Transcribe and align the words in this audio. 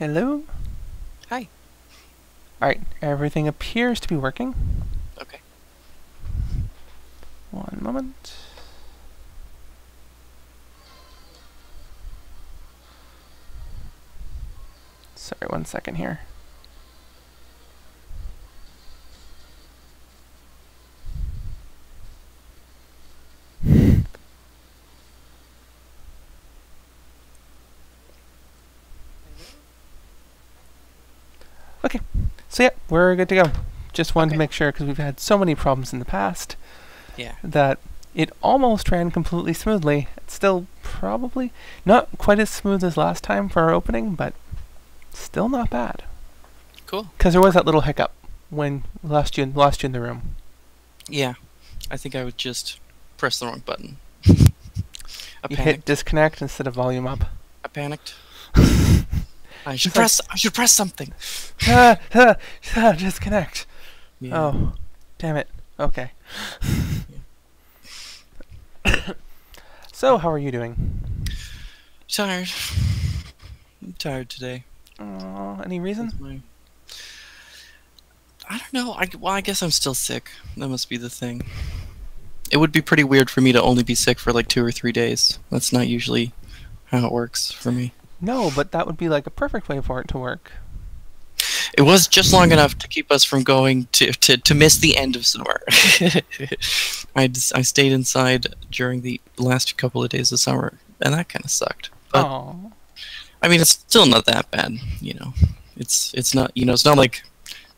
Hello? 0.00 0.44
Hi. 1.28 1.48
Alright, 2.62 2.80
everything 3.02 3.46
appears 3.46 4.00
to 4.00 4.08
be 4.08 4.16
working. 4.16 4.54
Okay. 5.20 5.40
One 7.50 7.76
moment. 7.82 8.32
Sorry, 15.16 15.46
one 15.50 15.66
second 15.66 15.96
here. 15.96 16.20
Okay, 31.82 32.00
so 32.50 32.64
yeah, 32.64 32.70
we're 32.90 33.16
good 33.16 33.28
to 33.30 33.34
go. 33.36 33.44
Just 33.94 34.14
wanted 34.14 34.32
to 34.32 34.36
make 34.38 34.52
sure 34.52 34.70
because 34.70 34.86
we've 34.86 34.98
had 34.98 35.18
so 35.18 35.38
many 35.38 35.54
problems 35.54 35.92
in 35.92 35.98
the 35.98 36.04
past 36.04 36.56
Yeah. 37.16 37.32
that 37.42 37.78
it 38.14 38.30
almost 38.42 38.90
ran 38.90 39.10
completely 39.10 39.52
smoothly. 39.54 40.08
It's 40.18 40.34
still 40.34 40.66
probably 40.82 41.52
not 41.86 42.08
quite 42.18 42.38
as 42.38 42.50
smooth 42.50 42.84
as 42.84 42.96
last 42.96 43.24
time 43.24 43.48
for 43.48 43.62
our 43.62 43.70
opening, 43.72 44.14
but 44.14 44.34
still 45.12 45.48
not 45.48 45.70
bad. 45.70 46.02
Cool. 46.86 47.08
Because 47.16 47.32
there 47.34 47.42
was 47.42 47.54
that 47.54 47.64
little 47.66 47.80
hiccup 47.82 48.12
when 48.50 48.82
we 49.02 49.10
lost 49.10 49.38
you 49.38 49.46
lost 49.46 49.82
you 49.82 49.86
in 49.86 49.92
the 49.92 50.00
room. 50.00 50.34
Yeah. 51.08 51.34
I 51.90 51.96
think 51.96 52.14
I 52.14 52.24
would 52.24 52.36
just 52.38 52.78
press 53.16 53.38
the 53.38 53.46
wrong 53.46 53.62
button. 53.64 53.96
I 54.26 54.28
You 55.48 55.56
hit 55.56 55.58
panicked. 55.64 55.84
disconnect 55.86 56.42
instead 56.42 56.66
of 56.66 56.74
volume 56.74 57.06
up. 57.06 57.24
I 57.64 57.68
panicked. 57.68 58.14
I 59.70 59.76
should 59.76 59.94
press. 59.94 60.20
I 60.28 60.34
should 60.34 60.52
press 60.52 60.72
something. 60.72 61.12
ah, 61.68 61.96
ah, 62.12 62.34
ah, 62.76 62.92
disconnect. 62.92 63.66
Yeah. 64.20 64.36
Oh, 64.36 64.72
damn 65.18 65.36
it. 65.36 65.48
Okay. 65.78 66.10
so, 69.92 70.18
how 70.18 70.28
are 70.28 70.38
you 70.38 70.50
doing? 70.50 71.14
Tired. 72.08 72.48
I'm 73.80 73.92
tired 73.98 74.28
today. 74.28 74.64
Uh, 74.98 75.60
any 75.64 75.78
reason? 75.78 76.10
My- 76.18 76.40
I 78.48 78.58
don't 78.58 78.72
know. 78.72 78.92
I, 78.94 79.08
well, 79.20 79.32
I 79.32 79.40
guess 79.40 79.62
I'm 79.62 79.70
still 79.70 79.94
sick. 79.94 80.32
That 80.56 80.66
must 80.66 80.88
be 80.88 80.96
the 80.96 81.08
thing. 81.08 81.42
It 82.50 82.56
would 82.56 82.72
be 82.72 82.82
pretty 82.82 83.04
weird 83.04 83.30
for 83.30 83.40
me 83.40 83.52
to 83.52 83.62
only 83.62 83.84
be 83.84 83.94
sick 83.94 84.18
for 84.18 84.32
like 84.32 84.48
two 84.48 84.64
or 84.64 84.72
three 84.72 84.90
days. 84.90 85.38
That's 85.50 85.72
not 85.72 85.86
usually 85.86 86.32
how 86.86 87.06
it 87.06 87.12
works 87.12 87.52
for 87.52 87.70
me. 87.70 87.92
No, 88.20 88.50
but 88.54 88.72
that 88.72 88.86
would 88.86 88.96
be 88.96 89.08
like 89.08 89.26
a 89.26 89.30
perfect 89.30 89.68
way 89.68 89.80
for 89.80 90.00
it 90.00 90.08
to 90.08 90.18
work. 90.18 90.52
It 91.78 91.82
was 91.82 92.06
just 92.08 92.32
long 92.32 92.52
enough 92.52 92.76
to 92.78 92.88
keep 92.88 93.10
us 93.12 93.24
from 93.24 93.42
going 93.44 93.86
to 93.92 94.12
to, 94.12 94.36
to 94.36 94.54
miss 94.54 94.76
the 94.78 94.96
end 94.96 95.16
of 95.16 95.24
summer. 95.24 95.60
I 97.16 97.28
just, 97.28 97.56
I 97.56 97.62
stayed 97.62 97.92
inside 97.92 98.54
during 98.70 99.00
the 99.02 99.20
last 99.38 99.76
couple 99.78 100.02
of 100.02 100.10
days 100.10 100.32
of 100.32 100.40
summer, 100.40 100.74
and 101.00 101.14
that 101.14 101.28
kind 101.28 101.44
of 101.44 101.50
sucked. 101.50 101.90
But 102.12 102.26
Oh. 102.26 102.72
I 103.42 103.48
mean, 103.48 103.60
it's 103.60 103.70
still 103.70 104.04
not 104.06 104.26
that 104.26 104.50
bad, 104.50 104.76
you 105.00 105.14
know. 105.14 105.32
It's 105.76 106.12
it's 106.12 106.34
not 106.34 106.50
you 106.54 106.66
know 106.66 106.72
it's 106.74 106.84
not 106.84 106.98
like 106.98 107.22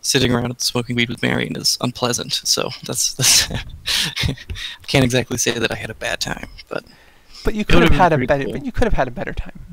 sitting 0.00 0.32
around 0.32 0.58
smoking 0.60 0.96
weed 0.96 1.08
with 1.08 1.22
Marion 1.22 1.54
is 1.56 1.78
unpleasant. 1.80 2.32
So 2.32 2.70
that's 2.84 3.14
that's 3.14 3.48
I 4.28 4.34
can't 4.88 5.04
exactly 5.04 5.38
say 5.38 5.52
that 5.58 5.70
I 5.70 5.76
had 5.76 5.90
a 5.90 5.94
bad 5.94 6.20
time, 6.20 6.48
but 6.68 6.84
But 7.44 7.54
you 7.54 7.64
could 7.64 7.76
would've 7.80 7.90
had 7.96 8.12
a 8.12 8.18
better. 8.26 8.44
cool. 8.44 8.52
But 8.54 8.64
you 8.64 8.72
could 8.72 8.84
have 8.84 8.94
had 8.94 9.06
a 9.06 9.12
better 9.12 9.32
time. 9.34 9.71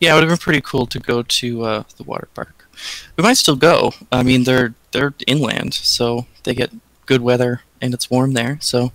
Yeah, 0.00 0.12
it 0.12 0.14
would 0.14 0.24
have 0.24 0.30
been 0.30 0.38
pretty 0.38 0.60
cool 0.60 0.86
to 0.86 0.98
go 0.98 1.22
to 1.22 1.62
uh, 1.62 1.82
the 1.96 2.04
water 2.04 2.28
park. 2.34 2.68
We 3.16 3.22
might 3.22 3.36
still 3.36 3.56
go. 3.56 3.92
I 4.12 4.22
mean, 4.22 4.44
they're 4.44 4.74
they're 4.92 5.14
inland, 5.26 5.74
so 5.74 6.26
they 6.44 6.54
get 6.54 6.70
good 7.06 7.22
weather 7.22 7.62
and 7.80 7.94
it's 7.94 8.10
warm 8.10 8.32
there. 8.32 8.58
So 8.60 8.92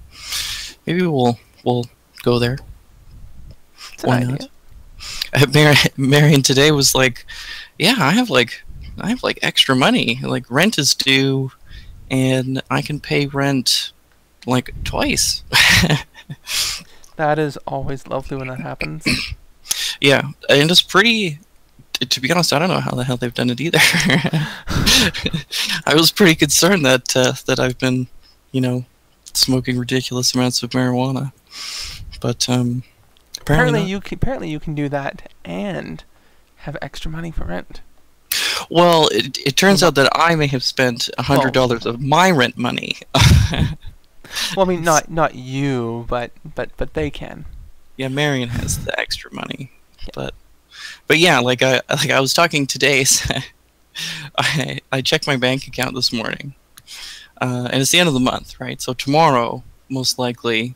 maybe 0.85 1.05
we'll 1.05 1.39
we'll 1.63 1.85
go 2.23 2.39
there. 2.39 2.57
An 4.03 4.09
Why 4.09 4.19
not? 4.23 4.49
Uh, 5.33 5.47
Mar- 5.53 5.73
Marion 5.97 6.41
today 6.41 6.71
was 6.71 6.95
like, 6.95 7.25
"Yeah, 7.77 7.95
I 7.99 8.11
have 8.11 8.29
like, 8.29 8.63
I 8.99 9.09
have 9.09 9.23
like 9.23 9.39
extra 9.41 9.75
money. 9.75 10.19
Like 10.23 10.49
rent 10.49 10.77
is 10.77 10.95
due, 10.95 11.51
and 12.09 12.61
I 12.69 12.81
can 12.81 12.99
pay 12.99 13.25
rent 13.27 13.91
like 14.45 14.73
twice." 14.83 15.43
That 17.15 17.37
is 17.37 17.57
always 17.67 18.07
lovely 18.07 18.37
when 18.37 18.47
that 18.47 18.59
happens. 18.59 19.05
Yeah, 20.01 20.29
and 20.49 20.71
it's 20.71 20.81
pretty. 20.81 21.39
To 21.99 22.19
be 22.19 22.31
honest, 22.31 22.51
I 22.51 22.59
don't 22.59 22.69
know 22.69 22.79
how 22.79 22.91
the 22.91 23.03
hell 23.03 23.17
they've 23.17 23.33
done 23.33 23.49
it 23.49 23.61
either. 23.61 23.79
I 25.85 25.93
was 25.95 26.11
pretty 26.11 26.35
concerned 26.35 26.85
that 26.85 27.15
uh, 27.15 27.33
that 27.45 27.59
I've 27.59 27.77
been, 27.77 28.07
you 28.51 28.61
know, 28.61 28.85
smoking 29.33 29.77
ridiculous 29.77 30.33
amounts 30.33 30.63
of 30.63 30.71
marijuana, 30.71 31.31
but 32.19 32.49
um, 32.49 32.83
apparently 33.39 33.41
apparently, 33.41 33.79
not. 33.81 33.89
you 33.89 33.99
can, 34.01 34.15
apparently 34.15 34.49
you 34.49 34.59
can 34.59 34.75
do 34.75 34.89
that 34.89 35.31
and 35.45 36.03
have 36.57 36.75
extra 36.81 37.09
money 37.09 37.31
for 37.31 37.45
rent. 37.45 37.81
Well, 38.69 39.07
it, 39.09 39.37
it 39.45 39.55
turns 39.55 39.83
out 39.83 39.95
that 39.95 40.09
I 40.13 40.35
may 40.35 40.47
have 40.47 40.63
spent 40.63 41.09
a 41.17 41.23
hundred 41.23 41.53
dollars 41.53 41.85
of 41.85 42.01
my 42.01 42.31
rent 42.31 42.57
money. 42.57 42.97
Well, 44.55 44.65
I 44.65 44.69
mean, 44.69 44.83
not 44.83 45.11
not 45.11 45.35
you, 45.35 46.05
but 46.09 46.31
but 46.55 46.71
but 46.77 46.93
they 46.93 47.09
can. 47.09 47.45
Yeah, 47.97 48.07
Marion 48.07 48.49
has 48.49 48.83
the 48.83 48.97
extra 48.99 49.33
money, 49.33 49.71
but 50.13 50.33
but 51.07 51.19
yeah, 51.19 51.39
like 51.39 51.61
I 51.61 51.81
like 51.89 52.09
I 52.09 52.19
was 52.19 52.33
talking 52.33 52.65
today. 52.65 53.03
so 53.03 53.35
I 54.37 54.79
I 54.91 55.01
checked 55.01 55.27
my 55.27 55.37
bank 55.37 55.67
account 55.67 55.95
this 55.95 56.11
morning, 56.11 56.55
uh, 57.41 57.69
and 57.71 57.81
it's 57.81 57.91
the 57.91 57.99
end 57.99 58.07
of 58.07 58.13
the 58.13 58.19
month, 58.19 58.59
right? 58.59 58.81
So 58.81 58.93
tomorrow, 58.93 59.63
most 59.89 60.17
likely, 60.17 60.75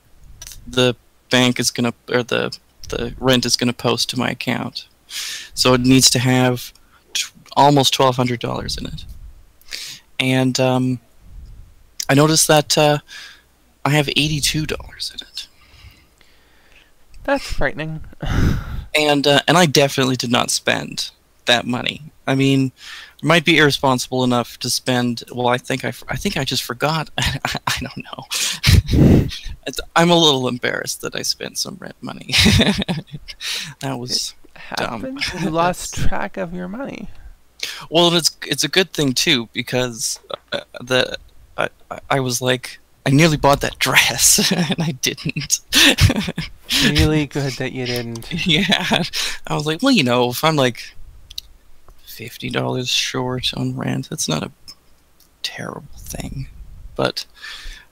the 0.66 0.96
bank 1.30 1.60
is 1.60 1.72
gonna 1.72 1.94
or 2.10 2.24
the 2.24 2.58
the 2.90 3.14
rent 3.20 3.46
is 3.46 3.58
gonna 3.58 3.74
post 3.74 4.10
to 4.12 4.20
my 4.20 4.30
account, 4.30 4.88
so 5.54 5.74
it 5.74 5.82
needs 5.82 6.10
to 6.12 6.20
have 6.20 6.74
almost 7.56 7.94
twelve 7.94 8.16
hundred 8.16 8.40
dollars 8.40 8.78
in 8.78 8.86
it, 8.86 9.06
and 10.20 10.60
um, 10.60 11.00
I 12.10 12.14
noticed 12.14 12.48
that 12.48 12.78
uh, 12.78 13.00
I 13.84 13.90
have 13.90 14.08
eighty 14.10 14.40
two 14.40 14.66
dollars 14.66 15.12
in 15.14 15.27
it. 15.27 15.27
That's 17.28 17.54
frightening. 17.54 18.04
and 18.96 19.28
uh, 19.28 19.42
and 19.48 19.58
I 19.58 19.68
definitely 19.68 20.16
did 20.16 20.32
not 20.32 20.50
spend 20.50 21.12
that 21.46 21.68
money. 21.68 22.02
I 22.26 22.36
mean, 22.36 22.72
might 23.22 23.46
be 23.46 23.58
irresponsible 23.58 24.24
enough 24.24 24.58
to 24.60 24.70
spend. 24.70 25.24
Well, 25.32 25.48
I 25.48 25.58
think 25.58 25.86
I, 25.86 25.90
I 26.10 26.16
think 26.16 26.38
I 26.38 26.44
just 26.46 26.64
forgot. 26.64 27.10
I, 27.18 27.40
I 27.68 27.78
don't 27.82 28.06
know. 28.08 29.28
I'm 29.96 30.10
a 30.10 30.16
little 30.16 30.48
embarrassed 30.48 31.02
that 31.02 31.16
I 31.16 31.22
spent 31.22 31.58
some 31.58 31.76
rent 31.80 31.96
money. 32.02 32.28
that 33.82 33.98
was 34.00 34.34
Dumb. 34.78 35.02
Happened. 35.02 35.22
You 35.44 35.50
lost 35.52 35.96
track 35.96 36.38
of 36.38 36.54
your 36.54 36.68
money. 36.68 37.10
well. 37.90 38.14
It's 38.16 38.36
it's 38.46 38.64
a 38.64 38.68
good 38.70 38.92
thing 38.94 39.14
too 39.14 39.50
because 39.54 40.20
uh, 40.54 40.62
the 40.82 41.18
I, 41.58 41.70
I- 41.92 42.00
I 42.10 42.20
was 42.22 42.42
like 42.42 42.80
I 43.08 43.10
nearly 43.10 43.38
bought 43.38 43.62
that 43.62 43.80
dress 43.80 44.52
and 44.52 44.76
I 44.84 44.92
didn't. 44.92 45.62
Really 46.84 47.26
good 47.26 47.54
that 47.54 47.72
you 47.72 47.86
didn't. 47.86 48.46
yeah, 48.46 49.04
I 49.48 49.54
was 49.54 49.66
like, 49.66 49.82
well, 49.82 49.94
you 49.94 50.04
know, 50.04 50.30
if 50.30 50.44
I'm 50.44 50.58
like 50.58 50.94
fifty 52.06 52.50
dollars 52.50 52.90
short 52.90 53.54
on 53.56 53.78
rent, 53.78 54.10
that's 54.10 54.28
not 54.28 54.44
a 54.44 54.52
terrible 55.42 55.88
thing. 55.98 56.50
But 56.96 57.26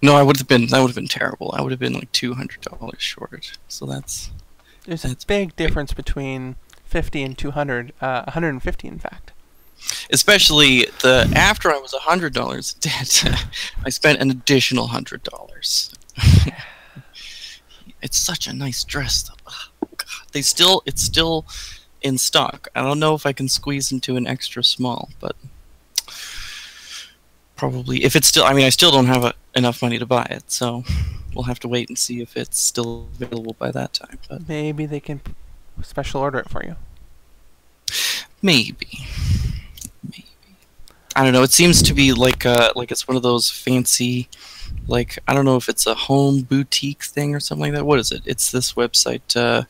no, 0.01 0.15
I 0.15 0.23
would 0.23 0.37
have 0.37 0.47
been 0.47 0.67
that 0.67 0.79
would 0.81 0.89
have 0.89 0.95
been 0.95 1.07
terrible. 1.07 1.53
I 1.57 1.61
would 1.61 1.71
have 1.71 1.79
been 1.79 1.93
like 1.93 2.11
two 2.11 2.33
hundred 2.33 2.61
dollars 2.61 3.01
short. 3.01 3.57
So 3.69 3.85
that's 3.85 4.31
There's 4.85 5.05
a 5.05 5.09
That's 5.09 5.23
big 5.23 5.55
difference 5.55 5.93
between 5.93 6.57
50 6.85 7.23
and 7.23 7.37
200. 7.37 7.93
Uh, 8.01 8.23
150, 8.25 8.87
in 8.87 8.99
fact. 8.99 9.31
Especially 10.11 10.85
the 11.01 11.31
after 11.35 11.71
I 11.71 11.77
was 11.77 11.93
a 11.93 11.99
hundred 11.99 12.33
dollars 12.33 12.73
debt, 12.73 13.25
I 13.85 13.89
spent 13.89 14.19
an 14.19 14.31
additional 14.31 14.87
hundred 14.87 15.23
dollars. 15.23 15.93
it's 18.01 18.17
such 18.17 18.47
a 18.47 18.53
nice 18.53 18.83
dress, 18.83 19.23
though. 19.23 19.35
Oh, 19.47 19.87
God, 19.97 20.27
they 20.31 20.41
still 20.41 20.83
it's 20.85 21.01
still 21.01 21.45
in 22.01 22.17
stock. 22.17 22.67
I 22.75 22.81
don't 22.81 22.99
know 22.99 23.15
if 23.15 23.25
I 23.25 23.33
can 23.33 23.47
squeeze 23.47 23.91
into 23.91 24.15
an 24.15 24.27
extra 24.27 24.63
small, 24.63 25.09
but 25.19 25.35
probably 27.55 28.03
if 28.03 28.15
it's 28.15 28.27
still. 28.27 28.43
I 28.43 28.53
mean, 28.53 28.65
I 28.65 28.69
still 28.69 28.91
don't 28.91 29.07
have 29.07 29.23
a, 29.23 29.33
enough 29.55 29.81
money 29.81 29.97
to 29.99 30.05
buy 30.05 30.27
it, 30.29 30.51
so 30.51 30.83
we'll 31.33 31.45
have 31.45 31.59
to 31.61 31.67
wait 31.67 31.89
and 31.89 31.97
see 31.97 32.21
if 32.21 32.37
it's 32.37 32.59
still 32.59 33.07
available 33.15 33.55
by 33.57 33.71
that 33.71 33.93
time. 33.93 34.19
But 34.29 34.47
Maybe 34.47 34.85
they 34.85 34.99
can 34.99 35.21
special 35.81 36.21
order 36.21 36.39
it 36.39 36.49
for 36.49 36.63
you. 36.63 36.75
Maybe. 38.41 38.87
Maybe. 38.91 39.54
I 41.15 41.23
don't 41.23 41.33
know. 41.33 41.43
It 41.43 41.51
seems 41.51 41.81
to 41.83 41.93
be 41.93 42.13
like 42.13 42.45
uh 42.45 42.71
like 42.75 42.91
it's 42.91 43.07
one 43.07 43.17
of 43.17 43.23
those 43.23 43.49
fancy 43.49 44.27
like 44.87 45.19
I 45.27 45.33
don't 45.33 45.45
know 45.45 45.55
if 45.55 45.69
it's 45.69 45.87
a 45.87 45.95
home 45.95 46.41
boutique 46.41 47.03
thing 47.03 47.33
or 47.33 47.39
something 47.39 47.61
like 47.61 47.73
that. 47.73 47.85
What 47.85 47.99
is 47.99 48.11
it? 48.11 48.23
It's 48.25 48.51
this 48.51 48.73
website 48.73 49.35
uh 49.35 49.63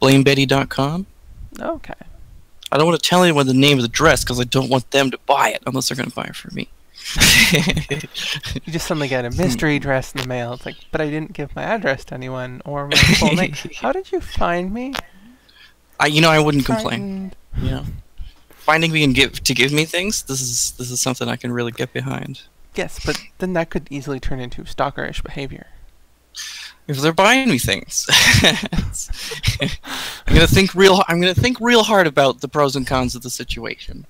blamebetty.com. 0.00 1.06
Okay. 1.60 1.94
I 2.72 2.78
don't 2.78 2.86
want 2.86 3.00
to 3.02 3.08
tell 3.08 3.22
anyone 3.22 3.46
the 3.46 3.52
name 3.52 3.78
of 3.78 3.82
the 3.82 3.88
dress 3.88 4.24
because 4.24 4.40
I 4.40 4.44
don't 4.44 4.70
want 4.70 4.90
them 4.92 5.10
to 5.10 5.18
buy 5.26 5.50
it 5.50 5.62
unless 5.66 5.88
they're 5.88 5.96
going 5.96 6.08
to 6.08 6.14
buy 6.14 6.24
it 6.24 6.34
for 6.34 6.50
me. 6.54 6.68
You 7.52 8.00
just 8.72 8.86
suddenly 8.86 9.08
get 9.08 9.26
a 9.26 9.30
mystery 9.30 9.78
dress 9.78 10.14
in 10.14 10.22
the 10.22 10.26
mail. 10.26 10.54
It's 10.54 10.64
like, 10.64 10.76
but 10.90 11.02
I 11.02 11.10
didn't 11.10 11.34
give 11.34 11.54
my 11.54 11.62
address 11.62 12.06
to 12.06 12.14
anyone 12.14 12.62
or 12.64 12.88
my 12.88 12.96
full 12.96 13.34
name. 13.34 13.52
How 13.76 13.92
did 13.92 14.10
you 14.10 14.22
find 14.22 14.72
me? 14.72 14.94
I, 16.00 16.06
you 16.06 16.22
know, 16.22 16.30
I 16.30 16.38
wouldn't 16.38 16.64
complain. 16.64 16.82
Frightened. 16.88 17.36
You 17.58 17.70
know, 17.70 17.84
finding 18.64 18.92
me 18.92 19.04
and 19.04 19.14
give 19.14 19.42
to 19.44 19.54
give 19.54 19.72
me 19.72 19.84
things. 19.84 20.22
This 20.22 20.40
is 20.40 20.72
this 20.78 20.90
is 20.90 21.00
something 21.00 21.28
I 21.28 21.36
can 21.36 21.52
really 21.52 21.72
get 21.72 21.92
behind. 21.92 22.42
Yes, 22.74 22.98
but 23.04 23.20
then 23.38 23.52
that 23.52 23.70
could 23.70 23.86
easily 23.90 24.18
turn 24.18 24.40
into 24.40 24.62
stalkerish 24.62 25.22
behavior. 25.22 25.66
If 26.88 26.98
they're 26.98 27.12
buying 27.12 27.48
me 27.48 27.58
things, 27.58 28.06
I'm 29.60 30.34
gonna 30.34 30.46
think 30.46 30.74
real. 30.74 31.02
I'm 31.08 31.20
gonna 31.20 31.34
think 31.34 31.60
real 31.60 31.82
hard 31.82 32.06
about 32.06 32.40
the 32.40 32.48
pros 32.48 32.74
and 32.76 32.86
cons 32.86 33.14
of 33.14 33.22
the 33.22 33.30
situation, 33.30 34.06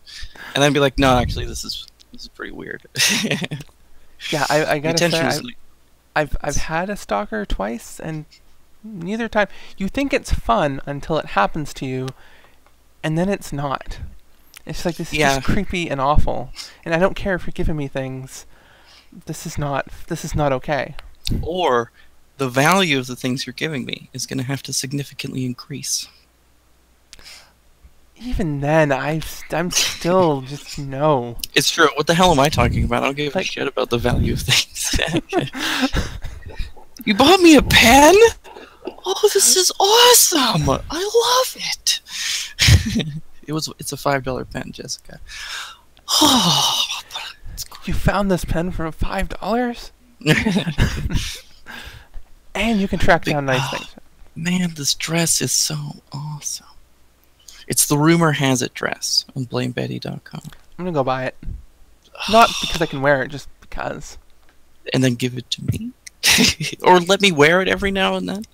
and 0.54 0.62
then 0.62 0.72
be 0.72 0.80
like, 0.80 0.98
no, 0.98 1.18
actually, 1.18 1.46
this 1.46 1.64
is 1.64 1.86
this 2.12 2.22
is 2.22 2.28
pretty 2.28 2.52
weird. 2.52 2.82
Yeah, 4.30 4.46
I, 4.48 4.64
I 4.74 4.78
gotta 4.78 5.10
say, 5.10 5.20
I, 5.20 5.28
is 5.30 5.42
like- 5.42 5.56
I've 6.14 6.36
I've 6.42 6.54
had 6.56 6.88
a 6.88 6.96
stalker 6.96 7.44
twice, 7.44 7.98
and 7.98 8.24
neither 8.84 9.28
time 9.28 9.48
you 9.76 9.88
think 9.88 10.12
it's 10.12 10.32
fun 10.32 10.80
until 10.86 11.18
it 11.18 11.26
happens 11.26 11.74
to 11.74 11.86
you, 11.86 12.08
and 13.02 13.18
then 13.18 13.28
it's 13.28 13.52
not. 13.52 13.98
It's 14.66 14.84
like 14.84 14.96
this 14.96 15.08
is 15.12 15.18
Yeah. 15.18 15.34
just 15.36 15.46
creepy 15.46 15.90
and 15.90 16.00
awful, 16.00 16.50
and 16.84 16.94
I 16.94 16.98
don't 16.98 17.14
care 17.16 17.34
if 17.34 17.46
you're 17.46 17.52
giving 17.52 17.76
me 17.76 17.88
things. 17.88 18.46
This 19.26 19.44
is 19.46 19.58
not 19.58 19.88
this 20.08 20.24
is 20.24 20.34
not 20.34 20.52
okay. 20.52 20.94
or 21.42 21.90
the 22.38 22.48
value 22.48 22.98
of 22.98 23.06
the 23.06 23.14
things 23.16 23.46
you're 23.46 23.52
giving 23.54 23.84
me 23.84 24.08
is 24.12 24.26
going 24.26 24.38
to 24.38 24.44
have 24.44 24.62
to 24.64 24.72
significantly 24.72 25.44
increase. 25.44 26.08
Even 28.16 28.60
then, 28.60 28.92
I 28.92 29.20
I'm 29.50 29.70
still 29.70 30.40
just 30.52 30.78
no. 30.78 31.36
It's 31.54 31.70
true. 31.70 31.88
What 31.96 32.06
the 32.06 32.14
hell 32.14 32.30
am 32.32 32.38
I 32.40 32.48
talking 32.48 32.84
about? 32.84 33.02
I 33.02 33.06
don't 33.06 33.16
give 33.16 33.34
Like- 33.34 33.44
a 33.46 33.48
shit 33.48 33.66
about 33.66 33.90
the 33.90 33.98
value 33.98 34.32
of 34.34 34.40
things. 34.40 34.98
you 37.04 37.14
bought 37.14 37.40
me 37.40 37.56
a 37.56 37.62
pen? 37.62 38.14
Oh, 39.04 39.28
this 39.34 39.56
is 39.56 39.70
awesome! 39.78 40.68
I 40.90 41.44
love 41.44 41.56
it. 41.56 42.00
it 43.52 43.54
was. 43.54 43.72
It's 43.78 43.92
a 43.92 43.96
five 43.96 44.24
dollar 44.24 44.44
pen, 44.44 44.72
Jessica. 44.72 45.20
Oh, 46.08 46.84
You 47.84 47.94
found 47.94 48.30
this 48.30 48.44
pen 48.44 48.70
for 48.70 48.90
five 48.92 49.28
dollars, 49.28 49.90
and 52.54 52.80
you 52.80 52.86
can 52.86 53.00
track 53.00 53.24
down 53.24 53.46
nice 53.46 53.60
oh. 53.60 53.76
things. 53.76 53.94
man, 54.36 54.74
this 54.74 54.94
dress 54.94 55.40
is 55.40 55.50
so 55.52 55.96
awesome. 56.12 56.66
It's 57.66 57.86
the 57.86 57.98
rumor 57.98 58.32
has 58.32 58.62
it 58.62 58.72
dress 58.74 59.24
on 59.36 59.46
BlameBetty.com. 59.46 60.42
I'm 60.44 60.84
gonna 60.84 60.92
go 60.92 61.02
buy 61.02 61.24
it. 61.24 61.36
Not 62.30 62.50
because 62.60 62.80
I 62.80 62.86
can 62.86 63.02
wear 63.02 63.22
it, 63.24 63.28
just 63.28 63.48
because. 63.60 64.16
and 64.92 65.02
then 65.02 65.14
give 65.14 65.36
it 65.36 65.50
to 65.50 65.62
me, 65.64 65.90
or 66.82 67.00
let 67.00 67.20
me 67.20 67.32
wear 67.32 67.60
it 67.62 67.68
every 67.68 67.90
now 67.90 68.14
and 68.14 68.28
then. 68.28 68.44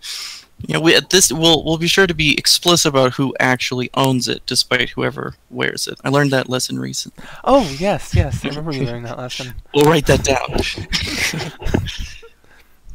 You 0.67 0.75
know, 0.75 0.81
we 0.81 0.95
at 0.95 1.11
this 1.11 1.33
we'll 1.33 1.63
we'll 1.65 1.79
be 1.79 1.87
sure 1.87 2.07
to 2.07 2.15
be 2.15 2.37
explicit 2.37 2.91
about 2.91 3.15
who 3.15 3.35
actually 3.39 3.91
owns 3.95 4.27
it, 4.27 4.45
despite 4.45 4.91
whoever 4.91 5.35
wears 5.51 5.87
it. 5.87 5.99
I 6.03 6.09
learned 6.09 6.33
that 6.33 6.49
lesson 6.49 6.79
recently. 6.79 7.25
Oh 7.45 7.63
yes, 7.79 8.15
yes, 8.15 8.45
I 8.45 8.49
remember 8.49 8.73
you 8.73 8.85
learning 8.85 9.05
that 9.05 9.19
lesson. 9.19 9.55
We'll 9.75 9.85
write 9.87 10.07
that 10.07 10.25
down. 10.25 10.59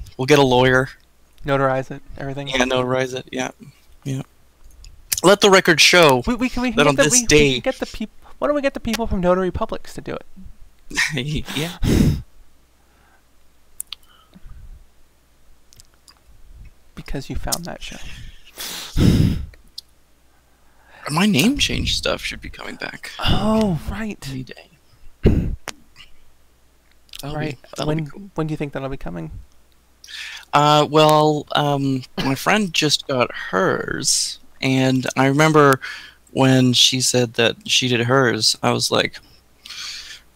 we'll 0.18 0.26
get 0.26 0.40
a 0.40 0.44
lawyer. 0.44 0.90
Notarize 1.46 1.90
it, 1.92 2.02
everything. 2.18 2.50
Yeah, 2.50 2.58
notarize 2.64 3.16
it. 3.16 3.28
Yeah, 3.32 3.52
yeah. 4.04 4.24
Let 5.24 5.40
the 5.40 5.50
record 5.50 5.80
show. 5.80 6.22
We, 6.28 6.36
we 6.36 6.50
can 6.50 6.64
we 6.64 6.72
can 6.72 6.78
That 6.78 6.88
on 6.88 6.96
the, 6.96 7.04
this 7.04 7.14
we, 7.14 7.22
we 7.22 7.28
day- 7.28 7.54
can 7.54 7.62
get 7.62 7.76
the 7.80 7.86
people. 7.86 8.14
Why 8.40 8.48
don't 8.48 8.56
we 8.56 8.62
get 8.62 8.74
the 8.74 8.82
people 8.82 9.08
from 9.08 9.22
Notary 9.22 9.52
Publics 9.52 9.94
to 9.94 10.02
do 10.02 10.16
it? 10.16 10.26
yeah. 11.56 11.78
Because 16.96 17.30
you 17.30 17.36
found 17.36 17.66
that 17.66 17.82
show. 17.82 17.98
My 21.12 21.26
name 21.26 21.58
change 21.58 21.98
stuff 21.98 22.22
should 22.22 22.40
be 22.40 22.50
coming 22.50 22.76
back 22.76 23.12
Oh 23.20 23.78
right, 23.90 24.18
any 24.30 24.44
day. 24.44 24.70
That'll 27.22 27.38
right. 27.38 27.58
Be, 27.78 27.84
when 27.86 28.08
cool. 28.08 28.30
when 28.36 28.48
do 28.48 28.52
you 28.54 28.58
think 28.58 28.74
that'll 28.74 28.90
be 28.90 28.98
coming? 28.98 29.32
Uh, 30.54 30.86
well, 30.90 31.48
um, 31.56 32.04
my 32.18 32.36
friend 32.36 32.74
just 32.74 33.08
got 33.08 33.34
hers, 33.34 34.40
and 34.62 35.08
I 35.18 35.26
remember 35.28 35.80
when 36.32 36.74
she 36.74 37.00
said 37.02 37.36
that 37.36 37.68
she 37.68 37.88
did 37.88 38.02
hers, 38.02 38.58
I 38.62 38.72
was 38.72 38.92
like, 38.92 39.20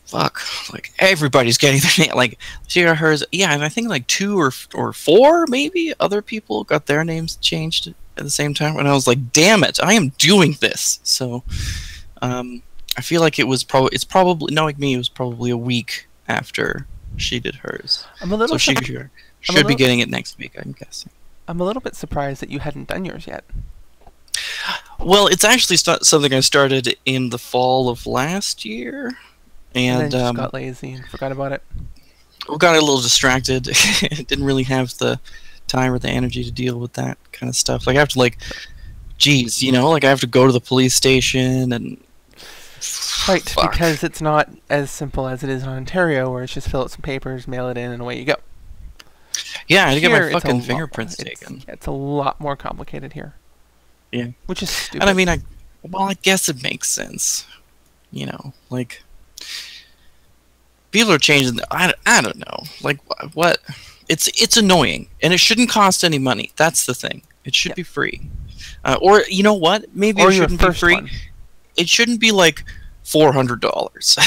"Fuck!" 0.07 0.41
Like 0.73 0.93
everybody's 0.99 1.57
getting 1.57 1.81
their 1.81 2.07
name. 2.07 2.15
Like 2.15 2.39
she 2.67 2.83
got 2.83 2.97
hers, 2.97 3.23
yeah, 3.31 3.53
and 3.53 3.63
I 3.63 3.69
think 3.69 3.89
like 3.89 4.07
two 4.07 4.39
or 4.39 4.51
or 4.73 4.93
four 4.93 5.45
maybe 5.47 5.93
other 5.99 6.21
people 6.21 6.63
got 6.63 6.85
their 6.85 7.03
names 7.03 7.35
changed 7.37 7.87
at 7.87 8.23
the 8.23 8.29
same 8.29 8.53
time, 8.53 8.77
and 8.77 8.87
I 8.87 8.93
was 8.93 9.07
like, 9.07 9.31
"Damn 9.31 9.63
it! 9.63 9.79
I 9.81 9.93
am 9.93 10.09
doing 10.17 10.57
this." 10.59 10.99
So, 11.03 11.43
um, 12.21 12.63
I 12.97 13.01
feel 13.01 13.21
like 13.21 13.39
it 13.39 13.47
was 13.47 13.63
probably 13.63 13.89
it's 13.93 14.03
probably 14.03 14.53
knowing 14.53 14.77
me, 14.79 14.93
it 14.93 14.97
was 14.97 15.09
probably 15.09 15.51
a 15.51 15.57
week 15.57 16.07
after 16.27 16.87
she 17.15 17.39
did 17.39 17.55
hers. 17.55 18.05
I'm 18.21 18.31
a 18.31 18.35
little 18.35 18.55
So 18.55 18.73
she 18.73 18.75
should, 18.75 19.09
should 19.41 19.67
be 19.67 19.75
getting 19.75 19.99
it 19.99 20.09
next 20.09 20.37
week, 20.37 20.53
I'm 20.57 20.73
guessing. 20.73 21.11
I'm 21.47 21.59
a 21.61 21.63
little 21.63 21.81
bit 21.81 21.95
surprised 21.95 22.41
that 22.41 22.49
you 22.49 22.59
hadn't 22.59 22.89
done 22.89 23.05
yours 23.05 23.27
yet. 23.27 23.43
Well, 24.99 25.27
it's 25.27 25.43
actually 25.43 25.77
something 25.77 26.33
I 26.33 26.39
started 26.41 26.97
in 27.05 27.29
the 27.29 27.37
fall 27.37 27.89
of 27.89 28.05
last 28.05 28.65
year, 28.65 29.17
And, 29.77 30.13
and, 30.13 30.15
um, 30.15 30.35
got 30.35 30.53
lazy 30.53 30.93
and 30.93 31.05
forgot 31.07 31.31
about 31.31 31.51
it. 31.51 31.63
we 32.49 32.57
got 32.57 32.75
a 32.75 32.79
little 32.79 33.01
distracted. 33.01 33.63
Didn't 34.27 34.43
really 34.43 34.63
have 34.63 34.97
the 34.97 35.19
time 35.67 35.93
or 35.93 35.99
the 35.99 36.09
energy 36.09 36.43
to 36.43 36.51
deal 36.51 36.79
with 36.79 36.93
that 36.93 37.17
kind 37.31 37.49
of 37.49 37.55
stuff. 37.55 37.85
Like 37.87 37.95
I 37.95 37.99
have 37.99 38.09
to 38.09 38.19
like, 38.19 38.37
geez, 39.17 39.61
you 39.61 39.71
know, 39.71 39.89
like 39.89 40.03
I 40.03 40.09
have 40.09 40.21
to 40.21 40.27
go 40.27 40.45
to 40.47 40.53
the 40.53 40.61
police 40.61 40.95
station 40.95 41.71
and. 41.73 41.97
Right, 43.27 43.41
Fuck. 43.49 43.71
because 43.71 44.03
it's 44.03 44.21
not 44.21 44.49
as 44.69 44.89
simple 44.91 45.27
as 45.27 45.43
it 45.43 45.49
is 45.49 45.63
in 45.63 45.69
Ontario, 45.69 46.31
where 46.31 46.43
it's 46.43 46.53
just 46.53 46.69
fill 46.69 46.81
out 46.81 46.91
some 46.91 47.01
papers, 47.01 47.47
mail 47.47 47.67
it 47.69 47.77
in, 47.77 47.91
and 47.91 48.01
away 48.01 48.17
you 48.19 48.25
go. 48.25 48.35
yeah, 49.67 49.85
I 49.85 49.89
had 49.89 49.95
to 49.95 49.99
get 50.01 50.11
my 50.11 50.23
it's 50.25 50.33
fucking 50.33 50.59
lot- 50.59 50.65
fingerprints 50.65 51.19
it's- 51.19 51.39
taken. 51.39 51.63
It's 51.67 51.85
a 51.87 51.91
lot 51.91 52.39
more 52.39 52.55
complicated 52.55 53.13
here. 53.13 53.33
Yeah. 54.11 54.27
Which 54.45 54.63
is 54.63 54.69
stupid. 54.69 55.01
And 55.01 55.09
I 55.09 55.13
mean, 55.13 55.27
I 55.27 55.39
well, 55.83 56.03
I 56.03 56.13
guess 56.13 56.47
it 56.47 56.63
makes 56.63 56.89
sense. 56.89 57.45
You 58.11 58.27
know, 58.27 58.53
like 58.69 59.03
people 60.91 61.11
are 61.11 61.17
changing. 61.17 61.55
The, 61.57 61.67
I, 61.71 61.93
I 62.05 62.21
don't 62.21 62.37
know, 62.37 62.63
like 62.81 62.99
what? 63.33 63.59
It's 64.09 64.27
it's 64.41 64.57
annoying, 64.57 65.09
and 65.21 65.33
it 65.33 65.39
shouldn't 65.39 65.69
cost 65.69 66.03
any 66.03 66.19
money. 66.19 66.51
That's 66.55 66.85
the 66.85 66.93
thing. 66.93 67.23
It 67.45 67.55
should 67.55 67.69
Yeah. 67.71 67.75
be 67.75 67.83
free, 67.83 68.29
uh, 68.85 68.97
or 69.01 69.23
you 69.29 69.43
know 69.43 69.53
what? 69.53 69.85
Maybe 69.93 70.21
or 70.21 70.29
it 70.29 70.33
shouldn't 70.35 70.61
be 70.61 70.71
free. 70.73 70.93
one. 70.95 71.09
It 71.75 71.89
shouldn't 71.89 72.19
be 72.19 72.31
like 72.31 72.63
four 73.03 73.33
hundred 73.33 73.61
dollars. 73.61 74.17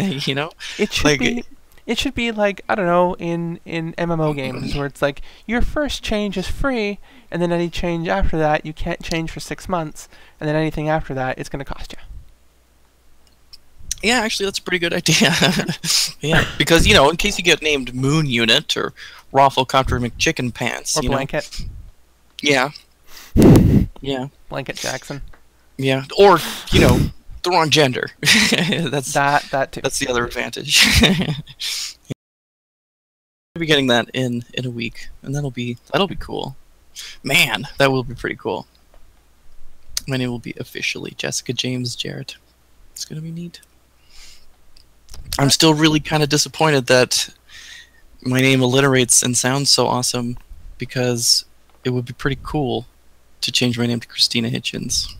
you 0.26 0.34
know? 0.34 0.50
It 0.78 0.92
should 0.92 1.04
like- 1.04 1.20
be. 1.20 1.44
It 1.86 2.00
should 2.00 2.14
be 2.14 2.32
like 2.32 2.62
I 2.68 2.74
don't 2.74 2.86
know 2.86 3.14
in 3.14 3.60
in 3.64 3.92
MMO 3.94 4.34
games 4.34 4.74
where 4.74 4.86
it's 4.86 5.00
like 5.00 5.22
your 5.46 5.62
first 5.62 6.02
change 6.02 6.36
is 6.36 6.48
free, 6.48 6.98
and 7.30 7.40
then 7.40 7.52
any 7.52 7.70
change 7.70 8.08
after 8.08 8.36
that 8.38 8.66
you 8.66 8.72
can't 8.72 9.00
change 9.04 9.30
for 9.30 9.38
six 9.38 9.68
months, 9.68 10.08
and 10.40 10.48
then 10.48 10.56
anything 10.56 10.88
after 10.88 11.14
that 11.14 11.38
it's 11.38 11.48
going 11.48 11.64
to 11.64 11.72
cost 11.72 11.92
you. 11.92 11.98
Yeah, 14.02 14.20
actually, 14.20 14.46
that's 14.46 14.58
a 14.58 14.62
pretty 14.62 14.78
good 14.78 14.92
idea. 14.92 15.32
yeah, 16.20 16.44
because 16.58 16.86
you 16.86 16.94
know, 16.94 17.08
in 17.10 17.16
case 17.16 17.38
you 17.38 17.44
get 17.44 17.62
named 17.62 17.94
Moon 17.94 18.26
Unit 18.26 18.76
or 18.76 18.92
Raffle 19.32 19.64
Rafflecopter 19.66 19.98
McChicken 20.00 20.52
Pants, 20.52 20.96
Or 20.96 21.02
you 21.02 21.08
know, 21.08 21.16
blanket, 21.16 21.62
yeah, 22.42 22.70
yeah. 24.00 24.28
blanket 24.48 24.76
Jackson. 24.76 25.22
Yeah, 25.78 26.04
or 26.18 26.38
you 26.70 26.80
know, 26.80 26.98
the 27.42 27.50
wrong 27.50 27.70
gender. 27.70 28.10
that's 28.20 29.12
That 29.14 29.44
that 29.50 29.72
too. 29.72 29.80
that's 29.82 29.98
the 29.98 30.08
other 30.08 30.24
advantage. 30.26 30.86
I'll 33.54 33.60
be 33.60 33.66
getting 33.66 33.86
that 33.88 34.10
in 34.12 34.44
in 34.54 34.66
a 34.66 34.70
week, 34.70 35.08
and 35.22 35.34
that'll 35.34 35.50
be 35.50 35.78
that'll 35.92 36.06
be 36.06 36.16
cool. 36.16 36.56
Man, 37.22 37.66
that 37.78 37.90
will 37.90 38.04
be 38.04 38.14
pretty 38.14 38.36
cool. 38.36 38.66
My 40.06 40.16
name 40.16 40.30
will 40.30 40.38
be 40.38 40.54
officially 40.58 41.12
Jessica 41.16 41.52
James 41.52 41.96
Jarrett. 41.96 42.36
It's 42.92 43.04
gonna 43.04 43.20
be 43.22 43.30
neat. 43.30 43.60
I'm 45.38 45.50
still 45.50 45.74
really 45.74 46.00
kind 46.00 46.22
of 46.22 46.28
disappointed 46.28 46.86
that 46.86 47.28
my 48.22 48.40
name 48.40 48.60
alliterates 48.60 49.22
and 49.22 49.36
sounds 49.36 49.70
so 49.70 49.86
awesome, 49.86 50.38
because 50.78 51.44
it 51.84 51.90
would 51.90 52.04
be 52.04 52.12
pretty 52.12 52.38
cool 52.42 52.86
to 53.40 53.52
change 53.52 53.78
my 53.78 53.86
name 53.86 54.00
to 54.00 54.08
Christina 54.08 54.50
Hitchens. 54.50 55.14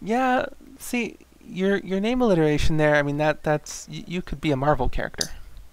Yeah, 0.00 0.46
see 0.78 1.16
your 1.44 1.78
your 1.78 2.00
name 2.00 2.20
alliteration 2.20 2.76
there. 2.76 2.94
I 2.94 3.02
mean 3.02 3.18
that 3.18 3.42
that's 3.42 3.86
you 3.88 4.22
could 4.22 4.40
be 4.40 4.50
a 4.50 4.56
Marvel 4.56 4.88
character. 4.88 5.30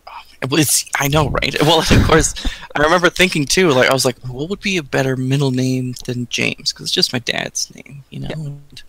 Oh 0.07 0.57
It's 0.57 0.85
I 0.99 1.07
know, 1.07 1.29
right? 1.29 1.55
Well, 1.61 1.79
of 1.79 2.03
course, 2.07 2.33
I 2.75 2.81
remember 2.81 3.09
thinking 3.09 3.45
too. 3.45 3.69
Like 3.69 3.89
I 3.89 3.93
was 3.93 4.05
like, 4.05 4.17
what 4.27 4.49
would 4.49 4.61
be 4.61 4.77
a 4.77 4.83
better 4.83 5.15
middle 5.15 5.51
name 5.51 5.93
than 6.05 6.27
James? 6.29 6.73
Because 6.73 6.85
it's 6.85 6.91
just 6.91 7.13
my 7.13 7.19
dad's 7.19 7.73
name, 7.75 8.03
you 8.09 8.21
know. 8.21 8.29
And, 8.33 8.83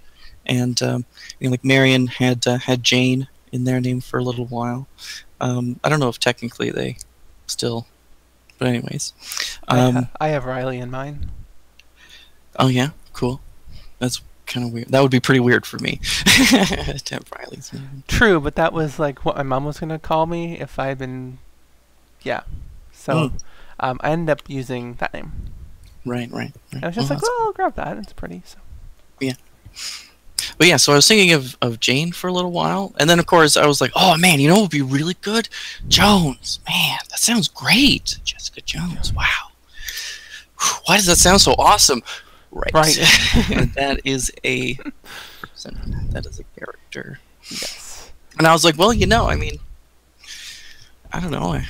and 0.46 0.80
um, 0.82 1.04
you 1.38 1.46
know, 1.48 1.50
like 1.52 1.64
Marion 1.64 2.06
had 2.06 2.46
uh, 2.46 2.58
had 2.58 2.82
Jane 2.82 3.28
in 3.52 3.64
their 3.64 3.80
name 3.80 4.00
for 4.00 4.18
a 4.18 4.22
little 4.22 4.46
while. 4.46 4.86
Um, 5.40 5.78
I 5.84 5.88
don't 5.88 6.00
know 6.00 6.08
if 6.08 6.18
technically 6.18 6.70
they 6.70 6.96
still, 7.46 7.86
but 8.58 8.68
anyways. 8.68 9.12
I, 9.68 9.78
Um, 9.80 9.94
ha- 9.94 10.10
I 10.20 10.28
have 10.28 10.44
Riley 10.44 10.78
in 10.78 10.90
mine. 10.90 11.30
oh 12.58 12.68
yeah, 12.68 12.90
cool. 13.12 13.40
That's 13.98 14.20
kind 14.46 14.66
of 14.66 14.72
weird. 14.72 14.88
That 14.88 15.00
would 15.02 15.10
be 15.10 15.20
pretty 15.20 15.40
weird 15.40 15.66
for 15.66 15.78
me 15.78 15.96
to 16.24 17.14
have 17.14 17.24
Riley's 17.36 17.72
name. 17.72 18.04
True, 18.08 18.40
but 18.40 18.54
that 18.56 18.72
was 18.72 18.98
like 18.98 19.24
what 19.24 19.36
my 19.36 19.42
mom 19.42 19.64
was 19.64 19.78
gonna 19.80 19.98
call 19.98 20.26
me 20.26 20.58
if 20.58 20.78
I 20.78 20.86
had 20.88 20.98
been. 20.98 21.38
Yeah. 22.22 22.42
So, 22.92 23.28
Hmm. 23.28 23.36
um, 23.80 24.00
I 24.02 24.10
ended 24.10 24.30
up 24.32 24.42
using 24.48 24.94
that 24.94 25.12
name. 25.14 25.32
Right, 26.04 26.30
right. 26.30 26.52
right. 26.72 26.82
I 26.84 26.86
was 26.86 26.94
just 26.96 27.10
Well, 27.10 27.16
like, 27.18 27.22
well, 27.22 27.36
I'll 27.42 27.52
grab 27.52 27.74
that. 27.76 27.96
It's 27.98 28.12
pretty. 28.12 28.42
So. 28.46 28.58
But 30.58 30.66
yeah, 30.66 30.76
so 30.76 30.92
I 30.92 30.96
was 30.96 31.06
thinking 31.08 31.32
of, 31.32 31.56
of 31.62 31.80
Jane 31.80 32.12
for 32.12 32.28
a 32.28 32.32
little 32.32 32.52
while, 32.52 32.94
and 32.98 33.08
then 33.08 33.18
of 33.18 33.26
course 33.26 33.56
I 33.56 33.66
was 33.66 33.80
like, 33.80 33.92
oh 33.94 34.16
man, 34.16 34.40
you 34.40 34.48
know 34.48 34.54
what 34.54 34.62
would 34.62 34.70
be 34.70 34.82
really 34.82 35.16
good? 35.20 35.48
Jones, 35.88 36.60
man, 36.68 36.98
that 37.10 37.18
sounds 37.18 37.48
great. 37.48 38.18
Jessica 38.24 38.60
Jones, 38.62 39.12
wow. 39.12 39.50
Whew, 40.60 40.78
Why 40.86 40.96
does 40.96 41.06
that 41.06 41.16
sound 41.16 41.40
so 41.40 41.52
awesome? 41.58 42.02
Right. 42.50 42.72
Right. 42.72 42.96
that 43.74 44.00
is 44.04 44.32
a 44.44 44.78
person. 45.42 46.08
That 46.10 46.26
is 46.26 46.40
a 46.40 46.44
character. 46.58 47.18
Yes. 47.50 48.10
And 48.38 48.46
I 48.46 48.52
was 48.52 48.64
like, 48.64 48.78
well, 48.78 48.92
you 48.92 49.06
know, 49.06 49.26
I 49.28 49.36
mean, 49.36 49.58
I 51.12 51.20
don't 51.20 51.30
know. 51.30 51.52
I 51.54 51.66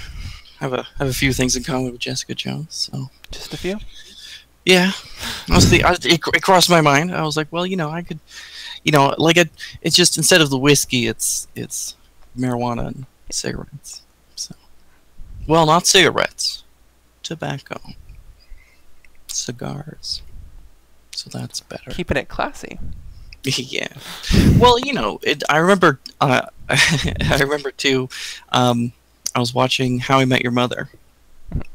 have 0.61 0.73
a 0.73 0.87
have 0.99 1.09
a 1.09 1.13
few 1.13 1.33
things 1.33 1.57
in 1.57 1.63
common 1.63 1.93
with 1.93 2.01
Jessica 2.01 2.35
Jones, 2.35 2.75
so 2.93 3.11
Just 3.31 3.53
a 3.53 3.57
few. 3.57 3.79
yeah, 4.65 4.93
I 5.51 5.55
was 5.55 5.69
the, 5.71 5.85
I, 5.85 5.93
it, 5.93 6.05
it 6.35 6.43
crossed 6.43 6.71
my 6.71 6.81
mind. 6.81 7.13
I 7.15 7.23
was 7.23 7.37
like, 7.37 7.49
well, 7.53 7.67
you 7.67 7.77
know, 7.77 7.91
I 7.91 8.03
could, 8.03 8.19
you 8.87 8.93
know, 8.93 9.13
like 9.19 9.37
it. 9.37 9.51
It's 9.83 9.97
just 9.97 10.17
instead 10.17 10.41
of 10.41 10.49
the 10.49 10.57
whiskey, 10.57 11.09
it's 11.09 11.49
it's 11.57 11.97
marijuana 12.39 12.87
and 12.87 13.07
cigarettes. 13.31 14.03
So, 14.37 14.55
well, 15.49 15.67
not 15.67 15.89
cigarettes, 15.89 16.63
tobacco, 17.25 17.81
cigars. 19.27 20.23
So 21.11 21.29
that's 21.29 21.61
better. 21.61 21.91
Keeping 21.91 22.17
it 22.17 22.29
classy. 22.29 22.79
yeah. 23.45 23.89
Well, 24.57 24.79
you 24.79 24.93
know, 24.93 25.19
it, 25.23 25.43
I 25.49 25.59
remember. 25.59 25.99
Uh, 26.21 26.47
I 26.69 27.39
remember 27.41 27.73
too. 27.73 28.09
Um, 28.51 28.93
I 29.35 29.41
was 29.41 29.53
watching 29.53 29.99
How 29.99 30.21
I 30.21 30.27
Met 30.27 30.43
Your 30.43 30.53
Mother 30.53 30.91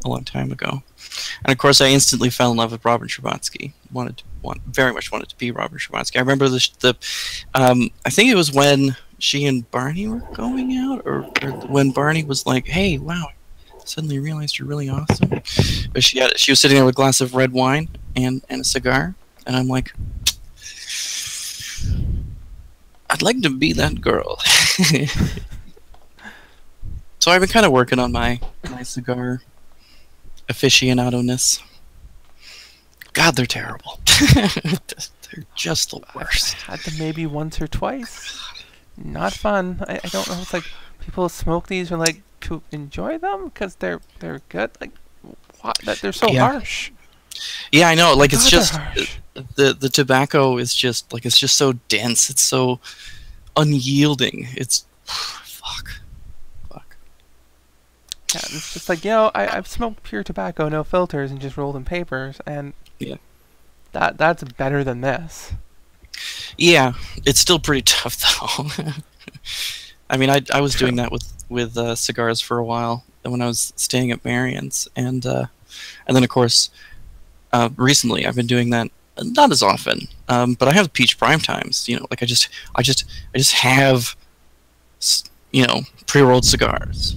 a 0.05 0.07
long 0.07 0.23
time 0.23 0.53
ago, 0.53 0.81
and 1.43 1.51
of 1.51 1.57
course, 1.57 1.81
I 1.81 1.87
instantly 1.87 2.29
fell 2.29 2.51
in 2.51 2.57
love 2.57 2.71
with 2.71 2.85
Robin 2.85 3.07
Scherbatsky. 3.07 3.73
Wanted, 3.91 4.17
to, 4.17 4.23
want, 4.41 4.61
very 4.65 4.93
much 4.93 5.11
wanted 5.11 5.29
to 5.29 5.37
be 5.37 5.51
Robin 5.51 5.77
Scherbatsky. 5.77 6.17
I 6.17 6.19
remember 6.19 6.47
the, 6.49 6.69
the 6.79 6.95
um, 7.53 7.89
I 8.05 8.09
think 8.09 8.29
it 8.29 8.35
was 8.35 8.51
when 8.51 8.95
she 9.19 9.45
and 9.45 9.69
Barney 9.71 10.07
were 10.07 10.23
going 10.33 10.75
out, 10.77 11.01
or, 11.05 11.25
or 11.41 11.51
when 11.67 11.91
Barney 11.91 12.23
was 12.23 12.45
like, 12.45 12.67
"Hey, 12.67 12.97
wow." 12.97 13.27
Suddenly 13.83 14.19
realized 14.19 14.59
you're 14.59 14.67
really 14.67 14.89
awesome. 14.89 15.29
But 15.91 16.03
she 16.03 16.19
had 16.19 16.37
she 16.37 16.51
was 16.51 16.59
sitting 16.59 16.75
there 16.75 16.85
with 16.85 16.95
a 16.95 16.95
glass 16.95 17.19
of 17.19 17.33
red 17.35 17.51
wine 17.51 17.89
and, 18.15 18.41
and 18.49 18.61
a 18.61 18.63
cigar, 18.63 19.15
and 19.45 19.55
I'm 19.55 19.67
like, 19.67 19.91
I'd 23.09 23.21
like 23.21 23.41
to 23.41 23.49
be 23.49 23.73
that 23.73 23.99
girl. 23.99 24.39
so 27.19 27.31
I've 27.31 27.41
been 27.41 27.49
kind 27.49 27.65
of 27.65 27.71
working 27.71 27.99
on 27.99 28.11
my 28.11 28.39
my 28.69 28.83
cigar 28.83 29.41
aficionado-ness. 30.49 31.61
God, 33.13 33.35
they're 33.35 33.45
terrible. 33.45 33.99
they're 34.35 35.45
just 35.55 35.91
the 35.91 36.01
worst. 36.15 36.53
Had 36.53 36.79
them 36.81 36.95
maybe 36.97 37.25
once 37.25 37.59
or 37.61 37.67
twice. 37.67 38.39
Not 38.97 39.33
fun. 39.33 39.83
I, 39.87 39.95
I 40.03 40.07
don't 40.07 40.27
know. 40.29 40.39
It's 40.41 40.53
like 40.53 40.65
people 40.99 41.27
smoke 41.29 41.67
these 41.67 41.91
or 41.91 41.97
like 41.97 42.21
to 42.41 42.61
enjoy 42.71 43.17
them 43.17 43.45
because 43.45 43.75
they're 43.75 43.99
they're 44.19 44.41
good. 44.49 44.71
Like 44.79 44.91
what? 45.61 45.77
That 45.85 45.99
they're 45.99 46.11
so 46.13 46.27
Yeah. 46.29 46.51
harsh. 46.51 46.91
Yeah, 47.71 47.87
I 47.89 47.95
know. 47.95 48.13
Like 48.13 48.33
it's 48.33 48.49
God, 48.49 48.63
they're 48.93 49.05
just 49.05 49.19
the 49.55 49.73
the 49.73 49.89
tobacco 49.89 50.57
is 50.57 50.73
just 50.75 51.11
like 51.11 51.25
it's 51.25 51.39
just 51.39 51.55
so 51.57 51.73
dense. 51.89 52.29
It's 52.29 52.41
so 52.41 52.79
unyielding. 53.57 54.47
It's. 54.55 54.85
Yeah, 58.33 58.41
it's 58.43 58.73
just 58.73 58.89
like 58.89 59.03
you 59.03 59.11
know, 59.11 59.31
I 59.35 59.57
I've 59.57 59.67
smoked 59.67 60.03
pure 60.03 60.23
tobacco, 60.23 60.69
no 60.69 60.83
filters, 60.83 61.31
and 61.31 61.39
just 61.41 61.57
rolled 61.57 61.75
in 61.75 61.85
papers, 61.85 62.39
and 62.45 62.73
Yeah. 62.99 63.15
that 63.93 64.17
that's 64.17 64.43
better 64.43 64.83
than 64.83 65.01
this. 65.01 65.53
Yeah, 66.57 66.93
it's 67.25 67.39
still 67.39 67.59
pretty 67.59 67.81
tough 67.81 68.17
though. 68.77 68.91
I 70.09 70.17
mean, 70.17 70.29
I 70.29 70.41
I 70.53 70.61
was 70.61 70.75
doing 70.75 70.95
that 70.97 71.11
with 71.11 71.31
with 71.49 71.77
uh, 71.77 71.95
cigars 71.95 72.39
for 72.41 72.57
a 72.57 72.63
while 72.63 73.03
when 73.23 73.41
I 73.41 73.47
was 73.47 73.73
staying 73.75 74.11
at 74.11 74.23
Marion's, 74.25 74.87
and 74.95 75.25
uh, 75.25 75.45
and 76.07 76.15
then 76.15 76.23
of 76.23 76.29
course, 76.29 76.69
uh, 77.53 77.69
recently 77.75 78.25
I've 78.25 78.35
been 78.35 78.47
doing 78.47 78.69
that 78.71 78.89
not 79.21 79.51
as 79.51 79.61
often, 79.61 80.07
um, 80.29 80.53
but 80.55 80.67
I 80.67 80.73
have 80.73 80.93
peach 80.93 81.17
prime 81.17 81.39
times. 81.39 81.87
You 81.89 81.97
know, 81.97 82.07
like 82.09 82.23
I 82.23 82.25
just 82.25 82.49
I 82.75 82.81
just 82.81 83.05
I 83.35 83.37
just 83.37 83.53
have 83.53 84.15
you 85.51 85.65
know 85.65 85.81
pre-rolled 86.07 86.45
cigars 86.45 87.15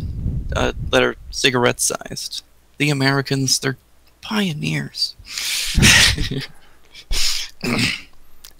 uh, 0.54 0.72
that 0.90 1.02
are 1.02 1.16
cigarette 1.30 1.80
sized. 1.80 2.42
The 2.78 2.90
Americans, 2.90 3.58
they're 3.58 3.78
pioneers. 4.20 5.14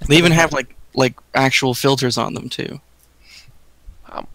They 0.08 0.16
even 0.16 0.32
have 0.32 0.52
like 0.52 0.74
like 0.94 1.14
actual 1.34 1.74
filters 1.74 2.18
on 2.18 2.34
them 2.34 2.48
too. 2.48 2.80
Wow. 4.08 4.28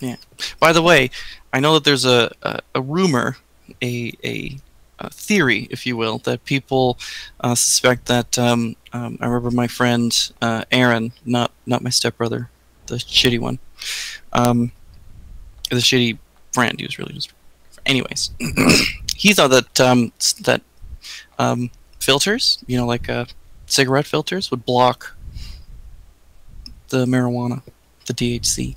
Yeah. 0.00 0.16
By 0.60 0.72
the 0.72 0.82
way, 0.82 1.10
I 1.52 1.60
know 1.60 1.74
that 1.74 1.84
there's 1.84 2.04
a 2.04 2.32
a, 2.42 2.60
a 2.74 2.82
rumor, 2.82 3.36
a, 3.80 4.12
a 4.24 4.58
a 4.98 5.10
theory, 5.10 5.66
if 5.70 5.86
you 5.86 5.96
will, 5.96 6.18
that 6.18 6.44
people 6.44 6.98
uh, 7.40 7.54
suspect 7.54 8.06
that. 8.06 8.38
Um, 8.38 8.76
um, 8.92 9.18
I 9.20 9.26
remember 9.26 9.50
my 9.50 9.66
friend 9.66 10.12
uh, 10.40 10.64
Aaron, 10.70 11.12
not 11.24 11.52
not 11.66 11.82
my 11.82 11.90
stepbrother, 11.90 12.50
the 12.86 12.96
shitty 12.96 13.38
one, 13.38 13.58
um, 14.32 14.72
the 15.70 15.76
shitty 15.76 16.18
friend. 16.52 16.78
He 16.78 16.86
was 16.86 16.98
really 16.98 17.14
just. 17.14 17.32
Anyways, 17.84 18.30
he 19.16 19.32
thought 19.32 19.50
that 19.50 19.80
um, 19.80 20.12
that 20.42 20.62
um, 21.38 21.70
filters, 21.98 22.62
you 22.66 22.76
know, 22.76 22.86
like 22.86 23.08
uh, 23.08 23.24
cigarette 23.66 24.06
filters, 24.06 24.50
would 24.50 24.64
block 24.64 25.16
the 26.90 27.06
marijuana, 27.06 27.62
the 28.06 28.12
THC. 28.14 28.76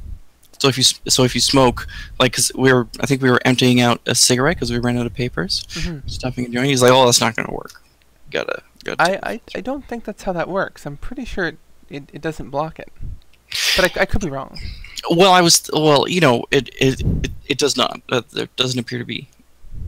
So 0.57 0.69
if 0.69 0.77
you 0.77 0.83
so 0.83 1.23
if 1.23 1.35
you 1.35 1.41
smoke, 1.41 1.85
like, 2.19 2.33
cause 2.33 2.51
we 2.55 2.71
were, 2.73 2.87
I 2.99 3.05
think 3.05 3.21
we 3.21 3.29
were 3.29 3.41
emptying 3.45 3.81
out 3.81 4.01
a 4.07 4.15
cigarette 4.15 4.55
because 4.55 4.71
we 4.71 4.79
ran 4.79 4.97
out 4.97 5.05
of 5.05 5.13
papers, 5.13 5.65
hmm 5.71 5.99
stuffing 6.07 6.45
a 6.45 6.49
joint. 6.49 6.67
He's 6.67 6.81
like, 6.81 6.91
"Oh, 6.91 7.05
that's 7.05 7.21
not 7.21 7.35
gonna 7.35 7.51
work. 7.53 7.83
Gotta, 8.31 8.63
gotta." 8.83 9.01
I, 9.01 9.33
I 9.33 9.41
I 9.55 9.61
don't 9.61 9.85
think 9.85 10.05
that's 10.05 10.23
how 10.23 10.31
that 10.33 10.47
works. 10.47 10.85
I'm 10.85 10.97
pretty 10.97 11.25
sure 11.25 11.45
it 11.47 11.57
it, 11.89 12.09
it 12.13 12.21
doesn't 12.21 12.49
block 12.49 12.79
it, 12.79 12.91
but 13.75 13.95
I, 13.97 14.01
I 14.01 14.05
could 14.05 14.21
be 14.21 14.29
wrong. 14.29 14.57
Well, 15.09 15.31
I 15.31 15.41
was 15.41 15.69
well, 15.73 16.07
you 16.07 16.21
know, 16.21 16.45
it 16.51 16.69
it 16.79 17.01
it, 17.01 17.31
it 17.47 17.57
does 17.57 17.77
not. 17.77 18.01
Uh, 18.09 18.21
there 18.31 18.47
doesn't 18.55 18.79
appear 18.79 18.99
to 18.99 19.05
be 19.05 19.27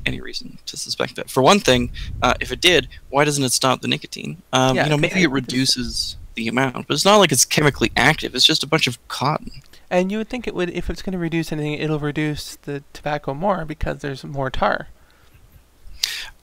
any 0.06 0.22
reason 0.22 0.58
to 0.66 0.78
suspect 0.78 1.16
that. 1.16 1.30
For 1.30 1.44
one 1.44 1.60
thing, 1.60 1.92
uh, 2.22 2.34
if 2.40 2.52
it 2.52 2.62
did, 2.62 2.88
why 3.10 3.26
doesn't 3.26 3.44
it 3.44 3.52
stop 3.52 3.82
the 3.82 3.88
nicotine? 3.88 4.42
Um, 4.54 4.76
Yeah, 4.76 4.86
you 4.86 4.90
know, 4.90 4.98
maybe 4.98 5.24
it 5.24 5.32
reduces 5.32 6.18
the 6.36 6.48
amount, 6.48 6.88
but 6.88 6.94
it's 6.94 7.06
not 7.06 7.18
like 7.18 7.32
it's 7.32 7.46
chemically 7.46 7.92
active. 7.98 8.36
It's 8.36 8.46
just 8.46 8.64
a 8.64 8.68
bunch 8.68 8.88
of 8.88 9.06
cotton. 9.08 9.52
And 9.90 10.12
you 10.12 10.18
would 10.18 10.30
think 10.30 10.48
it 10.48 10.56
would, 10.56 10.70
if 10.70 10.90
it's 10.90 11.02
going 11.02 11.14
to 11.14 11.18
reduce 11.18 11.52
anything, 11.52 11.74
it'll 11.74 12.00
reduce 12.00 12.58
the 12.58 12.84
tobacco 12.94 13.34
more 13.34 13.66
because 13.66 14.00
there's 14.00 14.24
more 14.24 14.50
tar. 14.50 14.88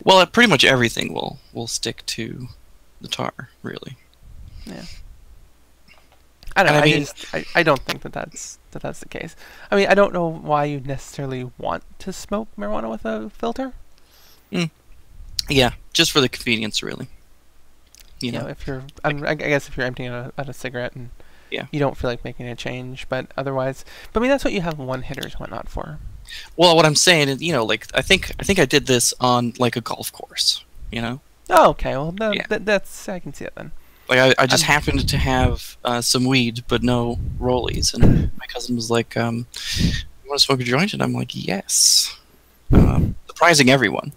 Well, 0.02 0.24
pretty 0.26 0.50
much 0.50 0.64
everything 0.64 1.12
will 1.12 1.38
will 1.52 1.66
stick 1.66 2.04
to 2.06 2.48
the 3.00 3.08
tar, 3.08 3.50
really. 3.62 3.96
I 6.56 6.62
don't 6.62 6.72
know. 6.72 6.78
I 6.78 6.82
I, 6.82 6.84
mean- 6.84 7.00
just, 7.00 7.34
I, 7.34 7.44
I 7.54 7.62
don't 7.62 7.80
think 7.80 8.02
that 8.02 8.12
that's 8.12 8.58
that 8.72 8.82
that's 8.82 9.00
the 9.00 9.08
case. 9.08 9.34
I 9.70 9.76
mean, 9.76 9.88
I 9.88 9.94
don't 9.94 10.12
know 10.12 10.28
why 10.28 10.64
you 10.66 10.80
necessarily 10.80 11.50
want 11.58 11.82
to 12.00 12.12
smoke 12.12 12.48
marijuana 12.56 12.90
with 12.90 13.04
a 13.04 13.30
filter. 13.30 13.72
Mm. 14.52 14.70
Yeah, 15.48 15.72
just 15.92 16.12
for 16.12 16.20
the 16.20 16.28
convenience, 16.28 16.82
really. 16.82 17.08
You 18.20 18.26
You 18.26 18.32
know, 18.32 18.40
know, 18.42 18.48
if 18.48 18.66
you're, 18.66 18.84
I'm, 19.04 19.24
I 19.26 19.34
guess 19.34 19.68
if 19.68 19.76
you're 19.76 19.86
emptying 19.86 20.08
out 20.10 20.32
a, 20.36 20.40
out 20.40 20.48
a 20.48 20.52
cigarette 20.52 20.94
and 20.94 21.10
Yeah. 21.50 21.66
you 21.72 21.78
don't 21.80 21.96
feel 21.96 22.08
like 22.08 22.24
making 22.24 22.46
a 22.46 22.54
change, 22.56 23.08
but 23.08 23.26
otherwise, 23.36 23.84
but 24.12 24.20
I 24.20 24.22
mean, 24.22 24.30
that's 24.30 24.44
what 24.44 24.52
you 24.52 24.60
have 24.62 24.78
one 24.78 25.02
hitters 25.02 25.32
and 25.32 25.40
whatnot 25.40 25.68
for. 25.68 25.98
well, 26.56 26.74
what 26.76 26.86
I'm 26.86 26.94
saying 26.94 27.28
is, 27.28 27.42
you 27.42 27.52
know, 27.52 27.64
like 27.64 27.86
I 27.94 28.00
think 28.02 28.30
I 28.40 28.44
think 28.44 28.58
I 28.58 28.64
did 28.64 28.86
this 28.86 29.12
on 29.20 29.52
like 29.58 29.76
a 29.76 29.80
golf 29.80 30.12
course. 30.12 30.64
You 30.92 31.02
know, 31.02 31.20
Oh, 31.50 31.70
okay. 31.70 31.90
Well, 31.96 32.12
that, 32.12 32.34
Yeah. 32.34 32.46
that, 32.48 32.64
that's 32.64 33.08
I 33.08 33.18
can 33.18 33.34
see 33.34 33.44
it 33.44 33.54
then. 33.56 33.72
Like 34.08 34.18
I, 34.18 34.34
I 34.42 34.46
just 34.46 34.64
happened 34.64 35.08
to 35.08 35.16
have 35.16 35.76
uh, 35.84 36.00
some 36.00 36.24
weed, 36.24 36.64
but 36.68 36.82
no 36.82 37.18
rollies, 37.38 37.94
and 37.94 38.30
my 38.38 38.46
cousin 38.46 38.76
was 38.76 38.90
like, 38.90 39.16
um, 39.16 39.46
"You 39.78 40.28
want 40.28 40.40
to 40.40 40.44
smoke 40.44 40.60
a 40.60 40.64
joint?" 40.64 40.92
And 40.92 41.02
I'm 41.02 41.12
like, 41.12 41.30
"Yes," 41.34 42.16
um, 42.72 43.14
surprising 43.26 43.70
everyone. 43.70 44.12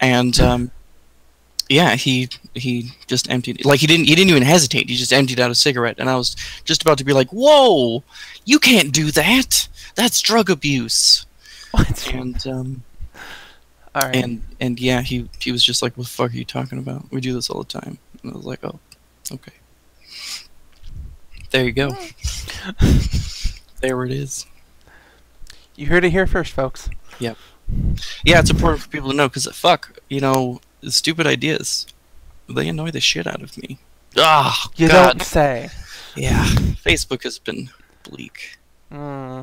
And 0.00 0.38
um, 0.40 0.70
yeah, 1.68 1.96
he 1.96 2.28
he 2.54 2.92
just 3.06 3.30
emptied 3.30 3.64
like 3.64 3.80
he 3.80 3.86
didn't 3.86 4.06
he 4.06 4.14
didn't 4.14 4.30
even 4.30 4.42
hesitate. 4.42 4.88
He 4.88 4.96
just 4.96 5.12
emptied 5.12 5.40
out 5.40 5.50
a 5.50 5.54
cigarette, 5.54 5.96
and 5.98 6.08
I 6.08 6.16
was 6.16 6.36
just 6.64 6.82
about 6.82 6.98
to 6.98 7.04
be 7.04 7.12
like, 7.12 7.28
"Whoa, 7.30 8.02
you 8.44 8.58
can't 8.58 8.92
do 8.92 9.10
that! 9.12 9.68
That's 9.94 10.20
drug 10.20 10.48
abuse." 10.50 11.26
What? 11.72 12.14
And 12.14 12.46
um, 12.46 12.82
All 13.94 14.02
right. 14.02 14.16
and 14.16 14.42
and 14.60 14.80
yeah, 14.80 15.02
he 15.02 15.28
he 15.38 15.52
was 15.52 15.62
just 15.62 15.82
like, 15.82 15.96
"What 15.96 16.04
the 16.06 16.10
fuck 16.10 16.32
are 16.32 16.36
you 16.36 16.44
talking 16.44 16.78
about? 16.78 17.10
We 17.10 17.20
do 17.20 17.34
this 17.34 17.50
all 17.50 17.62
the 17.62 17.80
time." 17.80 17.98
And 18.22 18.32
I 18.32 18.36
was 18.36 18.46
like, 18.46 18.64
"Oh, 18.64 18.78
okay." 19.32 19.52
There 21.50 21.64
you 21.64 21.72
go. 21.72 21.90
there 23.80 24.04
it 24.04 24.12
is. 24.12 24.46
you 25.76 25.86
heard 25.86 26.04
it 26.04 26.10
here 26.10 26.26
first, 26.26 26.52
folks. 26.52 26.90
Yep. 27.18 27.36
Yeah, 28.24 28.40
it's 28.40 28.50
important 28.50 28.82
for 28.82 28.88
people 28.88 29.10
to 29.10 29.16
know 29.16 29.28
because 29.28 29.46
fuck, 29.56 29.98
you 30.08 30.20
know, 30.20 30.60
stupid 30.84 31.26
ideas, 31.26 31.86
they 32.48 32.68
annoy 32.68 32.90
the 32.90 33.00
shit 33.00 33.26
out 33.26 33.42
of 33.42 33.56
me. 33.58 33.78
Ah, 34.16 34.70
You 34.76 34.88
God. 34.88 35.18
don't 35.18 35.22
say. 35.22 35.70
Yeah, 36.16 36.44
Facebook 36.84 37.22
has 37.24 37.38
been 37.38 37.70
bleak. 38.02 38.58
hmm 38.90 39.42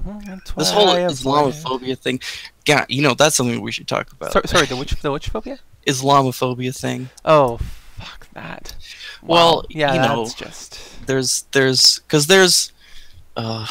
This 0.57 0.71
whole 0.71 0.89
I 0.89 0.99
avoid. 1.01 1.53
Islamophobia 1.53 1.97
thing, 1.97 2.19
God, 2.65 2.85
you 2.89 3.01
know, 3.01 3.13
that's 3.13 3.35
something 3.35 3.61
we 3.61 3.71
should 3.71 3.87
talk 3.87 4.11
about. 4.11 4.33
So, 4.33 4.41
sorry, 4.45 4.65
the 4.65 4.75
witch, 4.75 4.91
the 5.01 5.11
witch 5.11 5.29
phobia? 5.29 5.59
Islamophobia 5.87 6.77
thing. 6.77 7.09
Oh, 7.23 7.57
fuck 7.97 8.27
that. 8.33 8.75
Well, 9.25 9.55
Wow. 9.57 9.63
yeah, 9.69 9.93
you 9.93 9.99
know, 9.99 10.23
that's 10.23 10.33
just. 10.35 11.05
there's 11.07 11.45
there's 11.51 11.99
because 11.99 12.27
there's 12.27 12.71
uh 13.37 13.67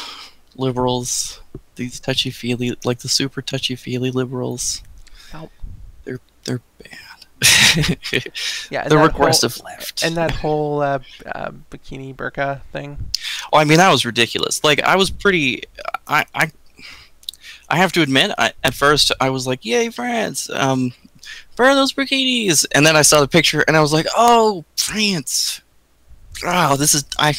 liberals 0.55 1.39
these 1.75 1.99
touchy 1.99 2.29
feely 2.29 2.75
like 2.85 2.99
the 2.99 3.09
super 3.09 3.41
touchy 3.41 3.75
feely 3.75 4.09
liberals 4.11 4.81
Nope. 5.33 5.51
they're 6.05 6.19
they're 6.45 6.61
bad 6.79 6.99
Yeah, 8.71 8.83
the 8.83 8.89
that 8.89 8.91
whole- 8.91 9.07
regressive 9.07 9.61
left 9.63 10.03
and 10.03 10.15
that 10.15 10.31
whole 10.31 10.81
uh, 10.81 10.99
uh, 11.25 11.51
bikini 11.69 12.15
burqa 12.15 12.61
thing. 12.71 12.97
oh 13.51 13.57
i 13.57 13.65
mean 13.65 13.77
that 13.77 13.91
was 13.91 14.05
ridiculous 14.05 14.63
like 14.63 14.81
i 14.83 14.95
was 14.95 15.09
pretty 15.09 15.63
i 16.07 16.25
i 16.33 16.49
i 17.69 17.75
have 17.75 17.91
to 17.93 18.01
admit 18.01 18.31
I, 18.37 18.53
at 18.63 18.73
first 18.73 19.11
i 19.19 19.29
was 19.29 19.45
like 19.45 19.65
yay 19.65 19.89
france 19.89 20.49
um 20.51 20.93
burn 21.57 21.75
those 21.75 21.91
bikinis 21.91 22.65
and 22.73 22.85
then 22.85 22.95
i 22.95 23.01
saw 23.01 23.19
the 23.19 23.27
picture 23.27 23.61
and 23.67 23.75
i 23.75 23.81
was 23.81 23.91
like 23.91 24.05
oh 24.15 24.63
france 24.85 25.61
oh 26.43 26.75
this 26.75 26.93
is 26.93 27.05
i 27.17 27.33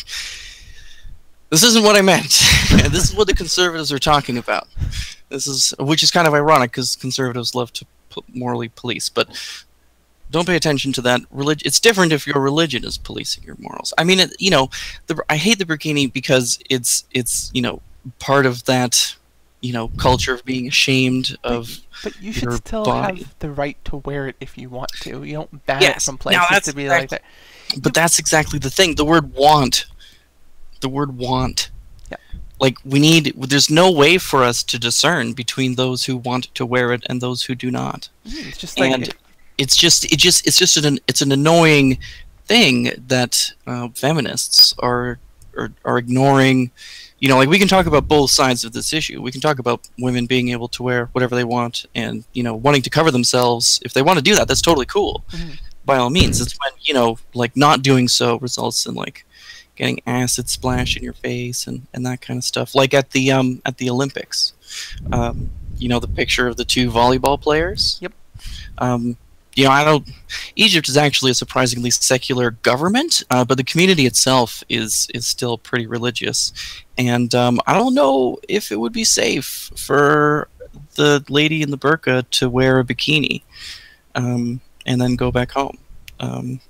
this 1.50 1.62
isn't 1.62 1.84
what 1.84 1.96
i 1.96 2.02
meant. 2.02 2.42
This 2.90 3.10
is 3.10 3.14
what 3.14 3.26
the 3.26 3.34
conservatives 3.34 3.92
are 3.92 3.98
talking 3.98 4.38
about. 4.38 4.68
This 5.28 5.46
is 5.46 5.74
which 5.78 6.02
is 6.02 6.10
kind 6.10 6.26
of 6.26 6.34
ironic 6.34 6.72
because 6.72 6.96
conservatives 6.96 7.54
love 7.54 7.72
to 7.74 7.86
morally 8.32 8.68
police 8.68 9.08
but 9.08 9.28
don't 10.30 10.46
pay 10.46 10.56
attention 10.56 10.92
to 10.94 11.02
that 11.02 11.20
religion 11.30 11.66
it's 11.66 11.78
different 11.78 12.12
if 12.12 12.26
your 12.26 12.40
religion 12.40 12.84
is 12.84 12.98
policing 12.98 13.44
your 13.44 13.56
morals. 13.58 13.92
I 13.98 14.04
mean 14.04 14.20
it, 14.20 14.34
you 14.38 14.50
know 14.50 14.70
the, 15.06 15.22
i 15.28 15.36
hate 15.36 15.58
the 15.58 15.64
bikini 15.64 16.12
because 16.12 16.58
it's 16.68 17.04
it's 17.12 17.50
you 17.54 17.62
know 17.62 17.80
part 18.18 18.46
of 18.46 18.64
that 18.64 19.16
you 19.66 19.72
know 19.72 19.88
culture 20.06 20.34
of 20.34 20.44
being 20.44 20.66
ashamed 20.68 21.36
of 21.44 21.78
But 22.04 22.20
you 22.22 22.32
should 22.32 22.52
still 22.54 22.84
body. 22.84 23.22
have 23.22 23.34
the 23.40 23.50
right 23.50 23.76
to 23.86 23.96
wear 23.96 24.28
it 24.28 24.36
if 24.40 24.56
you 24.58 24.68
want 24.68 24.92
to. 25.02 25.24
You 25.24 25.34
don't 25.38 25.66
ban 25.66 25.82
Yes. 25.82 26.02
it 26.02 26.06
from 26.06 26.18
places 26.18 26.60
to 26.64 26.74
be 26.74 26.88
like 26.88 27.08
that. 27.10 27.22
But 27.84 27.92
that's 27.94 28.18
exactly 28.18 28.58
the 28.58 28.70
thing. 28.70 28.94
The 28.94 29.04
word 29.04 29.32
want. 29.34 29.86
The 30.80 30.88
word 30.88 31.16
want. 31.18 31.70
Yeah. 32.10 32.18
Like 32.60 32.76
we 32.84 32.98
need 33.00 33.34
there's 33.36 33.70
no 33.70 33.90
way 33.90 34.18
for 34.18 34.42
us 34.44 34.62
to 34.64 34.78
discern 34.78 35.32
between 35.32 35.74
those 35.74 36.04
who 36.06 36.16
want 36.16 36.44
to 36.54 36.64
wear 36.64 36.92
it 36.92 37.02
and 37.08 37.20
those 37.20 37.44
who 37.44 37.54
do 37.54 37.70
not. 37.70 38.08
Mm, 38.26 38.48
It's 38.48 38.58
just 38.58 38.78
like 38.78 38.92
and 38.92 39.14
it's 39.58 39.76
just 39.76 40.04
it 40.12 40.18
just 40.18 40.46
it's 40.46 40.58
just 40.58 40.76
an 40.76 40.98
it's 41.08 41.22
an 41.22 41.32
annoying 41.32 41.98
thing 42.44 42.92
that 43.08 43.52
uh, 43.66 43.88
feminists 43.94 44.74
are, 44.78 45.18
are 45.56 45.72
are 45.84 45.98
ignoring 45.98 46.70
you 47.18 47.28
know 47.28 47.36
like 47.38 47.48
we 47.48 47.58
can 47.58 47.68
talk 47.68 47.86
about 47.86 48.06
both 48.08 48.30
sides 48.30 48.64
of 48.64 48.72
this 48.72 48.92
issue. 48.92 49.22
We 49.22 49.32
can 49.32 49.40
talk 49.40 49.58
about 49.58 49.88
women 49.98 50.26
being 50.26 50.48
able 50.50 50.68
to 50.68 50.82
wear 50.82 51.06
whatever 51.12 51.34
they 51.34 51.44
want 51.44 51.86
and 51.94 52.24
you 52.32 52.42
know 52.42 52.54
wanting 52.54 52.82
to 52.82 52.90
cover 52.90 53.10
themselves. 53.10 53.80
If 53.84 53.92
they 53.94 54.02
want 54.02 54.18
to 54.18 54.22
do 54.22 54.34
that 54.36 54.48
that's 54.48 54.62
totally 54.62 54.86
cool. 54.86 55.24
Mhm. 55.30 55.58
by 55.86 55.96
all 55.98 56.10
means 56.10 56.40
it's 56.40 56.56
when 56.60 56.72
you 56.82 56.92
know 56.94 57.16
like 57.32 57.56
not 57.56 57.80
doing 57.82 58.08
so 58.08 58.38
results 58.40 58.86
in 58.86 58.94
like 58.94 59.24
getting 59.76 60.00
acid 60.06 60.48
splash 60.48 60.96
in 60.96 61.02
your 61.02 61.12
face 61.14 61.66
and 61.66 61.86
and 61.94 62.04
that 62.06 62.20
kind 62.20 62.38
of 62.38 62.44
stuff. 62.44 62.74
Like 62.74 62.92
at 62.92 63.10
the 63.10 63.32
um 63.32 63.62
at 63.64 63.76
the 63.78 63.88
olympics 63.90 64.52
um 65.12 65.50
you 65.78 65.88
know 65.88 66.00
the 66.00 66.08
picture 66.08 66.48
of 66.48 66.56
the 66.56 66.64
two 66.64 66.90
volleyball 66.90 67.40
players? 67.40 67.98
Yep. 68.02 68.12
um 68.78 69.16
you 69.56 69.64
know, 69.64 69.70
I 69.70 69.84
don't. 69.84 70.06
Egypt 70.54 70.88
is 70.88 70.96
actually 70.96 71.30
a 71.30 71.34
surprisingly 71.34 71.90
secular 71.90 72.52
government, 72.52 73.22
uh, 73.30 73.44
but 73.44 73.56
the 73.56 73.64
community 73.64 74.06
itself 74.06 74.62
is 74.68 75.08
is 75.14 75.26
still 75.26 75.56
pretty 75.58 75.86
religious, 75.86 76.52
and 76.98 77.34
um, 77.34 77.58
I 77.66 77.72
don't 77.74 77.94
know 77.94 78.38
if 78.48 78.70
it 78.70 78.78
would 78.78 78.92
be 78.92 79.02
safe 79.04 79.70
for 79.74 80.48
the 80.96 81.24
lady 81.30 81.62
in 81.62 81.70
the 81.70 81.78
burqa 81.78 82.28
to 82.32 82.50
wear 82.50 82.78
a 82.78 82.84
bikini, 82.84 83.42
um, 84.14 84.60
and 84.84 85.00
then 85.00 85.16
go 85.16 85.32
back 85.32 85.52
home. 85.52 85.78
Um, 86.20 86.60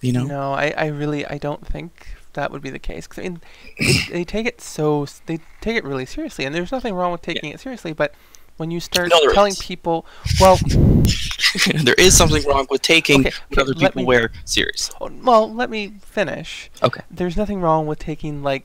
you 0.00 0.12
know, 0.12 0.24
No, 0.24 0.52
I, 0.52 0.74
I 0.76 0.86
really 0.86 1.24
I 1.26 1.38
don't 1.38 1.64
think 1.64 2.08
that 2.32 2.50
would 2.50 2.62
be 2.62 2.70
the 2.70 2.78
case. 2.80 3.06
'Cause, 3.06 3.20
I 3.20 3.22
mean, 3.28 3.40
they, 3.78 3.92
they 4.10 4.24
take 4.24 4.46
it 4.46 4.60
so 4.60 5.06
they 5.26 5.38
take 5.60 5.76
it 5.76 5.84
really 5.84 6.06
seriously, 6.06 6.44
and 6.44 6.52
there's 6.54 6.72
nothing 6.72 6.94
wrong 6.94 7.12
with 7.12 7.22
taking 7.22 7.50
it 7.50 7.60
seriously. 7.60 7.92
But 7.92 8.12
when 8.56 8.70
you 8.70 8.80
start 8.80 9.08
No, 9.10 9.18
telling 9.32 9.52
is. 9.52 9.58
people, 9.58 10.06
well, 10.40 10.58
there 11.82 11.94
is 11.98 12.16
something 12.16 12.44
wrong 12.44 12.66
with 12.70 12.82
taking 12.82 13.20
Okay, 13.26 13.36
what 13.48 13.58
okay, 13.58 13.62
other 13.62 13.74
people 13.74 14.02
me- 14.02 14.06
wear 14.06 14.30
seriously. 14.44 14.96
oh, 15.00 15.10
well, 15.22 15.52
let 15.52 15.70
me 15.70 15.94
finish. 16.02 16.70
Okay. 16.82 17.00
There's 17.10 17.36
nothing 17.36 17.60
wrong 17.60 17.86
with 17.86 17.98
taking 17.98 18.42
like 18.42 18.64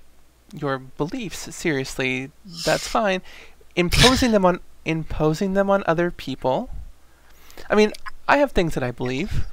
your 0.53 0.77
beliefs 0.79 1.53
seriously. 1.55 2.31
That's 2.65 2.87
fine. 2.87 3.21
Imposing 3.75 4.31
them 4.31 4.45
on 4.45 4.59
imposing 4.85 5.53
them 5.53 5.69
on 5.69 5.83
other 5.85 6.11
people. 6.11 6.69
I 7.69 7.75
mean, 7.75 7.91
I 8.27 8.37
have 8.37 8.51
things 8.51 8.73
that 8.75 8.83
I 8.83 8.91
believe. 8.91 9.45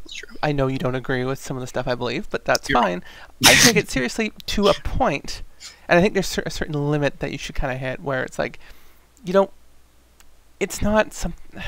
I 0.43 0.53
know 0.53 0.67
you 0.69 0.79
don't 0.79 0.95
agree 0.95 1.25
with 1.25 1.39
some 1.41 1.57
of 1.57 1.61
the 1.61 1.67
stuff 1.67 1.89
I 1.89 1.95
believe, 1.95 2.29
but 2.31 2.45
that's 2.45 2.69
You're 2.69 2.81
fine. 2.81 3.03
I 3.47 3.55
take 3.55 3.77
it 3.77 3.89
seriously 3.91 4.33
to 4.47 4.69
a 4.69 4.75
point, 4.75 5.43
and 5.89 5.99
I 5.99 6.03
think 6.03 6.15
there's 6.15 6.39
a 6.45 6.51
certain 6.51 6.91
limit 6.91 7.19
that 7.21 7.33
you 7.33 7.39
should 7.39 7.55
kind 7.55 7.73
of 7.73 7.79
hit 7.81 8.01
where 8.01 8.23
it's 8.23 8.39
like, 8.39 8.59
you 9.25 9.33
don't. 9.33 9.51
It's 10.61 10.81
not 10.83 11.13
some. 11.15 11.35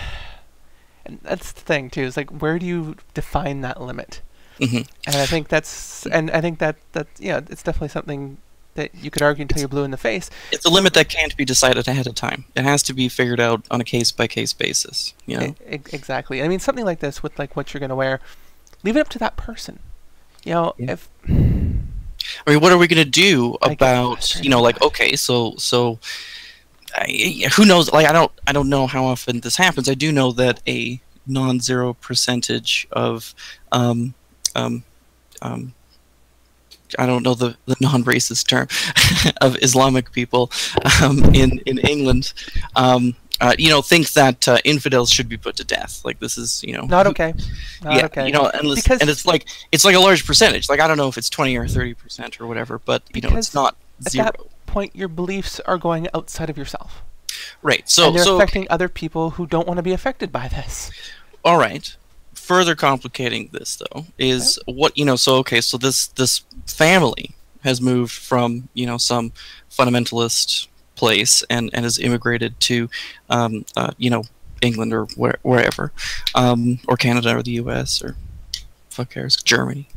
And 1.08 1.20
that's 1.22 1.52
the 1.52 1.60
thing 1.60 1.88
too. 1.88 2.00
Is 2.00 2.16
like, 2.16 2.30
where 2.30 2.58
do 2.58 2.66
you 2.66 2.96
define 3.14 3.60
that 3.60 3.80
limit? 3.80 4.22
hmm 4.58 4.78
And 5.06 5.14
I 5.14 5.24
think 5.24 5.46
that's, 5.46 6.04
and 6.06 6.32
I 6.32 6.40
think 6.40 6.58
that 6.58 6.74
that 6.94 7.06
yeah, 7.20 7.38
it's 7.48 7.62
definitely 7.62 7.90
something 7.90 8.38
that 8.74 8.92
you 8.92 9.12
could 9.12 9.22
argue 9.22 9.42
until 9.42 9.60
you're 9.60 9.68
blue 9.68 9.84
in 9.84 9.92
the 9.92 9.96
face. 9.96 10.30
It's 10.50 10.64
a 10.64 10.68
limit 10.68 10.94
that 10.94 11.08
can't 11.08 11.36
be 11.36 11.44
decided 11.44 11.86
ahead 11.86 12.08
of 12.08 12.16
time. 12.16 12.46
It 12.56 12.64
has 12.64 12.82
to 12.82 12.92
be 12.92 13.08
figured 13.08 13.38
out 13.38 13.64
on 13.70 13.80
a 13.80 13.84
case 13.84 14.10
by 14.10 14.26
case 14.26 14.52
basis. 14.52 15.14
You 15.26 15.38
know. 15.38 15.54
Exactly. 15.68 16.42
I 16.42 16.48
mean, 16.48 16.58
something 16.58 16.84
like 16.84 16.98
this 16.98 17.22
with 17.22 17.38
like 17.38 17.54
what 17.54 17.72
you're 17.72 17.80
gonna 17.80 17.94
wear, 17.94 18.18
leave 18.82 18.96
it 18.96 19.00
up 19.00 19.08
to 19.10 19.18
that 19.20 19.36
person. 19.36 19.78
You 20.44 20.54
know, 20.54 20.74
Yeah. 20.76 20.92
if 20.94 21.08
I 21.28 22.50
mean, 22.50 22.60
what 22.60 22.72
are 22.72 22.78
we 22.78 22.88
going 22.88 23.02
to 23.02 23.08
do 23.08 23.56
about 23.62 24.42
you 24.42 24.50
know, 24.50 24.60
like 24.60 24.80
okay, 24.82 25.14
so 25.14 25.54
so 25.56 25.98
I, 26.94 27.48
who 27.56 27.64
knows? 27.64 27.92
Like 27.92 28.06
I 28.08 28.12
don't 28.12 28.32
I 28.46 28.52
don't 28.52 28.68
know 28.68 28.86
how 28.86 29.04
often 29.04 29.40
this 29.40 29.56
happens. 29.56 29.88
I 29.88 29.94
do 29.94 30.12
know 30.12 30.32
that 30.32 30.60
a 30.66 31.00
non-zero 31.26 31.94
percentage 31.94 32.86
of 32.92 33.34
um 33.72 34.14
um 34.54 34.84
um 35.42 35.74
I 36.98 37.04
don't 37.06 37.24
know 37.24 37.34
the, 37.34 37.56
the 37.66 37.74
non-racist 37.80 38.46
term 38.46 38.68
of 39.40 39.56
Islamic 39.62 40.12
people 40.12 40.50
um, 41.02 41.24
in 41.34 41.58
in 41.66 41.78
England, 41.78 42.32
um, 42.76 43.16
uh, 43.40 43.54
you 43.58 43.68
know, 43.68 43.82
think 43.82 44.12
that 44.12 44.46
uh, 44.48 44.58
infidels 44.64 45.10
should 45.10 45.28
be 45.28 45.36
put 45.36 45.56
to 45.56 45.64
death. 45.64 46.00
Like 46.04 46.20
this 46.20 46.38
is, 46.38 46.62
you 46.62 46.72
know, 46.72 46.82
not 46.86 47.06
okay, 47.08 47.34
not 47.82 47.96
yeah, 47.96 48.04
okay. 48.06 48.26
you 48.26 48.32
know, 48.32 48.46
and, 48.46 48.64
it's- 48.66 48.82
Because- 48.84 49.00
and 49.00 49.10
it's 49.10 49.26
like 49.26 49.46
it's 49.72 49.84
like 49.84 49.96
a 49.96 49.98
large 50.00 50.24
percentage. 50.24 50.68
Like 50.68 50.80
I 50.80 50.86
don't 50.86 50.96
know 50.96 51.08
if 51.08 51.18
it's 51.18 51.28
twenty 51.28 51.56
or 51.56 51.66
thirty 51.66 51.92
percent 51.92 52.40
or 52.40 52.46
whatever, 52.46 52.78
but 52.78 53.02
you 53.12 53.20
know, 53.20 53.36
it's 53.36 53.52
not 53.52 53.76
zero. 54.08 54.26
that 54.26 54.36
point, 54.76 54.94
your 54.94 55.08
beliefs 55.08 55.58
are 55.60 55.78
going 55.78 56.06
outside 56.12 56.50
of 56.50 56.58
yourself, 56.58 57.02
right. 57.62 57.88
So 57.88 58.08
and 58.08 58.16
they're 58.16 58.24
so 58.24 58.36
affecting 58.36 58.66
other 58.68 58.90
people 58.90 59.30
who 59.30 59.46
don't 59.46 59.66
want 59.66 59.78
to 59.78 59.82
be 59.82 59.92
affected 59.92 60.30
by 60.30 60.48
this. 60.48 60.90
all 61.44 61.58
right. 61.58 61.96
Further 62.34 62.74
complicating 62.76 63.48
this 63.52 63.76
though 63.76 64.04
is 64.18 64.60
what 64.66 64.96
you 64.98 65.06
know. 65.06 65.16
So 65.16 65.36
okay, 65.36 65.62
so 65.62 65.78
this 65.78 66.08
this 66.08 66.44
family 66.66 67.34
has 67.62 67.80
moved 67.80 68.12
from 68.12 68.68
you 68.74 68.84
know 68.84 68.98
some 68.98 69.32
fundamentalist 69.70 70.68
place 70.94 71.42
and 71.48 71.70
and 71.72 71.84
has 71.84 71.98
immigrated 71.98 72.60
to 72.60 72.90
um, 73.30 73.64
uh, 73.76 73.92
you 73.96 74.10
know 74.10 74.24
England 74.60 74.92
or 74.92 75.06
where, 75.16 75.38
wherever 75.42 75.90
um, 76.34 76.78
or 76.86 76.96
Canada 76.96 77.34
or 77.34 77.42
the 77.42 77.52
U.S. 77.62 78.02
or 78.02 78.14
fuck 78.90 79.08
cares 79.10 79.36
Germany. 79.36 79.88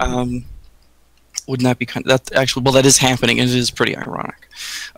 Um, 0.00 0.44
wouldn't 1.48 1.64
that 1.64 1.78
be 1.78 1.86
kind 1.86 2.06
of 2.06 2.10
that 2.10 2.36
actually? 2.36 2.62
Well, 2.62 2.74
that 2.74 2.86
is 2.86 2.98
happening, 2.98 3.40
and 3.40 3.48
it 3.48 3.56
is 3.56 3.70
pretty 3.70 3.96
ironic. 3.96 4.48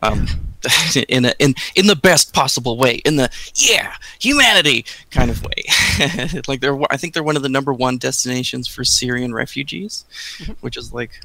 Um, 0.02 0.26
in 1.08 1.24
a, 1.24 1.32
in 1.38 1.54
in 1.76 1.86
the 1.86 1.96
best 1.96 2.34
possible 2.34 2.76
way, 2.76 2.96
in 3.06 3.16
the 3.16 3.30
yeah 3.54 3.94
humanity 4.20 4.84
kind 5.10 5.30
of 5.30 5.42
way. 5.44 6.40
like 6.48 6.60
they're, 6.60 6.78
I 6.90 6.96
think 6.98 7.14
they're 7.14 7.22
one 7.22 7.36
of 7.36 7.42
the 7.42 7.48
number 7.48 7.72
one 7.72 7.96
destinations 7.96 8.66
for 8.68 8.84
Syrian 8.84 9.32
refugees, 9.32 10.04
Mhm. 10.38 10.56
which 10.60 10.76
is 10.76 10.92
like 10.92 11.20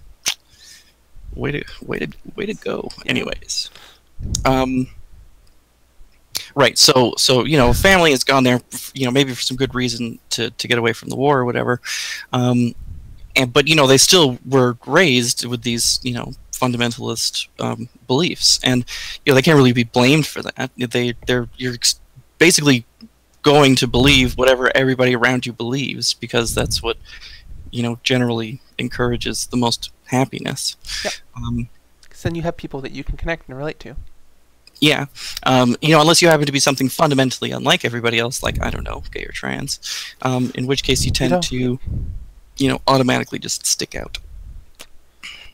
way 1.34 1.52
to 1.52 1.64
way 1.86 2.00
to 2.00 2.08
way 2.36 2.46
to 2.46 2.54
go. 2.54 2.90
Anyways, 3.06 3.70
um, 4.46 4.88
right. 6.54 6.78
So 6.78 7.14
so 7.18 7.44
you 7.46 7.58
know, 7.58 7.74
family 7.74 8.12
has 8.12 8.24
gone 8.24 8.44
there, 8.44 8.62
you 8.94 9.06
know, 9.06 9.12
maybe 9.12 9.34
for 9.34 9.42
some 9.42 9.58
good 9.58 9.76
reason 9.76 10.20
to 10.32 10.52
to 10.52 10.68
get 10.68 10.78
away 10.78 10.94
from 10.94 11.10
the 11.10 11.16
war 11.16 11.40
or 11.40 11.46
whatever. 11.46 11.82
Um, 12.32 12.74
and 13.36 13.52
but 13.54 13.68
you 13.68 13.76
know, 13.76 13.88
they 13.88 13.98
still 13.98 14.38
were 14.46 14.78
raised 14.86 15.46
with 15.46 15.64
these 15.64 16.00
you 16.04 16.14
know 16.14 16.34
fundamentalist 16.52 17.48
um, 17.60 17.90
beliefs, 18.08 18.60
and 18.64 18.86
you 19.26 19.32
know 19.32 19.36
they 19.36 19.42
can't 19.42 19.58
really 19.58 19.74
be 19.74 19.84
blamed 19.84 20.26
for 20.28 20.42
that. 20.42 20.72
They 20.78 21.14
they're 21.28 21.48
you're 21.58 21.76
basically 22.38 22.86
going 23.42 23.76
to 23.76 23.88
believe 23.88 24.38
whatever 24.38 24.72
everybody 24.76 25.16
around 25.16 25.46
you 25.46 25.54
believes 25.54 26.14
because 26.14 26.56
that's 26.56 26.82
what 26.82 26.98
you 27.72 27.84
know 27.84 28.00
generally 28.04 28.60
encourages 28.78 29.48
the 29.48 29.58
most 29.58 29.92
happiness. 30.06 30.76
Yep. 31.04 31.14
Um, 31.38 31.70
Because 32.02 32.22
then 32.24 32.36
you 32.36 32.42
have 32.44 32.58
people 32.58 32.82
that 32.82 32.92
you 32.92 33.04
can 33.04 33.18
connect 33.18 33.48
and 33.50 33.58
relate 33.58 33.80
to. 33.82 33.96
yeah, 34.82 35.06
um, 35.44 35.76
you 35.82 35.90
know, 35.90 36.02
unless 36.02 36.22
you 36.22 36.28
happen 36.28 36.46
to 36.46 36.52
be 36.52 36.60
something 36.60 36.90
fundamentally 36.90 37.52
unlike 37.52 37.86
everybody 37.86 38.20
else, 38.20 38.44
like 38.44 38.62
I 38.62 38.70
don't 38.70 38.84
know, 38.84 39.04
gay 39.12 39.24
or 39.24 39.32
trans, 39.32 39.80
um, 40.22 40.52
in 40.56 40.68
which 40.68 40.84
case 40.84 41.06
you 41.06 41.12
tend 41.12 41.32
know. 41.32 41.40
to, 41.42 41.80
you 42.58 42.70
know, 42.70 42.82
automatically 42.88 43.40
just 43.40 43.66
stick 43.66 43.96
out. 43.96 44.20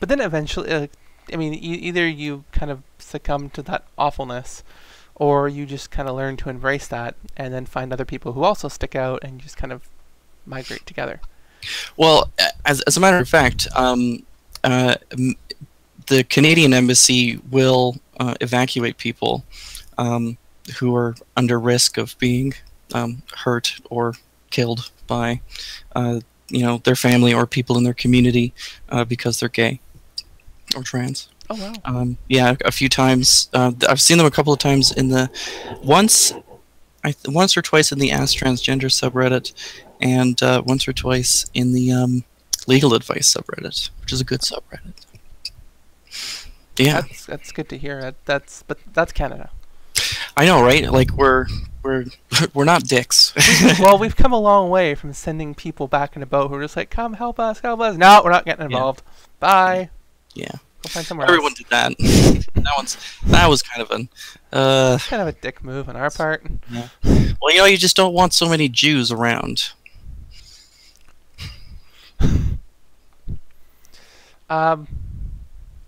But 0.00 0.08
then 0.08 0.20
eventually, 0.20 0.70
uh, 0.70 0.86
I 1.32 1.36
mean, 1.36 1.54
e- 1.54 1.58
either 1.58 2.08
you 2.08 2.44
kind 2.52 2.70
of 2.70 2.82
succumb 2.98 3.50
to 3.50 3.62
that 3.62 3.84
awfulness, 3.96 4.62
or 5.14 5.48
you 5.48 5.66
just 5.66 5.90
kind 5.90 6.08
of 6.08 6.16
learn 6.16 6.36
to 6.38 6.48
embrace 6.48 6.88
that, 6.88 7.14
and 7.36 7.52
then 7.54 7.66
find 7.66 7.92
other 7.92 8.04
people 8.04 8.32
who 8.32 8.42
also 8.42 8.68
stick 8.68 8.94
out, 8.94 9.22
and 9.22 9.40
just 9.40 9.56
kind 9.56 9.72
of 9.72 9.88
migrate 10.46 10.86
together. 10.86 11.20
Well, 11.96 12.32
as, 12.64 12.80
as 12.82 12.96
a 12.96 13.00
matter 13.00 13.18
of 13.18 13.28
fact, 13.28 13.68
um, 13.76 14.24
uh, 14.64 14.96
m- 15.12 15.36
the 16.08 16.24
Canadian 16.24 16.74
embassy 16.74 17.40
will 17.50 17.96
uh, 18.18 18.34
evacuate 18.40 18.98
people 18.98 19.44
um, 19.98 20.36
who 20.78 20.96
are 20.96 21.14
under 21.36 21.60
risk 21.60 21.96
of 21.96 22.18
being 22.18 22.54
um, 22.92 23.22
hurt 23.36 23.74
or 23.90 24.14
killed 24.50 24.90
by, 25.06 25.40
uh, 25.94 26.20
you 26.52 26.62
know, 26.62 26.78
their 26.84 26.94
family 26.94 27.32
or 27.32 27.46
people 27.46 27.76
in 27.78 27.84
their 27.84 27.94
community 27.94 28.52
uh, 28.90 29.04
because 29.04 29.40
they're 29.40 29.48
gay 29.48 29.80
or 30.76 30.82
trans. 30.82 31.28
Oh 31.50 31.56
wow! 31.56 31.72
Um, 31.84 32.18
yeah, 32.28 32.54
a 32.64 32.70
few 32.70 32.88
times. 32.88 33.48
Uh, 33.52 33.72
I've 33.88 34.00
seen 34.00 34.18
them 34.18 34.26
a 34.26 34.30
couple 34.30 34.52
of 34.52 34.58
times 34.58 34.92
in 34.92 35.08
the 35.08 35.28
once, 35.82 36.32
I 37.02 37.12
th- 37.12 37.34
once 37.34 37.56
or 37.56 37.62
twice 37.62 37.90
in 37.90 37.98
the 37.98 38.10
Ask 38.12 38.38
Transgender 38.38 38.84
subreddit, 38.84 39.52
and 40.00 40.40
uh, 40.42 40.62
once 40.64 40.86
or 40.86 40.92
twice 40.92 41.46
in 41.52 41.72
the 41.72 41.90
um, 41.90 42.24
Legal 42.66 42.94
Advice 42.94 43.34
subreddit, 43.34 43.90
which 44.00 44.12
is 44.12 44.20
a 44.20 44.24
good 44.24 44.40
subreddit. 44.40 44.94
Yeah, 46.78 47.02
That's 47.02 47.26
that's 47.26 47.52
good 47.52 47.68
to 47.70 47.78
hear. 47.78 48.00
That, 48.00 48.24
that's 48.24 48.62
but 48.62 48.78
that's 48.92 49.12
Canada. 49.12 49.50
I 50.36 50.46
know, 50.46 50.62
right? 50.62 50.90
Like 50.90 51.10
we're 51.12 51.46
we're 51.82 52.04
we're 52.54 52.64
not 52.64 52.84
dicks. 52.84 53.32
well, 53.80 53.98
we've 53.98 54.16
come 54.16 54.32
a 54.32 54.38
long 54.40 54.70
way 54.70 54.94
from 54.94 55.12
sending 55.12 55.54
people 55.54 55.88
back 55.88 56.16
in 56.16 56.22
a 56.22 56.26
boat 56.26 56.48
who 56.48 56.54
are 56.56 56.62
just 56.62 56.76
like, 56.76 56.90
"Come 56.90 57.14
help 57.14 57.38
us, 57.40 57.60
help 57.60 57.80
us." 57.80 57.96
No, 57.96 58.20
we're 58.24 58.30
not 58.30 58.44
getting 58.44 58.70
Yeah. 58.70 58.76
involved. 58.76 59.02
Bye. 59.40 59.90
yeah, 60.34 60.48
Go 60.82 60.88
find 60.88 61.06
somewhere 61.06 61.26
everyone 61.26 61.52
else. 61.52 61.58
did 61.58 61.68
that. 61.70 61.96
that 62.54 62.72
one's 62.76 62.96
that 63.26 63.48
was 63.48 63.62
kind 63.62 63.82
of 63.82 63.90
an. 63.90 64.08
Uh, 64.52 64.98
Kind 65.08 65.22
of 65.22 65.28
a 65.28 65.32
dick 65.32 65.64
move 65.64 65.88
on 65.88 65.96
our 65.96 66.10
part. 66.10 66.44
Yeah. 66.70 66.88
well, 67.02 67.50
you 67.52 67.58
know, 67.58 67.64
you 67.64 67.76
just 67.76 67.96
don't 67.96 68.14
want 68.14 68.32
so 68.34 68.48
many 68.48 68.68
Jews 68.68 69.10
around. 69.10 69.72
Um, 74.50 74.86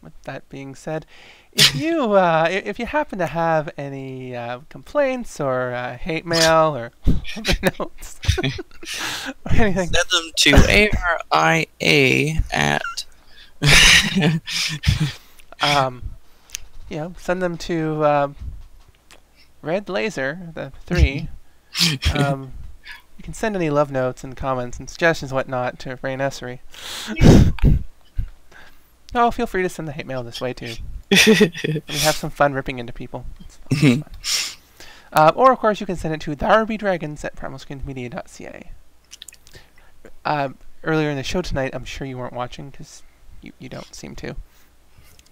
with 0.03 0.15
that 0.23 0.49
being 0.49 0.75
said, 0.75 1.05
if 1.55 1.75
you 1.77 2.13
uh, 2.15 2.49
if 2.51 2.79
you 2.79 2.87
happen 2.87 3.19
to 3.21 3.27
have 3.27 3.71
any 3.79 4.35
uh, 4.35 4.61
complaints 4.69 5.39
or 5.39 5.73
uh, 5.73 5.97
hate 5.97 6.27
mail 6.27 6.77
or 6.77 6.93
notes 7.79 8.19
or 8.39 8.43
anything, 9.53 9.89
Send 9.89 10.09
them 10.11 10.31
to 10.37 10.55
aria 11.31 12.43
at. 12.53 12.83
um, 15.63 16.03
you 16.89 16.97
know, 16.97 17.15
send 17.19 17.41
them 17.41 17.57
to 17.57 18.05
um, 18.05 18.37
Red 19.63 19.89
Laser 19.89 20.51
the 20.55 20.73
three. 20.87 21.29
Um, 22.15 22.53
you 23.17 23.23
can 23.23 23.33
send 23.33 23.55
any 23.55 23.71
love 23.71 23.93
notes 23.93 24.25
and 24.25 24.37
comments 24.37 24.79
and 24.81 24.91
suggestions, 24.91 25.31
and 25.31 25.37
whatnot, 25.37 25.79
to 25.81 25.99
Ray 26.03 26.17
Nursery. 26.17 26.61
oh, 29.15 29.31
feel 29.31 29.47
free 29.47 29.63
to 29.63 29.69
send 29.69 29.87
the 29.87 29.93
hate 29.93 30.07
mail 30.07 30.25
this 30.25 30.41
way 30.41 30.53
too. 30.53 30.75
We 31.89 31.99
have 31.99 32.17
some 32.17 32.31
fun 32.31 32.55
ripping 32.55 32.79
into 32.79 32.93
people. 32.93 33.25
It's 33.41 33.57
fun, 33.57 34.05
it's 34.21 34.49
fun. 34.51 34.61
Uh, 35.13 35.33
or, 35.37 35.53
of 35.53 35.59
course, 35.61 35.79
you 35.81 35.87
can 35.87 35.97
send 35.97 36.13
it 36.15 36.21
to 36.23 36.35
therubydragons 36.35 37.25
at 37.25 37.37
primalscreensmedia.ca. 37.37 38.71
Um, 40.25 40.59
earlier 40.83 41.11
in 41.11 41.17
the 41.17 41.23
show 41.23 41.41
tonight, 41.43 41.71
I'm 41.75 41.85
sure 41.85 42.07
you 42.07 42.19
weren't 42.19 42.33
watching 42.33 42.71
because 42.71 43.03
you, 43.41 43.53
you 43.59 43.69
don't 43.69 43.95
seem 43.95 44.17
to. 44.17 44.35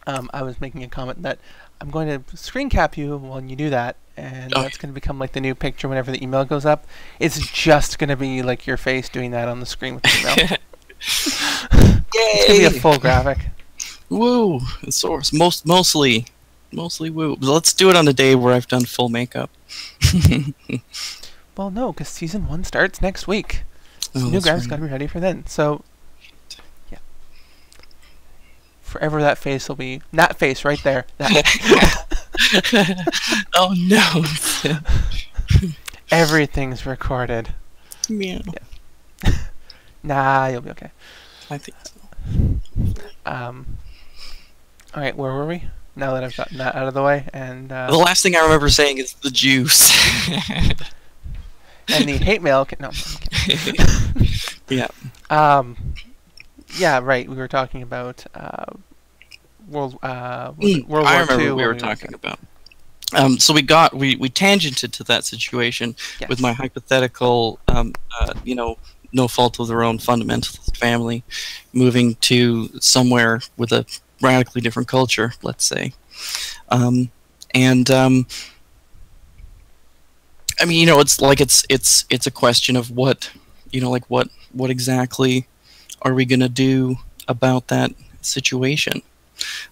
Um, 0.07 0.31
I 0.33 0.43
was 0.43 0.61
making 0.61 0.83
a 0.85 0.89
comment 0.89 1.23
that 1.23 1.39
I'm 1.81 1.91
going 1.91 2.09
to 2.25 2.37
screen 2.37 2.69
cap 2.71 2.97
you 2.97 3.17
when 3.17 3.49
you 3.49 3.57
do 3.57 3.71
that, 3.71 3.97
and 4.17 4.53
Oh. 4.55 4.63
that's 4.63 4.77
going 4.77 4.91
to 4.91 4.95
become 4.95 5.19
like 5.19 5.33
the 5.33 5.41
new 5.41 5.55
picture 5.55 5.89
whenever 5.89 6.11
the 6.13 6.23
email 6.23 6.45
goes 6.45 6.65
up. 6.67 6.87
It's 7.19 7.39
just 7.51 7.99
going 7.99 8.09
to 8.11 8.17
be 8.17 8.43
like 8.43 8.67
your 8.67 8.77
face 8.77 9.09
doing 9.09 9.31
that 9.33 9.49
on 9.49 9.59
the 9.61 9.67
screen 9.67 9.95
with 9.95 10.03
the 10.05 10.19
email. 10.21 10.59
it's 11.01 12.47
going 12.47 12.63
to 12.63 12.71
be 12.71 12.77
a 12.77 12.81
full 12.81 12.99
graphic. 12.99 13.49
Woo! 14.19 14.61
Source 14.91 15.33
most 15.33 15.67
mostly 15.67 16.27
mostly 16.71 17.11
woo. 17.11 17.37
But 17.37 17.49
let's 17.49 17.73
do 17.73 17.91
it 17.91 17.97
on 17.97 18.07
a 18.09 18.13
day 18.13 18.35
where 18.35 18.55
I've 18.55 18.69
done 18.69 18.85
full 18.85 19.09
makeup. 19.09 19.51
Well, 21.57 21.71
no, 21.71 21.93
because 21.93 22.09
season 22.09 22.49
one 22.49 22.65
starts 22.65 23.03
next 23.03 23.27
week. 23.27 23.65
Oh, 24.15 24.31
New 24.31 24.41
that's 24.41 24.47
graphics 24.47 24.61
right. 24.61 24.71
got 24.71 24.77
to 24.77 24.83
be 24.83 24.89
ready 24.89 25.07
for 25.07 25.21
then. 25.21 25.47
So, 25.47 25.85
yeah. 26.91 26.99
Forever 28.81 29.21
that 29.21 29.39
face 29.39 29.69
will 29.69 29.77
be 29.77 30.01
that 30.13 30.39
face 30.39 30.65
right 30.65 30.83
there. 30.83 31.07
That 31.19 32.07
oh 33.55 33.75
no! 33.77 34.25
everything's 36.11 36.87
recorded. 36.87 37.55
Meow. 38.09 38.41
Nah, 40.03 40.47
you'll 40.47 40.63
be 40.63 40.71
okay. 40.71 40.91
I 41.51 41.59
think 41.59 41.77
so. 41.85 41.93
Um. 43.25 43.79
All 44.95 45.01
right, 45.03 45.17
where 45.17 45.33
were 45.33 45.47
we? 45.47 45.65
Now 45.97 46.15
that 46.15 46.25
I've 46.25 46.37
gotten 46.37 46.59
that 46.59 46.75
out 46.75 46.89
of 46.89 46.95
the 46.95 47.03
way, 47.03 47.29
and 47.35 47.69
The 47.69 47.89
uh, 47.93 47.97
last 47.97 48.23
thing 48.23 48.35
I 48.35 48.41
remember 48.41 48.69
saying 48.71 48.99
is 48.99 49.13
the 49.15 49.31
juice. 49.31 49.91
and 51.89 52.09
the 52.09 52.17
hate 52.17 52.43
mail. 52.43 52.65
Can, 52.65 52.79
no, 52.81 52.91
yeah. 54.69 54.89
Um. 55.31 55.77
Yeah, 56.79 57.01
right. 57.03 57.29
We 57.29 57.37
were 57.37 57.49
talking 57.49 57.83
about 57.83 58.25
uh, 58.35 58.65
World 59.69 59.99
uh, 60.03 60.53
was 60.57 60.71
it 60.71 60.85
Mm, 60.85 60.89
World 60.89 61.07
I 61.07 61.13
War 61.17 61.23
remember 61.23 61.43
II. 61.45 61.51
we 61.53 61.63
were 61.63 61.69
went 61.71 61.81
talking 61.81 62.15
about. 62.15 62.39
Um, 63.15 63.39
so 63.39 63.53
we 63.53 63.61
got 63.61 63.93
we, 63.93 64.17
we 64.17 64.31
tangented 64.31 64.93
to 64.93 65.05
that 65.05 65.25
situation 65.25 65.95
Yes. 66.19 66.31
with 66.31 66.41
my 66.41 66.55
hypothetical, 66.55 67.59
um, 67.69 67.93
uh, 68.19 68.33
you 68.45 68.55
know, 68.55 68.79
no 69.13 69.29
fault 69.29 69.61
of 69.61 69.69
their 69.69 69.83
own 69.83 69.99
fundamentalist 69.99 70.79
family, 70.79 71.23
moving 71.75 72.15
to 72.23 72.69
somewhere 72.81 73.43
with 73.59 73.71
a 73.73 73.85
radically 74.23 74.63
different 74.63 74.89
culture, 74.89 75.35
let's 75.43 75.65
say, 75.65 75.93
um, 76.71 77.11
and 77.55 77.91
um, 77.91 78.27
I 80.61 80.65
mean, 80.65 80.79
you 80.81 80.87
know, 80.87 81.01
it's 81.01 81.21
like 81.21 81.41
it's 81.41 81.65
it's 81.69 82.05
it's 82.11 82.27
a 82.27 82.31
question 82.31 82.77
of 82.77 82.91
what, 82.91 83.31
you 83.71 83.81
know, 83.81 83.91
like 83.91 84.05
what 84.09 84.29
what 84.53 84.71
exactly 84.71 85.47
are 86.03 86.15
we 86.15 86.25
gonna 86.25 86.49
do 86.49 86.97
about 87.29 87.69
that 87.69 87.93
situation? 88.21 89.03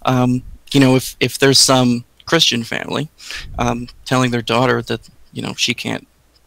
Um, 0.05 0.43
you 0.73 0.81
know, 0.81 0.97
if 0.97 1.17
if 1.21 1.39
there's 1.39 1.59
some 1.59 2.05
Christian 2.27 2.65
family 2.65 3.11
um, 3.59 3.89
telling 4.05 4.31
their 4.31 4.43
daughter 4.43 4.83
that 4.83 5.09
you 5.33 5.43
know 5.43 5.55
she 5.55 5.75
can't 5.75 6.07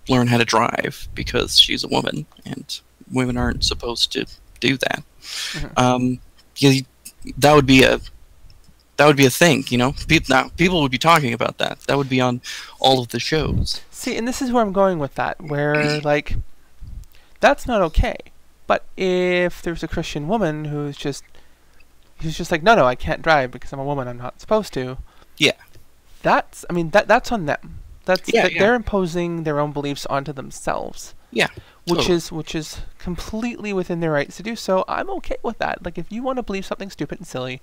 learn 0.10 0.28
how 0.28 0.38
to 0.38 0.46
drive 0.46 1.08
because 1.14 1.60
she's 1.60 1.84
a 1.84 1.88
woman 1.88 2.26
and 2.46 2.82
women 3.12 3.38
aren't 3.38 3.64
supposed 3.64 4.12
to 4.14 4.26
do 4.60 4.78
that. 4.78 5.04
Mhm. 5.54 5.80
Um, 5.80 6.20
yeah, 6.58 6.82
that 7.38 7.54
would 7.54 7.66
be 7.66 7.84
a 7.84 8.00
that 8.98 9.08
would 9.08 9.18
be 9.18 9.26
a 9.26 9.30
thing. 9.30 9.64
You 9.70 9.78
know, 9.78 9.94
people 10.08 10.34
now 10.36 10.50
people 10.50 10.82
would 10.82 10.92
be 10.92 10.98
talking 10.98 11.34
about 11.34 11.58
that. 11.58 11.80
That 11.82 11.98
would 11.98 12.10
be 12.10 12.22
on 12.22 12.42
all 12.80 13.00
of 13.00 13.10
the 13.10 13.20
shows. 13.20 13.82
See, 13.92 14.18
and 14.18 14.28
this 14.28 14.42
is 14.42 14.52
where 14.52 14.64
I'm 14.64 14.74
going 14.74 15.00
with 15.00 15.16
that, 15.16 15.42
where 15.42 16.00
like 16.02 16.36
that's 17.40 17.68
not 17.68 17.82
okay. 17.82 18.18
But 18.66 18.86
if 18.96 19.62
there's 19.62 19.84
a 19.84 19.88
Christian 19.88 20.28
woman 20.28 20.66
who's 20.66 20.96
just 20.96 21.24
who's 22.22 22.38
just 22.38 22.52
like, 22.52 22.64
no, 22.64 22.76
no, 22.76 22.86
I 22.86 22.96
can't 22.96 23.22
drive 23.22 23.52
because 23.52 23.72
I'm 23.74 23.80
a 23.80 23.84
woman. 23.86 24.08
I'm 24.08 24.18
not 24.18 24.42
supposed 24.42 24.74
to. 24.74 24.98
Yeah. 25.38 25.52
That's, 26.22 26.66
I 26.70 26.74
mean, 26.74 26.92
that 26.92 27.08
that's 27.08 27.32
on 27.32 27.46
them. 27.46 27.80
That's 28.06 28.34
Yeah, 28.34 28.44
that 28.44 28.54
yeah. 28.54 28.60
they're 28.60 28.76
imposing 28.76 29.44
their 29.44 29.60
own 29.60 29.72
beliefs 29.72 30.06
onto 30.06 30.34
themselves. 30.34 31.14
Yeah, 31.32 31.48
Which 31.86 32.00
totally. 32.02 32.16
is 32.16 32.32
which 32.32 32.56
is 32.56 32.82
completely 32.98 33.74
within 33.74 34.00
their 34.00 34.12
rights 34.12 34.38
to 34.38 34.44
do 34.44 34.56
so. 34.56 34.86
I'm 34.88 35.10
okay 35.12 35.36
with 35.44 35.58
that. 35.58 35.84
Like 35.84 35.98
if 35.98 36.12
you 36.12 36.24
want 36.24 36.38
to 36.38 36.44
believe 36.44 36.66
something 36.66 36.90
stupid 36.90 37.18
and 37.20 37.28
silly, 37.28 37.62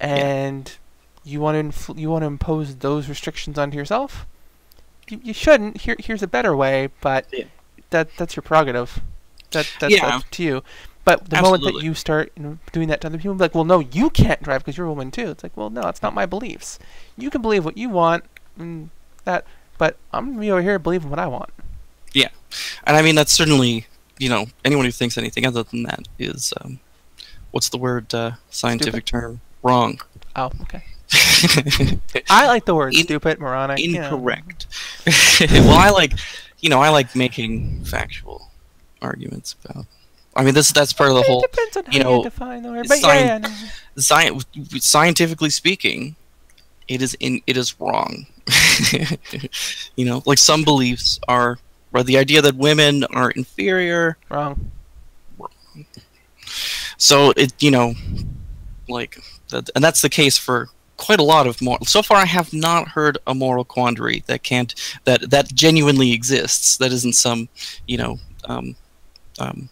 and 0.00 0.76
you 1.24 1.40
want 1.40 1.56
to 1.56 1.62
infl- 1.92 1.98
you 1.98 2.10
want 2.10 2.22
to 2.22 2.26
impose 2.26 2.76
those 2.76 3.08
restrictions 3.08 3.58
onto 3.58 3.76
yourself, 3.76 4.26
you, 5.08 5.20
you 5.22 5.32
shouldn't. 5.32 5.82
Here 5.82 5.96
here's 5.98 6.22
a 6.22 6.26
better 6.26 6.54
way, 6.54 6.90
but 7.00 7.26
Yeah. 7.32 7.44
that 7.90 8.10
that's 8.18 8.36
your 8.36 8.42
prerogative. 8.42 9.00
That 9.52 9.70
that's 9.80 9.94
Yeah. 9.94 10.16
up 10.16 10.24
to 10.32 10.42
you. 10.42 10.62
But 11.04 11.30
the 11.30 11.40
moment 11.40 11.62
that 11.62 11.82
you 11.84 11.94
start 11.94 12.32
you 12.36 12.42
know, 12.42 12.58
doing 12.72 12.88
that 12.88 13.00
to 13.02 13.06
other 13.06 13.16
people, 13.16 13.34
be 13.34 13.38
like, 13.44 13.54
well, 13.54 13.64
no, 13.64 13.78
you 13.78 14.10
can't 14.10 14.42
drive 14.42 14.62
because 14.62 14.76
you're 14.76 14.88
a 14.88 14.90
woman 14.90 15.12
too. 15.12 15.30
It's 15.30 15.44
like, 15.44 15.56
well, 15.56 15.70
no, 15.70 15.82
it's 15.82 16.02
not 16.02 16.12
my 16.14 16.26
beliefs. 16.26 16.80
You 17.16 17.30
can 17.30 17.42
believe 17.42 17.64
what 17.64 17.78
you 17.78 17.88
want, 17.88 18.24
and 18.58 18.90
that, 19.24 19.44
but 19.78 19.96
I'm 20.12 20.26
gonna 20.30 20.40
be 20.40 20.50
over 20.50 20.62
here 20.62 20.80
believing 20.80 21.08
what 21.08 21.20
I 21.20 21.28
want. 21.28 21.50
And 22.24 22.96
I 22.96 23.02
mean 23.02 23.14
that's 23.14 23.32
certainly 23.32 23.86
you 24.18 24.28
know 24.28 24.46
anyone 24.64 24.84
who 24.84 24.90
thinks 24.92 25.18
anything 25.18 25.46
other 25.46 25.62
than 25.62 25.82
that 25.84 26.00
is 26.18 26.52
um, 26.60 26.80
what's 27.50 27.68
the 27.68 27.78
word 27.78 28.12
uh, 28.14 28.32
scientific 28.50 29.04
term 29.04 29.40
wrong. 29.62 30.00
Oh, 30.34 30.50
okay. 30.62 30.82
I 32.30 32.46
like 32.46 32.64
the 32.64 32.74
word 32.74 32.94
In- 32.94 33.04
stupid, 33.04 33.38
moronic. 33.38 33.78
you 33.78 33.92
know. 33.92 34.02
Incorrect. 34.04 34.66
well, 35.50 35.78
I 35.78 35.90
like 35.90 36.12
you 36.60 36.68
know 36.68 36.80
I 36.80 36.88
like 36.88 37.14
making 37.14 37.84
factual 37.84 38.50
arguments 39.02 39.54
about. 39.64 39.86
I 40.34 40.44
mean, 40.44 40.52
this 40.52 40.70
that's 40.72 40.92
part 40.92 41.10
of 41.10 41.14
the 41.16 41.20
It 41.22 41.26
whole 41.26 41.40
depends 41.40 41.76
on 41.78 41.84
how 41.86 41.92
you 41.92 41.98
you, 41.98 42.04
know, 42.04 42.22
define 42.22 42.62
the 42.62 42.70
word. 42.70 42.86
But 42.88 42.98
sci- 42.98 43.06
yeah, 43.08 43.24
yeah, 43.24 43.38
no. 43.38 43.48
sci- 43.96 44.78
scientifically 44.80 45.48
speaking, 45.48 46.16
it 46.88 47.00
is 47.00 47.16
in 47.20 47.40
it 47.46 47.56
is 47.56 47.80
wrong. 47.80 48.26
you 49.96 50.04
know, 50.04 50.22
like 50.26 50.36
some 50.38 50.62
beliefs 50.62 51.18
are, 51.26 51.58
or 51.96 52.02
the 52.02 52.18
idea 52.18 52.42
that 52.42 52.54
women 52.54 53.04
are 53.04 53.30
inferior. 53.30 54.18
wrong. 54.28 54.70
So 56.98 57.32
it, 57.36 57.52
you 57.62 57.70
know, 57.70 57.94
like, 58.88 59.18
that, 59.48 59.70
and 59.74 59.82
that's 59.82 60.02
the 60.02 60.08
case 60.08 60.36
for 60.36 60.68
quite 60.96 61.20
a 61.20 61.24
lot 61.24 61.46
of 61.46 61.60
more. 61.62 61.78
So 61.84 62.02
far, 62.02 62.18
I 62.18 62.26
have 62.26 62.52
not 62.52 62.88
heard 62.88 63.18
a 63.26 63.34
moral 63.34 63.64
quandary 63.64 64.22
that 64.26 64.42
can't 64.42 64.74
that 65.04 65.30
that 65.30 65.54
genuinely 65.54 66.12
exists. 66.12 66.76
That 66.76 66.92
isn't 66.92 67.14
some, 67.14 67.48
you 67.86 67.98
know, 67.98 68.18
um, 68.44 68.76
um, 69.38 69.68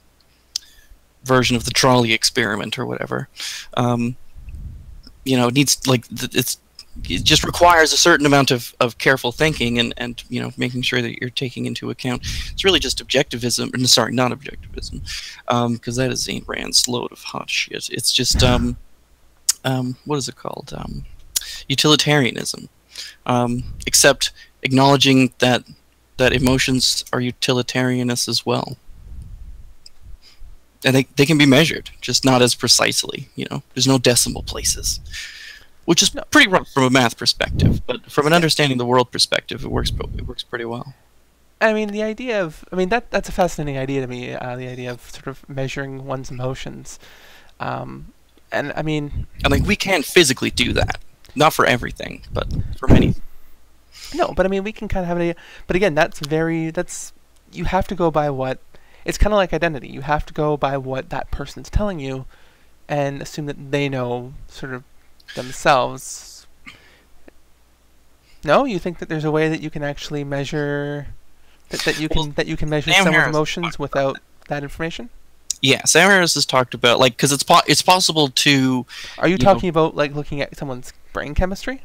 version 1.25 1.57
of 1.57 1.65
the 1.65 1.71
trolley 1.71 2.13
experiment 2.13 2.79
or 2.79 2.87
whatever. 2.87 3.29
Um, 3.77 4.17
you 5.25 5.37
know, 5.37 5.49
it 5.49 5.55
needs 5.55 5.87
like 5.87 6.05
it's 6.11 6.59
it 7.09 7.24
just 7.24 7.44
requires 7.44 7.92
a 7.92 7.96
certain 7.96 8.26
amount 8.26 8.50
of, 8.50 8.74
of 8.80 8.98
careful 8.98 9.33
thinking 9.33 9.78
and, 9.78 9.92
and 9.96 10.22
you 10.28 10.40
know 10.40 10.52
making 10.57 10.83
sure 10.83 11.02
that 11.02 11.20
you're 11.20 11.30
taking 11.30 11.66
into 11.66 11.90
account 11.90 12.22
it's 12.52 12.64
really 12.64 12.78
just 12.78 13.04
objectivism 13.07 13.74
or, 13.74 13.87
sorry 13.87 14.12
not 14.12 14.33
objectivism 14.33 15.00
because 15.74 15.96
that 15.96 16.11
is 16.11 16.26
Ayn 16.26 16.46
Rand's 16.46 16.88
load 16.88 17.12
of 17.12 17.22
hot 17.22 17.50
shit. 17.50 17.88
It's 17.90 18.12
just 18.12 18.42
um, 18.42 18.76
um, 19.64 19.96
what 20.04 20.16
is 20.16 20.28
it 20.28 20.37
called? 20.37 20.72
Um, 20.76 21.04
utilitarianism 21.68 22.68
um, 23.26 23.64
except 23.87 24.30
acknowledging 24.62 25.33
that 25.38 25.64
that 26.16 26.33
emotions 26.33 27.04
are 27.12 27.20
utilitarianous 27.20 28.28
as 28.28 28.46
well. 28.46 28.76
And 30.85 30.94
they, 30.94 31.09
they 31.16 31.26
can 31.26 31.38
be 31.38 31.46
measured 31.46 31.90
just 32.00 32.24
not 32.24 32.40
as 32.42 32.54
precisely 32.54 33.28
you 33.35 33.46
know? 33.50 33.62
There's 33.74 33.88
no 33.88 33.98
decimal 33.98 34.42
places 34.42 35.00
which 35.85 36.03
is 36.03 36.11
pretty 36.31 36.49
rough 36.49 36.68
from 36.70 36.85
a 36.85 36.90
math 36.90 37.16
perspective, 37.16 37.87
but 37.87 38.11
from 38.11 38.27
an 38.27 38.33
understanding 38.33 38.79
the 38.79 38.87
world 38.87 39.11
perspective, 39.11 39.64
it 39.64 39.68
works. 39.68 39.90
It 40.16 40.27
works 40.27 40.42
pretty 40.42 40.64
well. 40.64 40.94
I 41.61 41.73
mean, 41.73 41.88
the 41.88 42.03
idea 42.03 42.42
of, 42.42 42.64
I 42.73 42.77
mean, 42.77 42.88
that 42.90 43.11
that's 43.11 43.29
a 43.29 43.33
fascinating 43.33 43.79
idea 43.79 44.01
to 44.01 44.07
me. 44.07 44.35
Uh, 44.35 44.57
the 44.57 44.68
idea 44.68 44.90
of 44.90 45.01
sort 45.11 45.27
of 45.29 45.49
measuring 45.49 46.05
one's 46.05 46.31
emotions, 46.31 46.99
um, 47.61 48.12
and 48.53 48.73
I 48.77 48.83
mean, 48.83 49.27
And 49.42 49.51
like 49.51 49.64
we 49.64 49.77
can 49.77 50.03
physically 50.03 50.51
do 50.51 50.73
that, 50.75 51.01
not 51.35 51.53
for 51.53 51.64
everything, 51.64 52.23
but 52.33 52.47
for 52.79 52.88
many. 52.88 53.14
no, 54.14 54.33
but 54.35 54.47
I 54.47 54.49
mean, 54.49 54.64
we 54.64 54.73
can 54.73 54.88
kind 54.88 55.05
of 55.05 55.09
have 55.09 55.16
an 55.16 55.23
idea. 55.23 55.37
But 55.66 55.77
again, 55.77 55.94
that's 55.94 56.20
very, 56.20 56.70
that's 56.70 57.12
you 57.53 57.64
have 57.64 57.87
to 57.88 57.94
go 57.94 58.11
by 58.11 58.31
what. 58.31 58.59
It's 59.05 59.18
kind 59.18 59.35
of 59.35 59.37
like 59.37 59.53
identity. 59.53 59.88
You 59.88 60.01
have 60.01 60.25
to 60.27 60.33
go 60.33 60.57
by 60.57 60.79
what 60.79 61.11
that 61.11 61.31
person's 61.31 61.68
telling 61.68 62.01
you, 62.01 62.25
and 62.88 63.20
assume 63.23 63.47
that 63.47 63.70
they 63.70 63.88
know 63.88 64.33
sort 64.49 64.73
of 64.75 64.83
themselves. 65.35 66.47
No, 68.45 68.65
you 68.65 68.79
think 68.79 68.99
that 68.99 69.09
there's 69.09 69.25
a 69.25 69.31
way 69.31 69.49
that 69.49 69.63
you 69.63 69.71
can 69.71 69.83
actually 69.83 70.23
measure 70.25 71.07
that, 71.71 71.81
that 71.81 71.99
you 71.99 72.09
can 72.09 72.19
Well, 72.19 72.29
that 72.37 72.47
you 72.47 72.57
can 72.57 72.69
measure 72.69 72.91
Sam 72.93 73.05
someone's 73.05 73.29
emotions 73.29 73.79
without 73.79 74.19
that 74.49 74.63
information? 74.63 75.09
Yeah, 75.63 75.83
Sam 75.85 76.11
Harris 76.11 76.35
has 76.35 76.45
talked 76.45 76.75
about 76.75 76.99
like 76.99 77.17
because 77.17 77.33
it's 77.33 77.43
po- 77.43 77.63
it's 77.67 77.81
possible 77.81 78.29
to 78.29 78.85
Are 79.19 79.27
you, 79.27 79.33
You 79.33 79.39
know- 79.39 79.53
talking 79.55 79.71
about 79.71 79.97
like 79.97 80.15
looking 80.15 80.41
at 80.43 80.55
someone's 80.57 80.93
brain 81.15 81.35
chemistry 81.35 81.83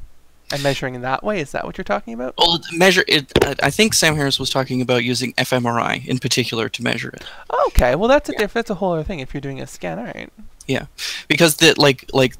and 0.51 0.61
measuring 0.61 0.95
in 0.95 1.01
that 1.01 1.23
way? 1.23 1.39
Is 1.39 1.51
that 1.53 1.63
what 1.63 1.77
you're 1.77 1.85
talking 1.85 2.13
about? 2.13 2.33
well 2.37 2.59
measure 2.73 3.05
it. 3.07 3.31
I- 3.41 3.55
I 3.63 3.69
think 3.69 3.93
Sam 3.93 4.15
Harris 4.17 4.37
was 4.37 4.49
talking 4.49 4.81
about 4.81 5.05
using 5.05 5.31
fMRI 5.37 6.05
in 6.05 6.19
particular 6.19 6.67
to 6.67 6.83
measure 6.83 7.09
it. 7.09 7.23
Okay, 7.67 7.95
well 7.95 8.09
that's 8.09 8.27
a 8.27 8.33
Yeah. 8.33 8.39
diff- 8.39 8.53
that's 8.53 8.69
a 8.69 8.75
whole 8.75 8.91
other 8.93 9.03
thing 9.03 9.19
if 9.19 9.33
you're 9.33 9.39
doing 9.39 9.61
a 9.61 9.67
scan. 9.67 9.97
All 9.97 10.05
right. 10.05 10.29
Because 11.27 11.57
that 11.57 11.77
like 11.77 12.05
like 12.13 12.35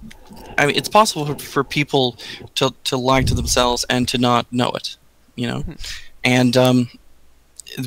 I 0.57 0.65
mean 0.67 0.75
it's 0.75 0.89
possible 0.89 1.25
for, 1.25 1.35
for 1.39 1.63
people 1.63 2.17
to 2.55 2.73
to 2.85 2.97
lie 2.97 3.23
to 3.23 3.33
themselves 3.33 3.85
and 3.89 4.07
to 4.09 4.17
not 4.17 4.45
know 4.51 4.69
it, 4.71 4.97
you 5.35 5.47
know, 5.47 5.61
Mhm. 5.63 5.77
and 6.23 6.57
um, 6.57 6.89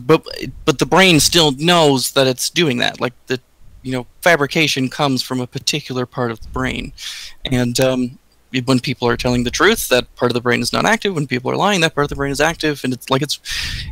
but 0.02 0.26
but 0.64 0.78
the 0.78 0.86
brain 0.86 1.20
still 1.20 1.52
knows 1.52 2.12
that 2.12 2.26
it's 2.26 2.50
doing 2.50 2.78
that. 2.78 3.00
Like 3.00 3.14
the 3.26 3.40
you 3.82 3.92
know 3.92 4.06
fabrication 4.20 4.88
comes 4.88 5.22
from 5.22 5.40
a 5.40 5.46
particular 5.46 6.06
part 6.06 6.30
of 6.30 6.40
the 6.40 6.48
brain, 6.48 6.92
and 7.44 7.78
um, 7.80 8.18
when 8.60 8.80
people 8.80 9.08
are 9.08 9.16
telling 9.16 9.44
the 9.44 9.50
truth, 9.50 9.88
that 9.88 10.14
part 10.16 10.30
of 10.30 10.34
the 10.34 10.40
brain 10.40 10.60
is 10.60 10.72
not 10.72 10.84
active. 10.84 11.14
When 11.14 11.26
people 11.26 11.50
are 11.50 11.56
lying, 11.56 11.80
that 11.80 11.94
part 11.94 12.04
of 12.04 12.08
the 12.10 12.16
brain 12.16 12.32
is 12.32 12.40
active, 12.40 12.82
and 12.84 12.92
it's 12.92 13.10
like 13.10 13.22
it's 13.22 13.40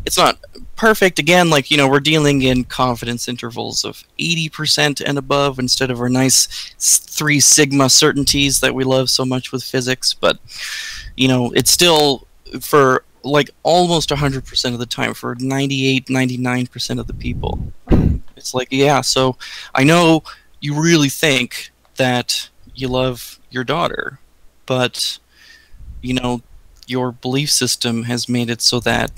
it's 0.04 0.16
not 0.16 0.38
perfect. 0.76 1.18
Again, 1.18 1.50
like 1.50 1.70
you 1.70 1.76
know, 1.76 1.88
we're 1.88 2.00
dealing 2.00 2.42
in 2.42 2.64
confidence 2.64 3.28
intervals 3.28 3.84
of 3.84 4.04
eighty 4.18 4.48
percent 4.48 5.00
and 5.00 5.18
above 5.18 5.58
instead 5.58 5.90
of 5.90 6.00
our 6.00 6.08
nice 6.08 6.46
three 6.78 7.40
sigma 7.40 7.88
certainties 7.88 8.60
that 8.60 8.74
we 8.74 8.84
love 8.84 9.10
so 9.10 9.24
much 9.24 9.52
with 9.52 9.62
physics. 9.62 10.14
But 10.14 10.38
you 11.16 11.28
know, 11.28 11.52
it's 11.52 11.70
still 11.70 12.26
for 12.60 13.04
like 13.22 13.50
almost 13.62 14.08
100% 14.08 14.72
of 14.72 14.78
the 14.78 14.86
time 14.86 15.12
for 15.14 15.36
98 15.38 16.06
99% 16.06 16.98
of 16.98 17.06
the 17.06 17.12
people 17.12 17.72
it's 18.34 18.54
like 18.54 18.68
yeah 18.70 19.00
so 19.00 19.36
i 19.74 19.84
know 19.84 20.22
you 20.60 20.80
really 20.80 21.08
think 21.08 21.70
that 21.96 22.48
you 22.74 22.88
love 22.88 23.38
your 23.50 23.64
daughter 23.64 24.18
but 24.66 25.18
you 26.02 26.14
know 26.14 26.42
your 26.86 27.12
belief 27.12 27.50
system 27.50 28.04
has 28.04 28.28
made 28.28 28.50
it 28.50 28.60
so 28.60 28.80
that 28.80 29.10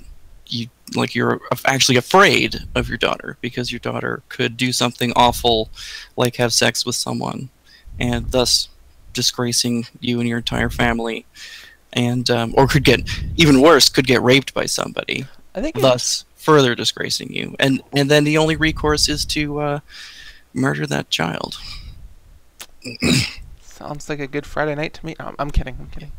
you 0.46 0.68
like 0.94 1.14
you're 1.14 1.40
actually 1.64 1.96
afraid 1.96 2.56
of 2.74 2.88
your 2.88 2.98
daughter 2.98 3.38
because 3.40 3.72
your 3.72 3.78
daughter 3.78 4.22
could 4.28 4.56
do 4.56 4.72
something 4.72 5.12
awful 5.16 5.70
like 6.16 6.36
have 6.36 6.52
sex 6.52 6.84
with 6.84 6.94
someone 6.94 7.48
and 7.98 8.30
thus 8.30 8.68
disgracing 9.12 9.86
you 10.00 10.20
and 10.20 10.28
your 10.28 10.38
entire 10.38 10.70
family 10.70 11.24
and 11.92 12.30
um, 12.30 12.54
or 12.56 12.66
could 12.66 12.84
get 12.84 13.00
even 13.36 13.60
worse 13.60 13.88
could 13.88 14.06
get 14.06 14.22
raped 14.22 14.52
by 14.52 14.66
somebody 14.66 15.26
I 15.54 15.60
think 15.60 15.80
thus 15.80 16.24
further 16.36 16.74
disgracing 16.74 17.32
you. 17.32 17.54
And 17.58 17.82
and 17.92 18.10
then 18.10 18.24
the 18.24 18.38
only 18.38 18.56
recourse 18.56 19.08
is 19.08 19.24
to 19.26 19.60
uh, 19.60 19.80
murder 20.52 20.86
that 20.86 21.10
child 21.10 21.56
sounds 23.82 24.08
like 24.08 24.20
a 24.20 24.26
good 24.26 24.46
Friday 24.46 24.74
night 24.74 24.94
to 24.94 25.06
me. 25.06 25.14
Oh, 25.18 25.34
I'm 25.38 25.50
kidding. 25.50 25.76
I'm 25.80 25.88
kidding. 25.88 26.12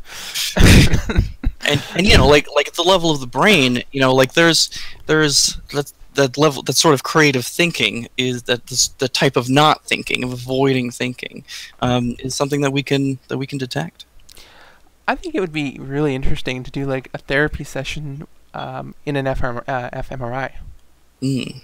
and 1.66 1.82
and 1.96 2.06
you 2.06 2.16
know 2.16 2.26
like 2.26 2.46
like 2.54 2.68
at 2.68 2.74
the 2.74 2.82
level 2.82 3.10
of 3.10 3.20
the 3.20 3.26
brain 3.26 3.82
you 3.90 4.00
know 4.00 4.14
like 4.14 4.34
there's 4.34 4.70
there's 5.06 5.58
that 5.72 5.92
that 6.14 6.36
level 6.36 6.62
that 6.62 6.74
sort 6.74 6.94
of 6.94 7.02
creative 7.02 7.44
thinking 7.44 8.06
is 8.16 8.44
that 8.44 8.66
this, 8.66 8.88
the 8.88 9.08
type 9.08 9.36
of 9.36 9.48
not 9.48 9.82
thinking 9.84 10.22
of 10.22 10.32
avoiding 10.32 10.90
thinking 10.90 11.44
um, 11.80 12.14
is 12.18 12.34
something 12.34 12.60
that 12.60 12.70
we 12.70 12.82
can 12.82 13.18
that 13.28 13.38
we 13.38 13.46
can 13.46 13.58
detect 13.58 14.04
I 15.08 15.14
think 15.14 15.34
it 15.34 15.40
would 15.40 15.52
be 15.52 15.76
really 15.78 16.14
interesting 16.14 16.62
to 16.62 16.70
do 16.70 16.86
like 16.86 17.10
a 17.12 17.18
therapy 17.18 17.64
session 17.64 18.26
um, 18.54 18.94
in 19.04 19.16
an 19.16 19.26
FM, 19.26 19.62
uh, 19.68 19.90
fMRI. 19.90 20.52
mm. 21.20 21.62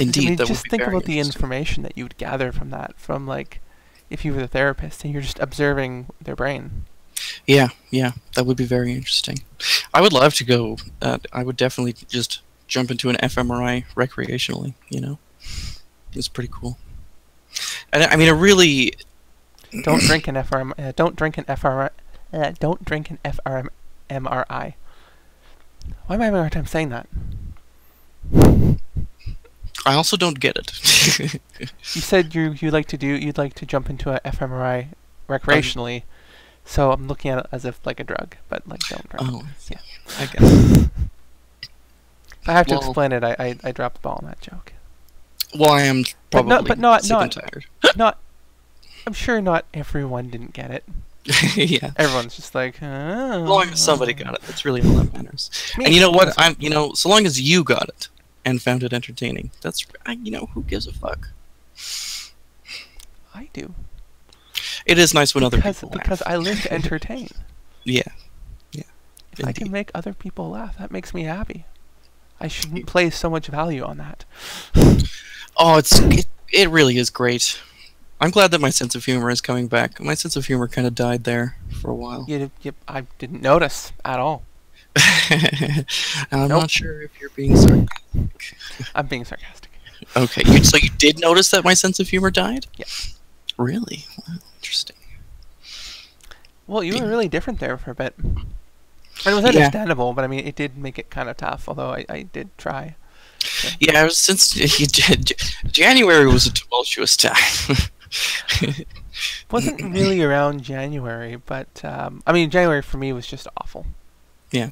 I 0.00 0.02
indeed 0.02 0.24
mean, 0.24 0.36
that 0.36 0.46
just 0.46 0.68
think 0.70 0.82
about 0.82 1.04
the 1.04 1.18
information 1.18 1.82
that 1.82 1.98
you 1.98 2.04
would 2.04 2.16
gather 2.16 2.50
from 2.50 2.70
that, 2.70 2.98
from 2.98 3.26
like 3.26 3.60
if 4.12 4.24
you 4.24 4.32
were 4.34 4.40
the 4.40 4.48
therapist 4.48 5.04
and 5.04 5.12
you're 5.12 5.22
just 5.22 5.38
observing 5.40 6.06
their 6.20 6.36
brain. 6.36 6.84
Yeah, 7.46 7.68
yeah, 7.90 8.12
that 8.34 8.46
would 8.46 8.56
be 8.56 8.64
very 8.64 8.92
interesting. 8.92 9.38
I 9.94 10.00
would 10.00 10.12
love 10.12 10.34
to 10.34 10.44
go. 10.44 10.76
Uh, 11.00 11.18
I 11.32 11.44
would 11.44 11.56
definitely 11.56 11.94
just 12.08 12.40
jump 12.66 12.90
into 12.90 13.08
an 13.08 13.16
fMRI 13.16 13.84
recreationally. 13.94 14.74
You 14.88 15.00
know, 15.00 15.18
it's 16.12 16.28
pretty 16.28 16.50
cool. 16.52 16.78
And 17.92 18.02
I 18.02 18.16
mean, 18.16 18.28
it 18.28 18.32
really, 18.32 18.94
Don't 19.82 20.02
drink 20.02 20.28
an 20.28 20.34
FRM. 20.34 20.72
Uh, 20.78 20.92
don't 20.94 21.16
drink 21.16 21.38
an 21.38 21.44
FR. 21.44 21.88
Uh, 22.32 22.52
don't 22.58 22.84
drink 22.84 23.10
an 23.10 23.18
FRM 23.24 23.68
MRI. 24.10 24.74
Why 26.06 26.14
am 26.14 26.20
I 26.20 26.24
having 26.26 26.38
a 26.38 26.42
hard 26.42 26.52
time 26.52 26.66
saying 26.66 26.90
that? 26.90 27.06
I 29.84 29.94
also 29.94 30.16
don't 30.16 30.38
get 30.40 30.56
it. 30.56 31.38
You 31.94 32.00
said 32.00 32.34
you 32.34 32.52
you 32.60 32.70
like 32.70 32.86
to 32.88 32.96
do 32.96 33.06
you'd 33.06 33.38
like 33.38 33.54
to 33.54 33.66
jump 33.66 33.88
into 33.90 34.10
a 34.14 34.20
fMRI 34.20 34.88
recreationally, 35.28 36.02
so 36.64 36.90
I'm 36.92 37.06
looking 37.06 37.30
at 37.30 37.38
it 37.38 37.46
as 37.52 37.64
if 37.64 37.84
like 37.86 38.00
a 38.00 38.04
drug, 38.04 38.36
but 38.48 38.66
like 38.66 38.80
don't 38.88 39.08
drink. 39.08 39.26
oh, 39.32 39.48
Yeah. 39.70 39.78
I 40.18 40.26
guess. 40.26 40.88
If 42.42 42.48
I 42.48 42.52
have 42.52 42.66
to 42.68 42.74
well- 42.74 42.80
explain 42.82 43.12
it, 43.12 43.22
I, 43.24 43.36
I 43.38 43.56
I 43.64 43.72
dropped 43.72 43.96
the 43.96 44.00
ball 44.00 44.18
on 44.22 44.26
that 44.28 44.40
joke. 44.40 44.72
Well, 45.54 45.70
I 45.72 45.82
am 45.82 46.02
But 46.02 46.14
probably 46.30 46.48
not- 46.50 46.66
but 46.68 46.78
not- 46.78 47.02
sick 47.02 47.10
not- 47.10 47.22
and 47.22 47.32
tired. 47.32 47.64
Not, 47.96 48.18
I'm 49.06 49.12
sure 49.12 49.40
not 49.40 49.66
everyone 49.74 50.28
didn't 50.30 50.52
get 50.54 50.70
it. 50.70 50.84
yeah. 51.56 51.92
Everyone's 51.96 52.34
just 52.34 52.54
like, 52.54 52.82
oh. 52.82 52.86
As 53.44 53.48
long 53.48 53.68
as 53.68 53.80
somebody 53.80 54.12
got 54.14 54.34
it, 54.34 54.42
that's 54.42 54.64
really 54.64 54.80
all 54.82 54.94
that 54.94 55.12
matters. 55.12 55.50
Me. 55.78 55.84
And 55.84 55.94
you 55.94 56.00
know 56.00 56.10
what? 56.10 56.34
I'm, 56.36 56.56
you 56.58 56.68
know, 56.70 56.94
so 56.94 57.08
long 57.08 57.26
as 57.26 57.40
you 57.40 57.62
got 57.62 57.88
it 57.88 58.08
and 58.44 58.60
found 58.62 58.82
it 58.82 58.92
entertaining, 58.92 59.50
that's, 59.60 59.86
I, 60.06 60.12
you 60.22 60.30
know, 60.30 60.46
who 60.54 60.62
gives 60.62 60.86
a 60.86 60.92
fuck? 60.92 61.28
I 63.34 63.48
do 63.52 63.74
It 64.84 64.98
is 64.98 65.14
nice 65.14 65.34
when 65.34 65.44
other 65.44 65.56
because 65.56 65.80
people 65.80 65.90
because 65.90 66.20
laugh. 66.20 66.32
I 66.32 66.36
live 66.36 66.62
to 66.62 66.72
entertain. 66.80 67.28
Yeah. 67.84 68.02
yeah. 68.72 68.82
If 69.32 69.46
I 69.46 69.52
can 69.52 69.70
make 69.70 69.90
other 69.94 70.12
people 70.12 70.50
laugh, 70.50 70.78
that 70.78 70.90
makes 70.90 71.14
me 71.14 71.24
happy. 71.24 71.64
I 72.40 72.48
shouldn't 72.48 72.84
mm. 72.84 72.86
place 72.86 73.16
so 73.16 73.30
much 73.30 73.46
value 73.46 73.84
on 73.84 73.98
that. 73.98 74.24
Oh, 75.56 75.76
it's 75.78 75.98
it, 76.00 76.26
it 76.52 76.70
really 76.70 76.96
is 76.96 77.10
great. 77.10 77.60
I'm 78.20 78.30
glad 78.30 78.52
that 78.52 78.60
my 78.60 78.70
sense 78.70 78.94
of 78.94 79.04
humor 79.04 79.30
is 79.30 79.40
coming 79.40 79.66
back. 79.66 80.00
My 80.00 80.14
sense 80.14 80.36
of 80.36 80.46
humor 80.46 80.68
kind 80.68 80.86
of 80.86 80.94
died 80.94 81.24
there 81.24 81.56
for 81.80 81.90
a 81.90 81.94
while. 81.94 82.24
You, 82.28 82.50
you, 82.62 82.72
I 82.86 83.02
didn't 83.18 83.42
notice 83.42 83.92
at 84.04 84.20
all. 84.20 84.44
I'm 86.30 86.48
Nope. 86.48 86.62
not 86.62 86.70
sure 86.70 87.02
if 87.02 87.18
you're 87.20 87.30
being 87.30 87.56
sarcastic. 87.56 88.56
I'm 88.94 89.06
being 89.06 89.24
sarcastic. 89.24 89.70
Okay, 90.16 90.42
you, 90.46 90.64
so 90.64 90.76
you 90.76 90.90
did 90.98 91.20
notice 91.20 91.50
that 91.52 91.64
my 91.64 91.74
sense 91.74 92.00
of 92.00 92.08
humor 92.08 92.30
died? 92.30 92.66
Yeah. 92.76 92.84
Really? 93.56 94.04
Wow, 94.28 94.34
interesting. 94.60 94.96
Well, 96.66 96.82
you 96.82 96.94
Yeah. 96.94 97.02
were 97.02 97.08
really 97.08 97.28
different 97.28 97.60
there 97.60 97.76
for 97.78 97.90
a 97.90 97.94
bit. 97.94 98.14
And 98.18 98.44
it 99.26 99.34
was 99.34 99.42
Yeah. 99.42 99.48
understandable, 99.50 100.12
but 100.12 100.24
I 100.24 100.26
mean, 100.28 100.46
it 100.46 100.56
did 100.56 100.76
make 100.76 100.98
it 100.98 101.08
kind 101.10 101.28
of 101.28 101.36
tough. 101.36 101.68
Although 101.68 101.90
I, 101.92 102.04
I 102.08 102.22
did 102.22 102.50
try. 102.58 102.96
Yeah, 103.80 104.08
since 104.08 104.56
you 104.80 104.86
did, 104.86 105.32
January 105.70 106.26
was 106.26 106.46
a 106.46 106.52
tumultuous 106.52 107.16
time. 107.16 107.76
wasn't 109.50 109.80
really 109.82 110.22
around 110.22 110.62
January, 110.62 111.36
but 111.36 111.84
um, 111.84 112.22
I 112.26 112.32
mean, 112.32 112.50
January 112.50 112.82
for 112.82 112.98
me 112.98 113.12
was 113.12 113.26
just 113.26 113.46
awful. 113.56 113.86
Yeah. 114.50 114.70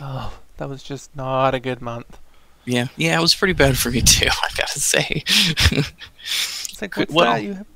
Oh, 0.00 0.36
that 0.56 0.68
was 0.68 0.82
just 0.82 1.14
not 1.16 1.54
a 1.54 1.60
good 1.60 1.80
month. 1.80 2.18
yeah, 2.64 2.86
yeah, 2.96 3.18
it 3.18 3.22
was 3.22 3.34
pretty 3.34 3.54
bad 3.54 3.76
for 3.78 3.90
me 3.90 4.00
too. 4.00 4.28
I 4.30 4.48
gotta 4.56 4.80
say. 4.80 5.22
It's 5.26 6.80
like, 6.82 6.96
what's 6.96 7.12
well- 7.12 7.32
that? 7.32 7.42
You 7.42 7.54
have? 7.54 7.66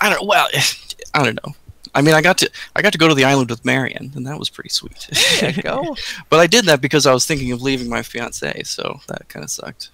I 0.00 0.10
don't. 0.10 0.26
Well, 0.26 0.48
I 1.14 1.24
don't 1.24 1.38
know. 1.44 1.52
I 1.94 2.00
mean, 2.00 2.14
I 2.14 2.22
got 2.22 2.38
to 2.38 2.50
I 2.74 2.80
got 2.80 2.92
to 2.92 2.98
go 2.98 3.06
to 3.08 3.14
the 3.14 3.24
island 3.24 3.50
with 3.50 3.64
Marion, 3.64 4.12
and 4.14 4.26
that 4.26 4.38
was 4.38 4.48
pretty 4.48 4.70
sweet. 4.70 5.08
There 5.40 5.50
you 5.50 5.62
go. 5.62 5.94
but 6.30 6.40
I 6.40 6.46
did 6.46 6.64
that 6.64 6.80
because 6.80 7.06
I 7.06 7.12
was 7.12 7.26
thinking 7.26 7.52
of 7.52 7.60
leaving 7.60 7.88
my 7.90 8.00
fiance, 8.02 8.62
so 8.64 9.00
that 9.08 9.28
kind 9.28 9.44
of 9.44 9.50
sucked. 9.50 9.90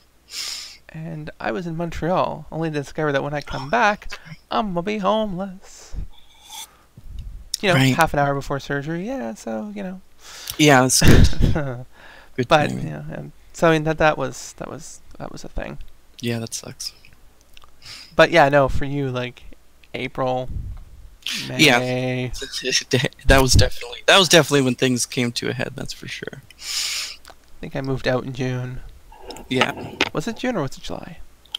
and 0.90 1.30
I 1.40 1.50
was 1.50 1.66
in 1.66 1.76
Montreal, 1.76 2.46
only 2.52 2.70
to 2.70 2.74
discover 2.74 3.10
that 3.12 3.22
when 3.24 3.34
I 3.34 3.40
come 3.40 3.68
back, 3.68 4.16
I'm 4.50 4.68
gonna 4.74 4.82
be 4.82 4.98
homeless. 4.98 5.94
You 7.60 7.70
know, 7.70 7.74
Right. 7.74 7.94
half 7.96 8.12
an 8.12 8.20
hour 8.20 8.32
before 8.34 8.60
surgery. 8.60 9.04
Yeah, 9.06 9.34
so 9.34 9.72
you 9.74 9.82
know. 9.82 10.00
Yeah, 10.58 10.82
that's 10.82 11.00
good. 11.02 11.52
but 11.54 11.86
Good 12.36 12.48
timing. 12.48 12.88
yeah, 12.88 13.02
and 13.12 13.32
so 13.52 13.68
I 13.68 13.72
mean 13.72 13.84
that 13.84 13.98
that 13.98 14.16
was 14.18 14.52
that 14.54 14.68
was 14.70 15.00
that 15.18 15.30
was 15.32 15.44
a 15.44 15.48
thing. 15.48 15.78
yeah, 16.20 16.38
that 16.38 16.54
sucks. 16.54 16.92
But 18.16 18.30
yeah, 18.30 18.48
no, 18.48 18.68
for 18.68 18.84
you 18.84 19.10
like 19.10 19.42
April, 19.94 20.48
May. 21.48 21.58
Yeah. 21.58 21.78
that 23.26 23.38
was 23.42 23.52
definitely 23.54 24.02
that 24.06 24.18
was 24.18 24.28
definitely 24.28 24.62
when 24.62 24.74
things 24.74 25.06
came 25.06 25.30
to 25.32 25.48
a 25.48 25.52
head. 25.52 25.72
That's 25.76 25.92
for 25.92 26.08
sure. 26.08 26.42
I 26.58 27.60
think 27.60 27.74
I 27.76 27.80
moved 27.80 28.06
out 28.08 28.24
in 28.24 28.32
June. 28.32 28.80
Yeah. 29.48 29.94
Was 30.12 30.26
it 30.28 30.36
June 30.36 30.56
or 30.56 30.62
was 30.62 30.76
it 30.76 30.82
July? 30.82 31.18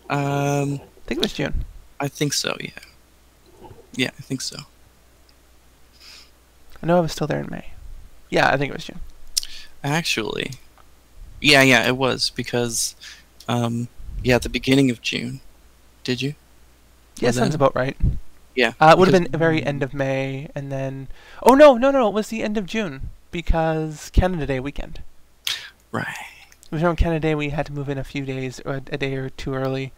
Um, 0.09 0.75
I 0.75 1.07
think 1.07 1.19
it 1.19 1.23
was 1.23 1.33
June. 1.33 1.65
I 1.99 2.07
think 2.07 2.33
so. 2.33 2.55
Yeah. 2.59 2.69
Yeah, 3.93 4.09
I 4.17 4.21
think 4.21 4.41
so. 4.41 4.57
I 6.81 6.85
know 6.85 6.97
I 6.97 7.01
was 7.01 7.11
still 7.11 7.27
there 7.27 7.41
in 7.41 7.47
May. 7.49 7.71
Yeah, 8.29 8.49
I 8.49 8.57
think 8.57 8.71
it 8.71 8.75
was 8.75 8.85
June. 8.85 8.99
Actually, 9.83 10.51
yeah, 11.41 11.61
yeah, 11.61 11.87
it 11.87 11.97
was 11.97 12.29
because, 12.31 12.95
um, 13.47 13.87
yeah, 14.23 14.35
at 14.35 14.41
the 14.41 14.49
beginning 14.49 14.89
of 14.89 15.01
June. 15.01 15.41
Did 16.03 16.21
you? 16.21 16.35
Yeah, 17.17 17.31
sounds 17.31 17.55
about 17.55 17.75
right. 17.75 17.97
Yeah. 18.55 18.73
Uh, 18.79 18.91
it 18.91 18.97
would 18.97 19.07
have 19.09 19.23
been 19.23 19.31
the 19.31 19.37
very 19.37 19.63
end 19.63 19.83
of 19.83 19.93
May, 19.93 20.49
and 20.55 20.71
then 20.71 21.07
oh 21.43 21.53
no, 21.53 21.75
no, 21.77 21.91
no, 21.91 22.07
it 22.07 22.13
was 22.13 22.27
the 22.27 22.43
end 22.43 22.57
of 22.57 22.65
June 22.65 23.09
because 23.31 24.09
Canada 24.11 24.45
Day 24.45 24.59
weekend. 24.59 25.01
Right. 25.91 26.15
It 26.63 26.71
was 26.71 26.83
around 26.83 26.97
Canada 26.97 27.19
Day. 27.19 27.35
We 27.35 27.49
had 27.49 27.65
to 27.67 27.73
move 27.73 27.89
in 27.89 27.97
a 27.97 28.03
few 28.03 28.25
days, 28.25 28.59
or 28.65 28.75
a 28.75 28.97
day 28.97 29.15
or 29.15 29.29
two 29.29 29.53
early, 29.55 29.91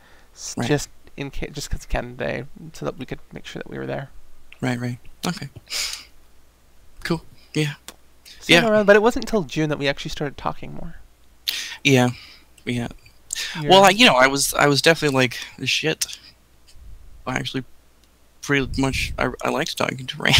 Right. 0.55 0.67
just 0.67 0.89
in 1.17 1.31
just 1.31 1.69
because 1.69 1.85
Canada 1.85 2.15
Day, 2.25 2.43
so 2.73 2.85
that 2.85 2.97
we 2.97 3.05
could 3.05 3.19
make 3.33 3.45
sure 3.45 3.61
that 3.61 3.69
we 3.69 3.77
were 3.77 3.87
there. 3.87 4.09
Right. 4.61 4.79
Right. 4.79 4.99
Okay. 5.27 5.49
Cool. 7.03 7.23
Yeah. 7.53 7.73
Yeah. 8.49 8.67
around- 8.67 8.85
but 8.85 8.95
it 8.95 9.01
wasn't 9.01 9.25
until 9.25 9.43
June 9.43 9.69
that 9.69 9.77
we 9.79 9.87
actually 9.87 10.11
started 10.11 10.37
talking 10.37 10.73
more. 10.73 10.95
Yeah. 11.83 12.09
Yeah. 12.65 12.87
You're- 13.55 13.69
Well, 13.69 13.83
I, 13.85 13.89
you 13.89 14.05
know, 14.05 14.15
I 14.15 14.27
was 14.27 14.53
I 14.53 14.67
was 14.67 14.81
definitely 14.81 15.15
like 15.15 15.37
shit. 15.65 16.05
I 17.25 17.35
actually 17.35 17.63
pretty 18.41 18.81
much 18.81 19.13
I, 19.17 19.29
I 19.43 19.49
liked 19.49 19.77
talking 19.77 20.05
to 20.07 20.33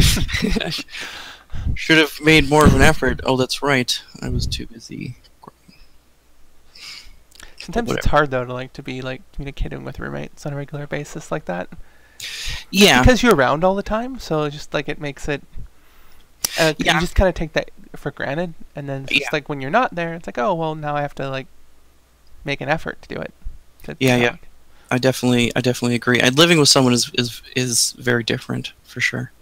sh- 0.00 0.84
should 1.74 1.98
have 1.98 2.20
made 2.22 2.48
more 2.48 2.64
of 2.66 2.74
an 2.74 2.82
effort. 2.82 3.20
Oh, 3.24 3.36
that's 3.36 3.62
right. 3.62 4.00
I 4.22 4.28
was 4.28 4.46
too 4.46 4.66
busy. 4.66 5.16
sometimes 7.58 7.90
it's 7.92 8.06
hard 8.06 8.30
though 8.30 8.44
to 8.44 8.52
like 8.52 8.72
to 8.74 8.82
be 8.82 9.02
like 9.02 9.20
communicating 9.32 9.84
with 9.84 9.98
roommates 10.00 10.46
on 10.46 10.52
a 10.52 10.56
regular 10.56 10.86
basis 10.86 11.30
like 11.30 11.44
that. 11.46 11.68
Yeah. 12.70 13.00
because 13.02 13.22
you're 13.22 13.34
around 13.34 13.62
all 13.62 13.74
the 13.76 13.82
time 13.82 14.18
so 14.18 14.48
just 14.50 14.74
like 14.74 14.88
it 14.88 15.00
makes 15.00 15.28
it 15.28 15.42
uh, 16.58 16.74
Yeah. 16.78 16.94
you 16.94 17.00
just 17.00 17.14
kind 17.14 17.28
of 17.28 17.34
take 17.34 17.52
that 17.54 17.70
for 17.96 18.10
granted 18.10 18.54
and 18.76 18.88
then 18.88 19.02
it's 19.04 19.12
just 19.12 19.22
Yeah. 19.22 19.28
like 19.32 19.48
when 19.48 19.60
you're 19.60 19.70
not 19.70 19.94
there 19.94 20.14
it's 20.14 20.26
like 20.26 20.38
oh 20.38 20.54
well 20.54 20.74
now 20.74 20.94
i 20.96 21.00
have 21.02 21.14
to 21.16 21.28
like 21.28 21.46
make 22.44 22.60
an 22.60 22.68
effort 22.68 23.00
to 23.02 23.08
do 23.14 23.20
it 23.20 23.32
to 23.84 23.96
Yeah, 23.98 24.16
yeah. 24.16 24.36
I 24.90 24.96
definitely 24.98 25.52
I 25.54 25.60
definitely 25.60 25.96
agree. 25.96 26.18
And 26.18 26.38
living 26.38 26.58
with 26.58 26.68
someone 26.70 26.94
is 26.94 27.10
is 27.14 27.42
is 27.54 27.92
very 27.98 28.24
different 28.24 28.72
for 28.84 29.00
sure. 29.02 29.32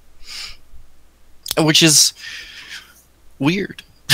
Which 1.56 1.82
is 1.84 2.14
weird. 3.38 3.84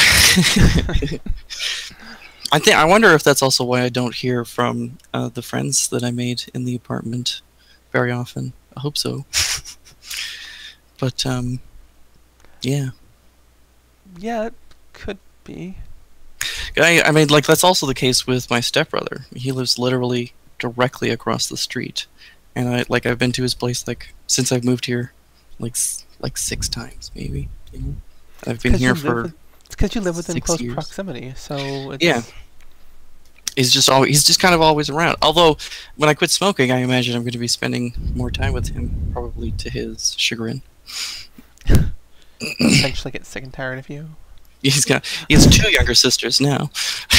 I 2.55 2.59
think 2.59 2.77
I 2.77 2.85
wonder 2.85 3.13
if 3.15 3.23
that's 3.23 3.41
also 3.43 3.65
why 3.65 3.83
I 3.83 3.89
don't 3.89 4.15
hear 4.15 4.45
from 4.45 4.99
uh, 5.15 5.31
the 5.31 5.41
friends 5.41 5.89
that 5.89 6.05
I 6.05 6.11
made 6.11 6.45
in 6.53 6.65
the 6.67 6.75
apartment 6.75 7.41
very 7.93 8.13
often. 8.13 8.53
I 8.77 8.81
hope 8.81 8.99
so. 8.99 9.25
but 10.99 11.25
um 11.25 11.61
yeah. 12.63 12.91
yeah 14.19 14.47
it 14.47 14.55
could 14.93 15.19
be 15.45 15.77
I, 16.77 17.03
I 17.03 17.11
mean, 17.11 17.29
like 17.29 17.47
that's 17.47 17.65
also 17.65 17.87
the 17.87 17.95
case 17.95 18.27
with 18.27 18.51
my 18.51 18.61
stepbrother. 18.61 19.27
He 19.35 19.53
lives 19.53 19.79
literally 19.79 20.33
directly 20.59 21.11
across 21.11 21.49
the 21.49 21.57
street, 21.57 22.07
and 22.55 22.69
I 22.69 22.85
like 22.89 23.07
I've 23.07 23.19
been 23.19 23.33
to 23.33 23.43
his 23.43 23.55
place 23.55 23.87
like 23.87 24.15
since 24.27 24.51
I've 24.53 24.65
moved 24.65 24.87
here, 24.87 25.13
like 25.59 25.77
like 26.21 26.37
six 26.37 26.69
times 26.69 27.11
maybe. 27.15 27.49
You 27.73 27.81
know? 27.81 27.95
I've 28.47 28.63
been 28.63 28.75
here 28.75 28.95
for. 28.95 29.25
with- 29.25 29.35
it's 29.67 29.77
because 29.77 29.95
you 29.95 30.01
live 30.03 30.17
within 30.17 30.39
close 30.41 30.61
years. 30.61 30.75
proximity 30.75 31.33
so 31.35 31.93
it's, 31.93 32.05
Yeah. 32.05 32.23
He's 33.57 33.73
just 33.73 33.89
always 33.89 34.09
he's 34.09 34.25
just 34.25 34.41
kind 34.41 34.55
of 34.55 34.61
always 34.61 34.89
around. 34.89 35.17
Although 35.23 35.59
when 35.97 36.09
I 36.09 36.15
quit 36.15 36.31
smoking, 36.31 36.71
I 36.71 36.79
imagine 36.79 37.15
I'm 37.15 37.23
going 37.23 37.33
to 37.33 37.39
be 37.39 37.49
spending 37.49 37.95
more 38.15 38.31
time 38.31 38.53
with 38.55 38.69
him, 38.69 39.11
probably 39.13 39.51
to 39.53 39.71
his 39.71 40.15
chagrin. 40.19 40.63
eventually 42.61 43.11
get 43.11 43.25
sick 43.27 43.43
and 43.45 43.53
tired 43.53 43.79
of 43.79 43.89
you 43.89 44.11
He's 44.63 44.85
got 44.85 45.05
he 45.29 45.35
has 45.35 45.47
two 45.47 45.71
younger 45.73 45.95
sisters 45.95 46.41
now. 46.41 46.71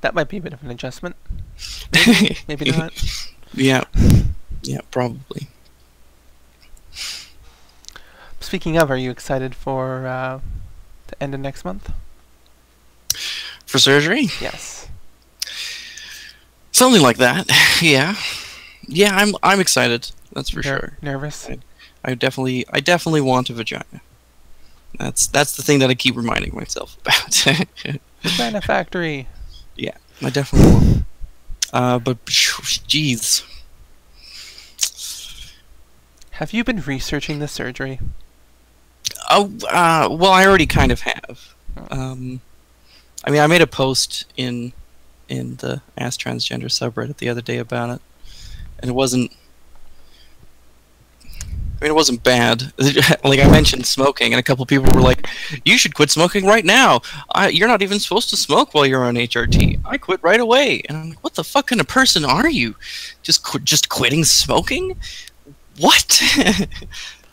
that 0.00 0.14
might 0.14 0.28
be 0.28 0.36
a 0.38 0.40
bit 0.40 0.52
of 0.52 0.62
an 0.62 0.70
adjustment 0.70 1.16
maybe 2.48 2.70
not 2.70 2.92
Yeah, 3.56 3.84
yeah, 4.62 4.80
probably. 4.90 5.46
speaking 8.40 8.76
of 8.76 8.90
are 8.90 8.96
you 8.96 9.10
excited 9.10 9.54
for 9.54 10.06
uh 10.06 10.40
the 11.06 11.22
end 11.22 11.34
of 11.34 11.40
next 11.40 11.64
month 11.64 11.92
For 13.66 13.78
surgery. 13.78 14.28
yes 14.40 14.88
Something 16.72 17.02
like 17.02 17.18
that. 17.18 17.46
Yeah. 17.82 18.16
yeah, 18.88 19.14
I'm 19.16 19.34
I'm 19.44 19.60
excited. 19.60 20.10
That's 20.32 20.50
for 20.50 20.56
Ner- 20.58 20.62
sure. 20.62 20.98
Nervous. 21.02 21.46
Right. 21.48 21.60
I 22.04 22.14
definitely 22.14 22.66
I 22.72 22.80
definitely 22.80 23.20
want 23.22 23.50
a 23.50 23.54
vagina. 23.54 24.00
That's 24.98 25.26
that's 25.26 25.56
the 25.56 25.62
thing 25.62 25.78
that 25.80 25.90
I 25.90 25.94
keep 25.94 26.16
reminding 26.16 26.54
myself 26.54 26.96
about. 27.02 27.34
Vagina 28.22 28.60
factory. 28.60 29.26
Yeah, 29.76 29.96
I 30.22 30.30
definitely 30.30 30.70
will. 30.72 31.04
Uh, 31.72 31.98
but 31.98 32.24
jeez, 32.26 33.42
Have 36.32 36.52
you 36.52 36.64
been 36.64 36.80
researching 36.80 37.38
the 37.38 37.48
surgery? 37.48 38.00
oh, 39.30 39.52
uh, 39.70 40.08
well, 40.10 40.32
I 40.32 40.46
already 40.46 40.66
kind 40.66 40.90
of 40.92 41.00
have. 41.02 41.54
Um, 41.90 42.40
I 43.24 43.30
mean, 43.30 43.40
I 43.40 43.46
made 43.46 43.62
a 43.62 43.66
post 43.66 44.26
in 44.36 44.72
in 45.28 45.56
the 45.56 45.80
Ask 45.96 46.20
Transgender 46.20 46.64
subreddit 46.66 47.16
the 47.16 47.28
other 47.28 47.40
day 47.40 47.58
about 47.58 47.90
it, 47.90 48.02
and 48.78 48.90
it 48.90 48.94
wasn't. 48.94 49.32
I 51.80 51.84
mean, 51.84 51.90
it 51.90 51.94
wasn't 51.94 52.22
bad. 52.22 52.72
like 53.24 53.40
I 53.40 53.50
mentioned 53.50 53.86
smoking, 53.86 54.32
and 54.32 54.40
a 54.40 54.42
couple 54.42 54.64
people 54.66 54.92
were 54.94 55.02
like, 55.02 55.26
"You 55.64 55.76
should 55.76 55.94
quit 55.94 56.10
smoking 56.10 56.46
right 56.46 56.64
now. 56.64 57.02
I, 57.34 57.48
you're 57.48 57.68
not 57.68 57.82
even 57.82 57.98
supposed 57.98 58.30
to 58.30 58.36
smoke 58.36 58.74
while 58.74 58.86
you're 58.86 59.04
on 59.04 59.16
HRT." 59.16 59.80
I 59.84 59.98
quit 59.98 60.22
right 60.22 60.40
away, 60.40 60.82
and 60.88 60.96
I'm 60.96 61.08
like, 61.10 61.24
"What 61.24 61.34
the 61.34 61.44
fuck 61.44 61.66
kind 61.68 61.80
of 61.80 61.88
person 61.88 62.24
are 62.24 62.48
you? 62.48 62.76
Just 63.22 63.42
quit, 63.42 63.64
just 63.64 63.88
quitting 63.88 64.24
smoking? 64.24 64.96
What?" 65.78 66.22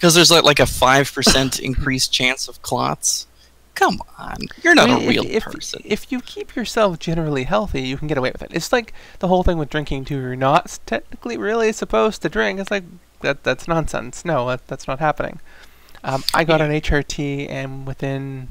Because 0.02 0.16
there's 0.16 0.32
like 0.32 0.44
like 0.44 0.60
a 0.60 0.66
five 0.66 1.14
percent 1.14 1.60
increased 1.70 2.12
chance 2.12 2.48
of 2.48 2.60
clots. 2.64 3.28
Come 3.76 4.00
on, 4.18 4.38
you're 4.64 4.74
not 4.74 4.90
I 4.90 4.96
mean, 4.96 5.06
a 5.06 5.10
real 5.10 5.26
if, 5.26 5.32
if, 5.32 5.44
person. 5.44 5.82
If 5.86 6.12
you 6.12 6.22
keep 6.22 6.56
yourself 6.56 6.98
generally 6.98 7.44
healthy, 7.44 7.84
you 7.84 7.98
can 7.98 8.08
get 8.08 8.18
away 8.18 8.32
with 8.32 8.42
it. 8.42 8.50
It's 8.52 8.74
like 8.74 8.94
the 9.20 9.28
whole 9.28 9.44
thing 9.44 9.60
with 9.60 9.70
drinking 9.70 10.06
too. 10.06 10.16
You're 10.20 10.36
not 10.36 10.80
technically 10.88 11.38
really 11.38 11.72
supposed 11.72 12.24
to 12.24 12.30
drink. 12.30 12.60
It's 12.60 12.72
like 12.72 12.84
that. 13.22 13.44
That's 13.44 13.68
nonsense. 13.68 14.24
No, 14.26 14.48
that, 14.48 14.68
that's 14.68 14.88
not 14.88 15.00
happening. 15.00 15.40
Um, 16.04 16.24
I 16.34 16.44
got 16.44 16.60
Yeah. 16.60 16.68
an 16.68 16.72
HRT, 16.82 17.50
and 17.50 17.86
within 17.86 18.50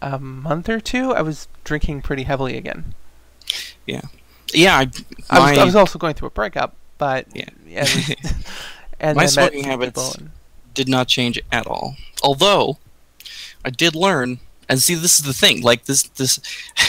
a 0.00 0.18
month 0.18 0.68
or 0.68 0.80
two, 0.80 1.12
I 1.14 1.22
was 1.22 1.48
drinking 1.64 2.02
pretty 2.02 2.22
heavily 2.24 2.56
again. 2.56 2.94
yeah, 3.86 4.00
I, 4.78 4.90
I 5.30 5.50
was, 5.50 5.58
I 5.58 5.64
was 5.64 5.76
also 5.76 5.98
going 5.98 6.14
through 6.14 6.28
a 6.28 6.32
breakup, 6.32 6.74
but 6.98 7.26
Yeah. 7.34 7.82
was- 7.82 8.14
and 9.00 9.16
My 9.16 9.26
smoking 9.26 9.64
habits- 9.64 10.14
and- 10.16 10.30
did 10.74 10.88
not 10.88 11.08
change 11.08 11.40
at 11.52 11.66
all. 11.66 11.96
Although 12.22 12.78
I 13.64 13.70
did 13.70 13.94
learn, 13.94 14.40
and 14.68 14.80
see, 14.80 14.94
this 14.94 15.18
is 15.18 15.24
the 15.24 15.32
thing. 15.32 15.62
Like 15.62 15.84
this, 15.84 16.02
this, 16.04 16.38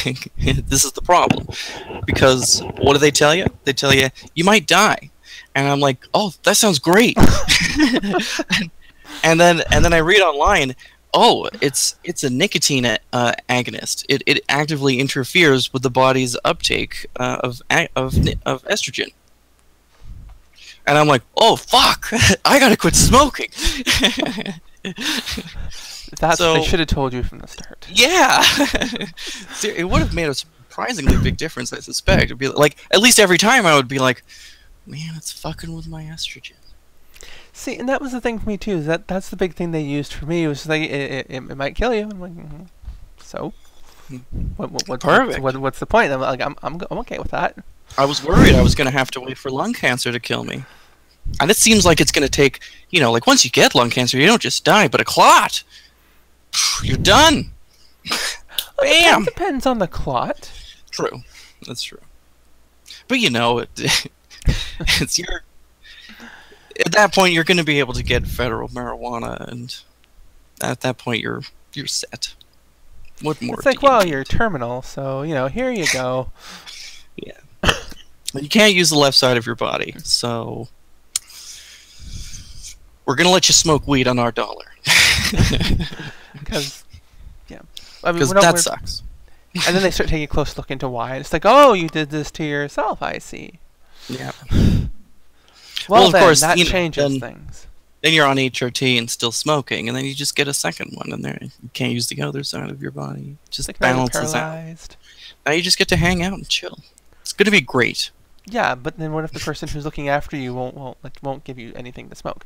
this 0.37 0.83
is 0.83 0.91
the 0.93 1.01
problem. 1.01 1.47
Because 2.05 2.61
what 2.79 2.93
do 2.93 2.99
they 2.99 3.11
tell 3.11 3.33
you? 3.35 3.45
They 3.63 3.71
tell 3.73 3.93
you 3.93 4.09
you 4.35 4.43
might 4.43 4.67
die, 4.67 5.09
and 5.57 5.67
I'm 5.67 5.79
like, 5.79 6.05
oh, 6.13 6.33
that 6.43 6.55
sounds 6.55 6.77
great. 6.77 7.17
and 9.23 9.39
then, 9.39 9.63
and 9.71 9.83
then 9.83 9.91
I 9.91 9.97
read 9.97 10.21
online. 10.21 10.75
Oh, 11.15 11.49
it's 11.61 11.95
it's 12.03 12.23
a 12.23 12.29
nicotine 12.29 12.85
uh, 12.85 13.31
agonist. 13.49 14.05
It, 14.07 14.21
it 14.27 14.45
actively 14.49 14.99
interferes 14.99 15.73
with 15.73 15.81
the 15.81 15.89
body's 15.89 16.37
uptake 16.45 17.07
uh, 17.15 17.39
of 17.43 17.61
of 17.95 18.13
of 18.45 18.63
estrogen. 18.65 19.11
And 20.85 20.97
I'm 20.97 21.07
like, 21.07 21.23
oh 21.35 21.55
fuck, 21.55 22.09
I 22.45 22.59
gotta 22.59 22.77
quit 22.77 22.93
smoking. 22.93 23.49
That's 26.19 26.39
what 26.39 26.53
they 26.53 26.63
should 26.65 26.79
have 26.79 26.87
told 26.87 27.13
you 27.13 27.23
from 27.23 27.39
the 27.39 27.47
start. 27.47 27.87
Yeah, 27.89 28.43
it 29.63 29.89
would 29.89 30.01
have 30.01 30.13
made 30.13 30.29
a 30.29 30.35
surprisingly 30.35 31.17
big 31.17 31.37
difference. 31.37 31.73
I 31.73 31.79
suspect. 31.79 32.25
It'd 32.25 32.37
be 32.37 32.49
like 32.49 32.77
at 32.91 32.99
least 32.99 33.19
every 33.19 33.39
time 33.39 33.65
I 33.65 33.75
would 33.75 33.87
be 33.87 33.97
like, 33.97 34.23
man, 34.87 35.13
it's 35.15 35.31
fucking 35.31 35.73
with 35.75 35.87
my 35.87 36.03
estrogen. 36.03 36.53
See, 37.53 37.75
and 37.77 37.89
that 37.89 38.01
was 38.01 38.11
the 38.11 38.21
thing 38.21 38.39
for 38.39 38.47
me 38.47 38.57
too. 38.57 38.77
Is 38.77 38.85
that 38.85 39.07
that's 39.07 39.29
the 39.29 39.35
big 39.35 39.55
thing 39.55 39.71
they 39.71 39.81
used 39.81 40.13
for 40.13 40.25
me 40.25 40.47
was 40.47 40.67
like 40.67 40.83
it, 40.83 40.91
it, 40.91 41.25
it, 41.29 41.35
it 41.35 41.55
might 41.55 41.75
kill 41.75 41.93
you. 41.93 42.03
I'm 42.03 42.19
like, 42.19 42.35
mhm. 42.35 42.67
so 43.19 43.53
Hmm. 44.07 44.17
what, 44.55 44.71
what, 44.71 44.87
what's, 44.87 45.03
Perfect. 45.03 45.41
what, 45.41 45.57
what's 45.57 45.79
the 45.79 45.85
point? 45.85 46.13
I'm 46.13 46.21
like, 46.21 46.39
I'm, 46.41 46.55
I'm, 46.63 46.79
I'm 46.89 46.97
okay 46.99 47.19
with 47.19 47.31
that. 47.31 47.57
I 47.97 48.05
was 48.05 48.23
worried 48.23 48.55
I 48.55 48.61
was 48.61 48.73
gonna 48.73 48.91
have 48.91 49.11
to 49.11 49.19
wait 49.19 49.37
for 49.37 49.49
lung 49.51 49.73
cancer 49.73 50.13
to 50.13 50.19
kill 50.19 50.45
me, 50.45 50.63
and 51.41 51.51
it 51.51 51.57
seems 51.57 51.85
like 51.85 51.99
it's 51.99 52.11
gonna 52.11 52.29
take, 52.29 52.61
you 52.89 53.01
know, 53.01 53.11
like 53.11 53.27
once 53.27 53.43
you 53.43 53.51
get 53.51 53.75
lung 53.75 53.89
cancer, 53.89 54.17
you 54.17 54.25
don't 54.25 54.41
just 54.41 54.63
die, 54.63 54.87
but 54.87 55.01
a 55.01 55.03
clot, 55.05 55.63
you're 56.83 56.97
done. 56.97 57.51
Well, 58.09 58.19
it 58.79 59.03
Bam. 59.03 59.23
depends 59.25 59.65
on 59.65 59.79
the 59.79 59.87
clot. 59.87 60.51
True, 60.89 61.21
that's 61.65 61.81
true. 61.83 61.99
But 63.09 63.19
you 63.19 63.29
know, 63.29 63.59
it, 63.59 64.07
it's 65.01 65.17
your. 65.19 65.43
At 66.85 66.91
that 66.91 67.13
point, 67.13 67.33
you're 67.33 67.43
going 67.43 67.57
to 67.57 67.63
be 67.63 67.79
able 67.79 67.93
to 67.93 68.03
get 68.03 68.27
federal 68.27 68.69
marijuana, 68.69 69.47
and 69.47 69.75
at 70.61 70.81
that 70.81 70.97
point, 70.97 71.21
you're 71.21 71.41
you're 71.73 71.87
set. 71.87 72.35
What 73.21 73.41
more? 73.41 73.55
It's 73.55 73.65
like, 73.65 73.81
well, 73.81 74.05
you're 74.05 74.23
terminal, 74.23 74.81
so 74.81 75.23
you 75.23 75.33
know, 75.33 75.47
here 75.47 75.71
you 75.71 75.85
go. 75.91 76.31
yeah. 77.15 77.33
you 78.33 78.49
can't 78.49 78.73
use 78.73 78.89
the 78.89 78.97
left 78.97 79.17
side 79.17 79.37
of 79.37 79.45
your 79.45 79.55
body, 79.55 79.95
so 80.03 80.67
we're 83.07 83.15
going 83.15 83.25
to 83.25 83.33
let 83.33 83.47
you 83.47 83.53
smoke 83.53 83.87
weed 83.87 84.07
on 84.07 84.19
our 84.19 84.31
dollar 84.31 84.65
Because, 86.37 86.83
yeah, 87.47 87.61
I 88.03 88.11
mean, 88.11 88.19
because 88.19 88.29
we're 88.29 88.35
not, 88.35 88.55
that 88.55 88.59
sucks. 88.59 89.01
and 89.53 89.75
then 89.75 89.81
they 89.81 89.91
start 89.91 90.09
taking 90.09 90.23
a 90.23 90.27
close 90.27 90.55
look 90.57 90.69
into 90.69 90.87
why. 90.87 91.11
And 91.11 91.21
it's 91.21 91.33
like, 91.33 91.45
oh, 91.45 91.73
you 91.73 91.87
did 91.89 92.09
this 92.09 92.29
to 92.31 92.43
yourself. 92.43 93.01
I 93.01 93.17
see. 93.17 93.59
Yeah. 94.09 94.31
Well, 95.89 95.99
Well, 96.01 96.07
of 96.07 96.11
then 96.13 96.21
course, 96.23 96.41
that 96.41 96.57
you 96.57 96.65
know, 96.65 96.69
changes 96.71 97.11
then- 97.11 97.35
things. 97.35 97.67
Then 98.03 98.13
you're 98.13 98.27
on 98.27 98.35
HRT 98.37 98.97
and 98.97 99.09
still 99.09 99.31
smoking, 99.31 99.87
and 99.87 99.97
then 99.97 100.05
you 100.05 100.13
just 100.13 100.35
get 100.35 100.47
a 100.47 100.53
second 100.53 100.91
one, 100.95 101.11
and 101.11 101.23
there 101.25 101.37
you 101.41 101.49
can't 101.73 101.93
use 101.93 102.07
the 102.07 102.21
other 102.21 102.43
side 102.43 102.69
of 102.69 102.81
your 102.81 102.91
body. 102.91 103.37
It 103.45 103.51
just 103.51 103.67
like 103.67 103.79
balances 103.79 104.35
out. 104.35 104.51
paralyzed. 104.51 104.97
Now 105.45 105.53
you 105.53 105.61
just 105.63 105.77
get 105.79 105.87
to 105.87 105.95
hang 105.95 106.21
out 106.21 106.33
and 106.33 106.47
chill. 106.47 106.79
It's 107.21 107.33
going 107.33 107.45
to 107.45 107.51
be 107.51 107.59
great. 107.61 108.11
Yeah, 108.45 108.75
but 108.75 108.97
then 108.99 109.13
what 109.13 109.23
if 109.23 109.31
the 109.31 109.39
person 109.39 109.67
who's 109.69 109.83
looking 109.83 110.09
after 110.09 110.37
you 110.37 110.53
won't 110.53 110.75
won't 110.75 110.97
like, 111.03 111.17
won't 111.23 111.43
give 111.43 111.57
you 111.57 111.73
anything 111.75 112.07
to 112.09 112.15
smoke, 112.15 112.45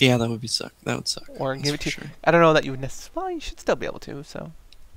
Yeah, 0.00 0.16
that 0.16 0.28
would 0.28 0.40
be 0.40 0.48
suck. 0.48 0.72
That 0.84 0.96
would 0.96 1.08
suck. 1.08 1.28
or 1.38 1.54
give 1.56 1.74
it 1.74 1.80
to 1.82 1.86
you? 1.86 1.90
sure. 1.92 2.10
I 2.24 2.30
don't 2.32 2.40
know 2.40 2.52
that 2.52 2.64
you 2.64 2.70
would 2.72 2.80
necessarily. 2.80 3.12
Well, 3.14 3.30
you 3.34 3.40
should 3.40 3.60
still 3.60 3.76
be 3.76 3.86
able 3.86 4.00
to. 4.00 4.24
So, 4.24 4.50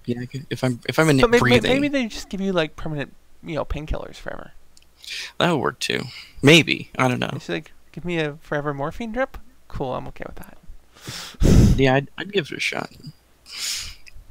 Yeah, 0.06 0.22
if 0.50 0.64
I'm 0.64 0.80
if 0.90 0.98
I'm 0.98 1.10
in 1.10 1.20
but 1.20 1.30
maybe, 1.30 1.40
breathing, 1.42 1.72
maybe 1.74 1.90
they 1.90 2.08
just 2.08 2.30
give 2.30 2.42
you 2.42 2.54
like 2.54 2.76
permanent, 2.76 3.14
you 3.44 3.54
know, 3.56 3.66
painkillers 3.66 4.16
forever. 4.16 4.54
That 5.38 5.52
would 5.52 5.60
work 5.62 5.80
too. 5.80 6.04
Maybe 6.42 6.90
I 6.98 7.08
don't 7.08 7.20
know. 7.20 7.32
It's 7.34 7.50
like, 7.50 7.72
give 7.92 8.06
me 8.06 8.20
a 8.20 8.38
forever 8.42 8.74
morphine 8.74 9.12
drip. 9.12 9.38
Cool, 9.68 9.94
I'm 9.94 10.08
okay 10.08 10.26
with 10.26 10.36
that. 10.38 10.58
Yeah, 11.78 11.96
I'd, 11.96 12.10
I'd 12.18 12.34
give 12.34 12.52
it 12.52 12.58
a 12.58 12.60
shot. 12.60 12.90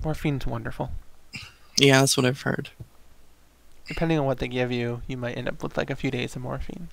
Morphine's 0.04 0.46
wonderful. 0.46 0.90
Yeah, 1.78 2.00
that's 2.00 2.16
what 2.16 2.26
I've 2.26 2.42
heard. 2.42 2.70
Depending 3.86 4.18
on 4.18 4.26
what 4.26 4.38
they 4.38 4.48
give 4.48 4.70
you, 4.70 5.02
you 5.06 5.16
might 5.16 5.36
end 5.36 5.48
up 5.48 5.62
with 5.62 5.76
like 5.76 5.90
a 5.90 5.96
few 5.96 6.10
days 6.10 6.36
of 6.36 6.42
morphine, 6.42 6.88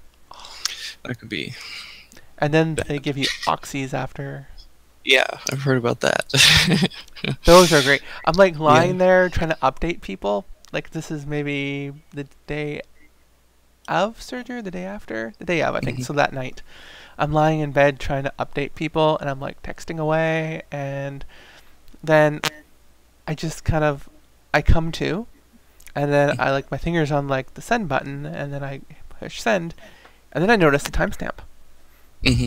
That 1.04 1.20
could 1.20 1.28
be. 1.30 1.56
and 2.38 2.54
then 2.54 2.76
they 2.88 3.00
give 3.00 3.18
you 3.18 3.26
oxys 3.48 3.94
after. 3.94 4.48
Yeah, 5.04 5.26
I've 5.52 5.64
heard 5.64 5.78
about 5.78 6.00
that. 6.02 6.90
Those 7.46 7.72
are 7.74 7.82
great. 7.82 8.02
I'm 8.26 8.36
like 8.36 8.58
lying 8.58 8.98
there 8.98 9.30
trying 9.30 9.50
to 9.52 9.58
update 9.58 10.02
people. 10.02 10.46
Like 10.72 10.92
this 10.92 11.12
is 11.12 11.26
maybe 11.26 11.92
the 12.14 12.28
day 12.48 12.82
of 13.88 14.22
surgery, 14.22 14.62
the 14.62 14.72
day 14.72 14.86
after, 14.86 15.34
the 15.38 15.46
day 15.46 15.62
of, 15.62 15.76
I 15.76 15.80
think. 15.80 16.00
Mhm. 16.00 16.06
So 16.06 16.14
that 16.14 16.34
night, 16.34 16.62
I'm 17.18 17.32
lying 17.32 17.60
in 17.60 17.72
bed 17.72 18.00
trying 18.00 18.24
to 18.24 18.34
update 18.40 18.76
people, 18.76 19.18
and 19.20 19.30
I'm 19.30 19.40
like 19.40 19.62
texting 19.64 20.00
away, 20.00 20.64
and 20.72 21.24
then 22.04 22.42
I 23.28 23.36
just 23.36 23.64
kind 23.64 23.84
of 23.84 24.10
I 24.54 24.62
come 24.62 24.92
to, 24.94 25.28
and 25.96 26.12
then 26.12 26.40
I 26.40 26.52
like 26.52 26.72
my 26.72 26.78
fingers 26.78 27.12
on 27.12 27.28
like 27.28 27.54
the 27.56 27.62
send 27.62 27.88
button, 27.88 28.26
and 28.26 28.54
then 28.54 28.64
I 28.64 28.82
push 29.10 29.42
send, 29.42 29.74
and 30.32 30.42
then 30.44 30.50
I 30.50 30.56
notice 30.56 30.84
the 30.84 30.92
timestamp. 30.92 31.40
hmm 32.26 32.46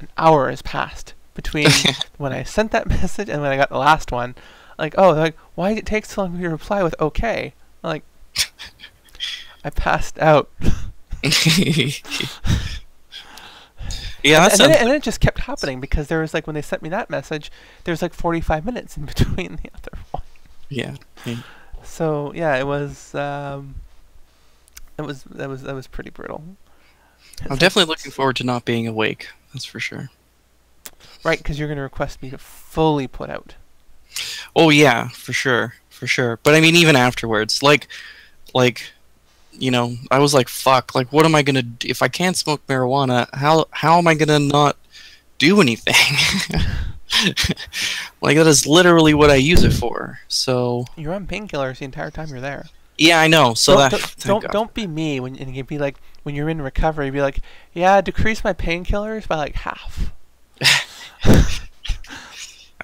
An 0.00 0.08
hour 0.18 0.50
has 0.50 0.62
passed 0.62 1.14
between 1.34 1.68
when 2.18 2.32
I 2.32 2.42
sent 2.42 2.70
that 2.72 2.86
message 2.88 3.28
and 3.28 3.42
when 3.42 3.50
I 3.50 3.56
got 3.56 3.70
the 3.70 3.78
last 3.78 4.12
one. 4.12 4.34
Like, 4.78 4.94
oh, 4.98 5.10
like, 5.10 5.36
why 5.54 5.70
did 5.70 5.78
it 5.78 5.86
take 5.86 6.04
so 6.04 6.22
long 6.22 6.32
for 6.32 6.38
you 6.38 6.44
to 6.44 6.50
reply 6.50 6.82
with 6.82 6.94
okay? 7.00 7.54
I'm 7.82 7.90
like, 7.90 8.02
I 9.64 9.70
passed 9.70 10.18
out. 10.18 10.50
yeah, 10.62 10.70
that 14.40 14.52
and, 14.52 14.60
then 14.60 14.70
it, 14.70 14.76
and 14.78 14.88
then 14.88 14.96
it 14.96 15.02
just 15.02 15.20
kept 15.20 15.40
happening 15.40 15.80
because 15.80 16.08
there 16.08 16.20
was 16.20 16.34
like, 16.34 16.46
when 16.46 16.54
they 16.54 16.62
sent 16.62 16.82
me 16.82 16.88
that 16.90 17.08
message, 17.08 17.50
there 17.84 17.92
was 17.92 18.02
like 18.02 18.12
45 18.12 18.64
minutes 18.64 18.96
in 18.96 19.04
between 19.06 19.56
the 19.56 19.70
other 19.74 19.98
one. 20.10 20.22
yeah, 20.68 20.96
yeah. 21.24 21.36
So, 21.82 22.32
yeah, 22.34 22.56
it 22.56 22.66
was, 22.66 23.14
um, 23.14 23.76
it 24.98 25.02
was, 25.02 25.22
that 25.24 25.48
was, 25.48 25.62
that 25.62 25.74
was 25.74 25.86
pretty 25.86 26.10
brutal. 26.10 26.42
I'm 27.42 27.56
definitely 27.56 27.88
looking 27.88 28.12
forward 28.12 28.36
to 28.36 28.44
not 28.44 28.64
being 28.64 28.86
awake. 28.86 29.28
That's 29.52 29.64
for 29.64 29.80
sure. 29.80 30.10
Right, 31.24 31.38
because 31.38 31.58
you're 31.58 31.68
going 31.68 31.76
to 31.76 31.82
request 31.82 32.22
me 32.22 32.30
to 32.30 32.38
fully 32.38 33.06
put 33.06 33.30
out. 33.30 33.54
Oh 34.54 34.70
yeah, 34.70 35.08
for 35.08 35.32
sure, 35.32 35.74
for 35.88 36.06
sure. 36.06 36.38
But 36.42 36.54
I 36.54 36.60
mean, 36.60 36.76
even 36.76 36.96
afterwards, 36.96 37.62
like, 37.62 37.88
like, 38.54 38.92
you 39.58 39.70
know, 39.70 39.96
I 40.10 40.18
was 40.18 40.34
like, 40.34 40.48
fuck, 40.48 40.94
like, 40.94 41.12
what 41.12 41.24
am 41.24 41.34
I 41.34 41.42
gonna 41.42 41.62
do? 41.62 41.88
If 41.88 42.02
I 42.02 42.08
can't 42.08 42.36
smoke 42.36 42.66
marijuana, 42.66 43.28
how, 43.34 43.66
how 43.70 43.98
am 43.98 44.06
I 44.06 44.14
gonna 44.14 44.38
not 44.38 44.76
do 45.38 45.60
anything? 45.60 45.94
like, 48.20 48.36
that 48.36 48.46
is 48.46 48.66
literally 48.66 49.14
what 49.14 49.30
I 49.30 49.36
use 49.36 49.64
it 49.64 49.72
for. 49.72 50.20
So, 50.28 50.86
You're 50.96 51.14
on 51.14 51.26
painkillers 51.26 51.78
the 51.78 51.84
entire 51.84 52.10
time 52.10 52.28
you're 52.28 52.40
there. 52.40 52.66
yeah, 52.98 53.20
I 53.20 53.28
know. 53.28 53.54
So 53.54 53.76
don't, 53.76 53.90
that, 53.90 54.14
don't, 54.20 54.42
don't, 54.42 54.52
don't 54.52 54.74
be 54.74 54.86
me 54.86 55.20
when 55.20 55.36
and 55.36 55.54
you'd 55.54 55.66
be 55.66 55.78
like 55.78 55.96
when 56.22 56.34
you're 56.34 56.48
in 56.48 56.62
recovery. 56.62 57.10
Be 57.10 57.22
like, 57.22 57.40
yeah, 57.72 58.00
decrease 58.00 58.44
my 58.44 58.52
painkillers 58.52 59.26
by 59.26 59.36
like 59.36 59.54
half. 59.56 60.12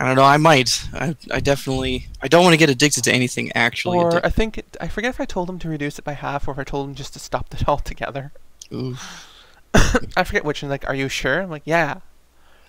I 0.01 0.07
don't 0.07 0.17
know. 0.17 0.25
I 0.25 0.39
might. 0.39 0.89
I, 0.95 1.15
I 1.31 1.41
definitely. 1.41 2.09
I 2.23 2.29
don't 2.29 2.43
want 2.43 2.55
to 2.55 2.57
get 2.57 2.71
addicted 2.71 3.05
to 3.05 3.13
anything 3.13 3.53
actually. 3.53 3.99
or. 3.99 4.25
I 4.25 4.31
think 4.31 4.57
it, 4.57 4.77
I 4.81 4.89
forget 4.89 5.11
if 5.11 5.21
I 5.21 5.27
told 5.27 5.51
him 5.51 5.59
to 5.59 5.69
reduce 5.69 5.99
it 5.99 6.05
by 6.07 6.15
half 6.15 6.49
or 6.49 6.53
if 6.53 6.59
I 6.59 6.65
told 6.65 6.89
him 6.89 6.95
just 6.95 7.13
to 7.13 7.19
stop 7.19 7.53
it 7.53 7.69
altogether. 7.69 8.33
Ooh. 8.73 8.97
I 10.17 10.25
forget 10.25 10.43
which. 10.43 10.63
And 10.63 10.71
like, 10.71 10.89
are 10.89 10.95
you 10.95 11.11
sure? 11.11 11.43
I'm 11.43 11.51
like, 11.51 11.65
yeah. 11.67 12.01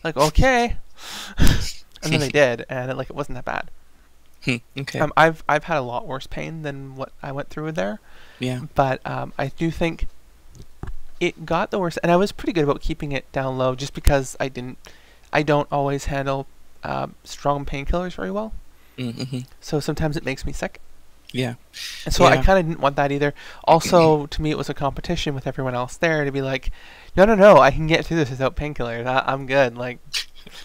Like, 0.03 0.17
okay. 0.17 0.75
and 2.03 2.11
then 2.11 2.19
they 2.19 2.29
did, 2.34 2.65
and 2.69 2.91
it, 2.91 2.97
like 2.97 3.09
it 3.09 3.15
wasn't 3.15 3.36
that 3.36 3.45
bad. 3.45 3.71
Hmm, 4.43 4.55
okay. 4.77 4.99
Um, 4.99 5.13
I've 5.15 5.43
I've 5.47 5.65
had 5.65 5.77
a 5.77 5.82
lot 5.82 6.07
worse 6.07 6.27
pain 6.27 6.63
than 6.63 6.95
what 6.95 7.13
I 7.23 7.32
went 7.32 7.49
through 7.49 7.71
there, 7.73 7.99
yeah. 8.39 8.61
but 8.75 9.05
um, 9.07 9.34
I 9.38 9.47
do 9.49 9.69
think 9.69 10.07
it 11.19 11.45
got 11.45 11.71
the 11.71 11.79
worst, 11.79 11.99
and 12.01 12.11
I 12.11 12.15
was 12.15 12.32
pretty 12.32 12.51
good 12.51 12.63
about 12.63 12.82
keeping 12.82 13.11
it 13.11 13.32
down 13.32 13.57
low, 13.57 13.75
just 13.75 13.93
because 13.93 14.36
I 14.39 14.49
didn't, 14.49 14.79
I 15.32 15.43
don't 15.43 15.67
always 15.71 16.05
handle 16.05 16.47
um, 16.84 17.15
strong 17.23 17.65
painkillers 17.65 18.13
very 18.15 18.32
well, 18.32 18.53
Mm-hmm. 18.97 19.39
so 19.59 19.79
sometimes 19.79 20.15
it 20.17 20.23
makes 20.25 20.45
me 20.45 20.51
sick. 20.53 20.79
Yeah. 21.34 21.53
And 22.05 22.13
so 22.13 22.25
I 22.25 22.38
kind 22.38 22.59
of 22.59 22.65
didn't 22.67 22.82
want 22.82 22.97
that 22.97 23.09
either. 23.11 23.34
Also, 23.63 24.25
to 24.27 24.41
me, 24.41 24.51
it 24.51 24.57
was 24.57 24.69
a 24.69 24.73
competition 24.73 25.34
with 25.34 25.47
everyone 25.47 25.73
else 25.73 25.95
there 25.95 26.25
to 26.25 26.32
be 26.32 26.41
like, 26.41 26.71
no, 27.15 27.23
no, 27.23 27.36
no, 27.36 27.57
I 27.57 27.71
can 27.71 27.88
get 27.88 28.05
through 28.05 28.17
this 28.17 28.29
without 28.29 28.55
painkillers. 28.57 29.05
I- 29.05 29.23
I'm 29.32 29.45
good. 29.45 29.77
Like, 29.77 29.99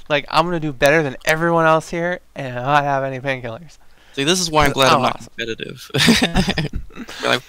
like 0.08 0.26
I'm 0.28 0.44
gonna 0.44 0.58
do 0.58 0.72
better 0.72 1.02
than 1.04 1.16
everyone 1.24 1.66
else 1.66 1.90
here 1.90 2.18
and 2.34 2.56
not 2.56 2.82
have 2.82 3.04
any 3.04 3.20
painkillers. 3.20 3.78
See, 4.14 4.24
this 4.24 4.40
is 4.40 4.50
why 4.50 4.64
I'm 4.66 4.72
glad 4.72 4.92
I'm 4.92 4.98
Oh, 4.98 5.02
not 5.02 5.16
awesome. 5.16 5.32
competitive. 5.36 5.90
Like, 7.24 7.42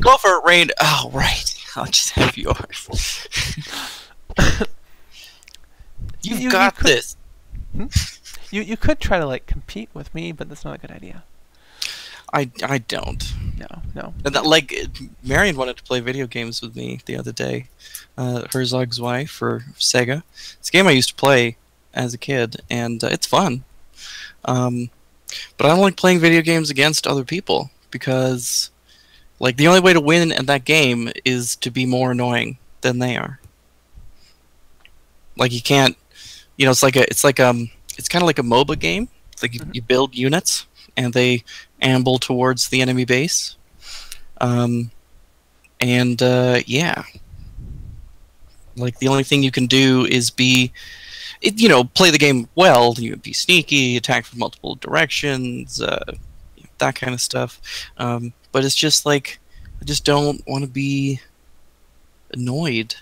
Go 0.00 0.16
for 0.18 0.30
it, 0.36 0.44
Rain. 0.44 0.70
Oh, 0.80 1.10
right. 1.12 1.54
I'll 1.74 1.86
just 1.86 2.10
have 2.10 2.36
yours. 2.36 3.26
You've 6.22 6.38
You- 6.38 6.44
you 6.44 6.50
got 6.50 6.76
could- 6.76 6.86
this. 6.86 7.16
You 7.74 8.62
you 8.62 8.76
could 8.76 9.00
try 9.00 9.18
to 9.18 9.26
like 9.26 9.46
compete 9.46 9.88
with 9.94 10.14
me, 10.14 10.32
but 10.32 10.48
that's 10.48 10.64
not 10.64 10.76
a 10.76 10.78
good 10.78 10.90
idea. 10.90 11.24
I, 12.34 12.50
I 12.62 12.78
don't. 12.78 13.22
No, 13.58 13.82
no. 13.94 14.14
And 14.24 14.34
that, 14.34 14.46
like, 14.46 14.74
Marion 15.22 15.54
wanted 15.54 15.76
to 15.76 15.82
play 15.82 16.00
video 16.00 16.26
games 16.26 16.62
with 16.62 16.74
me 16.74 17.00
the 17.04 17.14
other 17.18 17.30
day. 17.30 17.66
Uh, 18.16 18.46
Herzog 18.50 18.94
Zwei 18.94 19.26
for 19.26 19.64
Sega. 19.74 20.22
It's 20.58 20.70
a 20.70 20.72
game 20.72 20.86
I 20.86 20.92
used 20.92 21.10
to 21.10 21.14
play 21.14 21.58
as 21.92 22.14
a 22.14 22.18
kid, 22.18 22.62
and 22.70 23.04
uh, 23.04 23.08
it's 23.08 23.26
fun. 23.26 23.64
Um, 24.46 24.88
but 25.58 25.66
I 25.66 25.68
don't 25.68 25.80
like 25.80 25.96
playing 25.98 26.20
video 26.20 26.40
games 26.40 26.70
against 26.70 27.06
other 27.06 27.24
people 27.24 27.70
because, 27.90 28.70
like, 29.38 29.58
the 29.58 29.68
only 29.68 29.80
way 29.80 29.92
to 29.92 30.00
win 30.00 30.32
in 30.32 30.46
that 30.46 30.64
game 30.64 31.10
is 31.26 31.54
to 31.56 31.70
be 31.70 31.84
more 31.84 32.12
annoying 32.12 32.56
than 32.80 32.98
they 32.98 33.14
are. 33.14 33.40
Like, 35.36 35.52
you 35.52 35.60
can't, 35.60 35.98
you 36.62 36.66
know, 36.66 36.70
it's 36.70 36.82
like 36.84 36.94
a, 36.94 37.02
it's 37.10 37.24
like 37.24 37.40
um, 37.40 37.68
it's 37.98 38.08
kind 38.08 38.22
of 38.22 38.26
like 38.28 38.38
a 38.38 38.42
MOBA 38.44 38.78
game. 38.78 39.08
It's 39.32 39.42
like 39.42 39.52
you, 39.52 39.60
Mhm. 39.62 39.74
you 39.74 39.82
build 39.82 40.14
units 40.14 40.66
and 40.96 41.12
they 41.12 41.42
amble 41.80 42.20
towards 42.20 42.68
the 42.68 42.80
enemy 42.80 43.04
base. 43.04 43.56
Um, 44.40 44.92
and 45.80 46.22
uh, 46.22 46.60
yeah, 46.66 47.02
like 48.76 48.96
the 49.00 49.08
only 49.08 49.24
thing 49.24 49.42
you 49.42 49.50
can 49.50 49.66
do 49.66 50.06
is 50.06 50.30
be, 50.30 50.70
it, 51.40 51.60
you 51.60 51.68
know, 51.68 51.82
play 51.82 52.10
the 52.10 52.18
game 52.18 52.48
well. 52.54 52.94
You 52.96 53.16
be 53.16 53.32
sneaky, 53.32 53.96
attack 53.96 54.24
from 54.24 54.38
multiple 54.38 54.76
directions, 54.76 55.80
uh, 55.82 56.12
that 56.78 56.94
kind 56.94 57.12
of 57.12 57.20
stuff. 57.20 57.60
Um, 57.98 58.32
but 58.52 58.64
it's 58.64 58.76
just 58.76 59.04
like 59.04 59.40
I 59.80 59.84
just 59.84 60.04
don't 60.04 60.40
want 60.46 60.62
to 60.64 60.70
be 60.70 61.20
annoyed. 62.32 62.94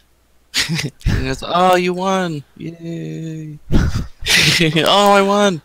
and 1.07 1.27
it's, 1.29 1.43
oh, 1.47 1.77
you 1.77 1.95
won! 1.95 2.43
Yay! 2.57 3.59
oh, 3.73 5.13
I 5.13 5.23
won! 5.23 5.63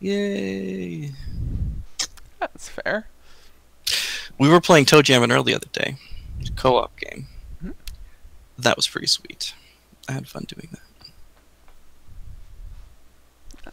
Yay! 0.00 1.12
That's 2.40 2.68
fair. 2.68 3.08
We 4.38 4.48
were 4.48 4.60
playing 4.60 4.86
ToeJam 4.86 5.22
and 5.22 5.32
Earl 5.32 5.44
the 5.44 5.54
other 5.54 5.68
day, 5.72 5.96
co-op 6.56 6.98
game. 6.98 7.26
Mhm. 7.62 7.74
That 8.58 8.76
was 8.76 8.86
pretty 8.88 9.06
sweet. 9.06 9.54
I 10.08 10.12
had 10.12 10.28
fun 10.28 10.44
doing 10.46 10.68
that. 10.72 10.80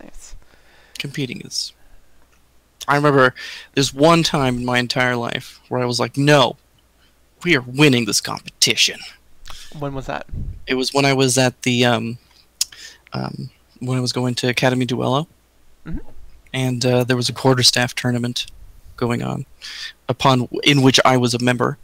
Nice. 0.01 0.35
Competing 0.97 1.41
is. 1.41 1.73
I 2.87 2.95
remember 2.95 3.35
there's 3.73 3.93
one 3.93 4.23
time 4.23 4.57
in 4.57 4.65
my 4.65 4.79
entire 4.79 5.15
life 5.15 5.59
where 5.69 5.81
I 5.81 5.85
was 5.85 5.99
like, 5.99 6.17
"No, 6.17 6.57
we 7.43 7.55
are 7.55 7.61
winning 7.61 8.05
this 8.05 8.21
competition." 8.21 8.99
When 9.79 9.93
was 9.93 10.05
that? 10.07 10.25
It 10.67 10.75
was 10.75 10.93
when 10.93 11.05
I 11.05 11.13
was 11.13 11.37
at 11.37 11.61
the 11.63 11.85
um, 11.85 12.17
um, 13.13 13.49
when 13.79 13.97
I 13.97 14.01
was 14.01 14.11
going 14.11 14.35
to 14.35 14.47
Academy 14.49 14.85
Duello, 14.85 15.27
Mhm. 15.85 15.99
and 16.53 16.85
uh, 16.85 17.03
there 17.03 17.15
was 17.17 17.29
a 17.29 17.33
quarterstaff 17.33 17.95
tournament 17.95 18.45
going 18.97 19.23
on, 19.23 19.45
upon 20.07 20.47
in 20.63 20.81
which 20.81 20.99
I 21.05 21.17
was 21.17 21.33
a 21.33 21.39
member, 21.39 21.77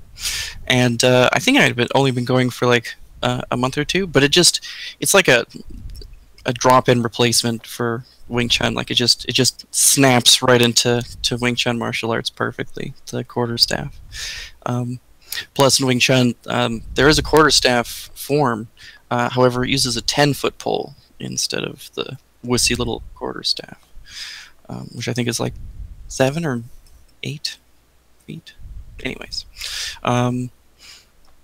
and 0.68 1.04
uh, 1.04 1.30
I 1.34 1.40
think 1.40 1.58
I 1.58 1.62
had 1.64 1.76
been, 1.76 1.88
only 1.96 2.12
been 2.12 2.26
going 2.26 2.50
for 2.50 2.66
like 2.68 2.96
uh, 3.24 3.42
a 3.52 3.58
month 3.58 3.78
or 3.78 3.86
two, 3.86 4.06
but 4.06 4.22
it 4.24 4.30
just 4.32 4.66
it's 5.00 5.14
like 5.14 5.28
a 5.28 5.46
a 6.46 6.54
drop-in 6.54 7.02
replacement 7.02 7.66
for 7.68 8.06
Wing 8.30 8.48
Chun. 8.50 8.74
Like 8.74 8.92
it 8.92 8.96
just 8.96 9.26
it 9.26 9.34
just 9.34 9.66
snaps 9.74 10.42
right 10.42 10.62
into 10.62 11.04
to 11.24 11.38
Wing 11.38 11.56
Chun 11.56 11.78
martial 11.78 12.12
arts 12.12 12.30
perfectly. 12.30 12.94
The 13.12 13.24
quarterstaff. 13.24 14.00
Um, 14.66 15.00
plus, 15.54 15.80
in 15.80 15.86
Wing 15.88 16.00
Chun, 16.00 16.36
um, 16.48 16.84
there 16.96 17.08
is 17.08 17.20
a 17.20 17.24
quarterstaff 17.24 18.10
form. 18.14 18.68
Uh, 19.10 19.30
however, 19.30 19.64
it 19.64 19.70
uses 19.70 19.96
a 19.96 20.02
ten-foot 20.02 20.58
pole 20.58 20.96
instead 21.20 21.64
of 21.64 21.90
the 21.94 22.18
wussy 22.46 22.78
little 22.78 23.04
quarterstaff, 23.16 23.88
um, 24.70 24.90
which 24.94 25.08
I 25.08 25.14
think 25.14 25.28
is 25.28 25.40
like 25.40 25.54
seven 26.08 26.46
or 26.46 26.64
eight 27.24 27.58
feet. 28.26 28.54
Anyways, 29.04 29.46
um, 30.04 30.50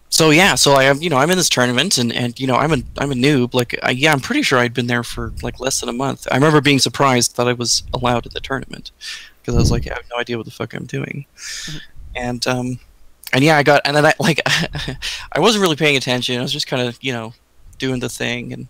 so 0.10 0.30
yeah, 0.30 0.56
so 0.56 0.74
I 0.74 0.84
am, 0.84 1.02
you 1.02 1.10
know, 1.10 1.18
I'm 1.18 1.32
in 1.32 1.38
this 1.38 1.50
tournament, 1.50 1.98
and 1.98 2.12
and 2.14 2.40
you 2.40 2.48
know, 2.48 2.56
I'm 2.56 2.72
a 2.72 2.78
I'm 2.98 3.12
a 3.12 3.16
noob. 3.16 3.54
Like, 3.54 3.78
I, 3.82 3.92
yeah, 3.92 4.12
I'm 4.12 4.20
pretty 4.20 4.42
sure 4.42 4.60
I'd 4.60 4.74
been 4.74 4.88
there 4.88 5.04
for 5.04 5.34
like 5.42 5.60
less 5.60 5.80
than 5.80 5.90
a 5.90 5.94
month. 5.94 6.28
I 6.32 6.36
remember 6.36 6.62
being 6.62 6.80
surprised 6.80 7.38
that 7.38 7.48
I 7.48 7.54
was 7.54 7.84
allowed 7.94 8.26
at 8.26 8.34
the 8.34 8.40
tournament 8.40 8.92
because 9.42 9.56
I 9.56 9.60
was 9.60 9.72
like, 9.72 9.88
I 9.88 9.94
have 9.94 10.06
no 10.12 10.20
idea 10.20 10.38
what 10.38 10.46
the 10.46 10.52
fuck 10.52 10.74
I'm 10.74 10.86
doing, 10.86 11.26
and 12.16 12.46
um, 12.46 12.80
and 13.34 13.44
yeah, 13.44 13.58
I 13.58 13.64
got, 13.64 13.82
and 13.86 13.96
then 13.96 14.06
I 14.06 14.14
like, 14.20 14.42
I 14.46 15.40
wasn't 15.40 15.64
really 15.64 15.76
paying 15.76 15.98
attention. 15.98 16.40
I 16.40 16.42
was 16.42 16.54
just 16.54 16.68
kind 16.68 16.88
of, 16.88 16.98
you 17.02 17.12
know, 17.12 17.34
doing 17.78 18.00
the 18.00 18.10
thing 18.10 18.54
and 18.54 18.68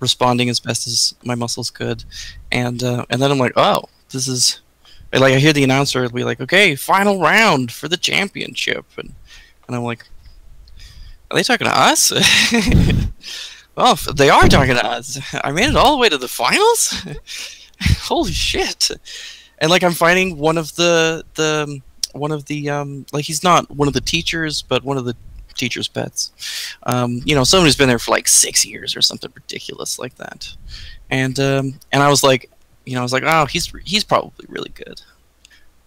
responding 0.00 0.50
as 0.50 0.60
best 0.60 0.86
as 0.86 1.14
my 1.24 1.34
muscles 1.34 1.70
could, 1.70 2.04
and 2.50 2.82
uh, 2.82 3.06
and 3.08 3.22
then 3.22 3.30
I'm 3.30 3.38
like, 3.38 3.54
oh, 3.56 3.84
this 4.10 4.28
is. 4.28 4.60
Like 5.14 5.34
I 5.34 5.38
hear 5.38 5.52
the 5.52 5.62
announcer 5.62 6.08
be 6.08 6.24
like, 6.24 6.40
"Okay, 6.40 6.74
final 6.74 7.20
round 7.20 7.70
for 7.70 7.86
the 7.86 7.98
championship," 7.98 8.86
and 8.96 9.14
and 9.66 9.76
I'm 9.76 9.82
like, 9.82 10.06
are 11.32 11.36
they 11.36 11.42
talking 11.42 11.66
to 11.66 11.78
us? 11.78 12.12
well, 13.76 13.94
they 14.14 14.28
are 14.28 14.48
talking 14.48 14.74
to 14.74 14.86
us. 14.86 15.18
I 15.42 15.50
made 15.50 15.70
it 15.70 15.76
all 15.76 15.92
the 15.92 15.98
way 15.98 16.10
to 16.10 16.18
the 16.18 16.28
finals. 16.28 16.94
Holy 18.02 18.32
shit! 18.32 18.90
And 19.58 19.70
like 19.70 19.82
I'm 19.82 19.92
fighting 19.92 20.36
one 20.36 20.58
of 20.58 20.74
the 20.76 21.24
the 21.34 21.80
one 22.14 22.32
of 22.32 22.46
the 22.46 22.70
um 22.70 23.06
like 23.12 23.24
he's 23.24 23.42
not 23.42 23.70
one 23.70 23.88
of 23.88 23.94
the 23.94 24.00
teachers, 24.00 24.62
but 24.62 24.84
one 24.84 24.96
of 24.96 25.04
the 25.04 25.16
teachers' 25.54 25.88
pets. 25.88 26.32
Um, 26.84 27.20
you 27.24 27.34
know, 27.34 27.44
someone 27.44 27.66
who's 27.66 27.76
been 27.76 27.88
there 27.88 27.98
for 27.98 28.10
like 28.10 28.28
six 28.28 28.64
years 28.64 28.96
or 28.96 29.02
something 29.02 29.30
ridiculous 29.34 29.98
like 29.98 30.14
that. 30.16 30.54
And 31.10 31.38
um 31.40 31.78
and 31.92 32.02
I 32.02 32.08
was 32.08 32.22
like, 32.22 32.50
you 32.84 32.94
know, 32.94 33.00
I 33.00 33.02
was 33.02 33.12
like, 33.12 33.24
oh, 33.26 33.46
he's 33.46 33.72
he's 33.84 34.04
probably 34.04 34.46
really 34.48 34.70
good. 34.70 35.00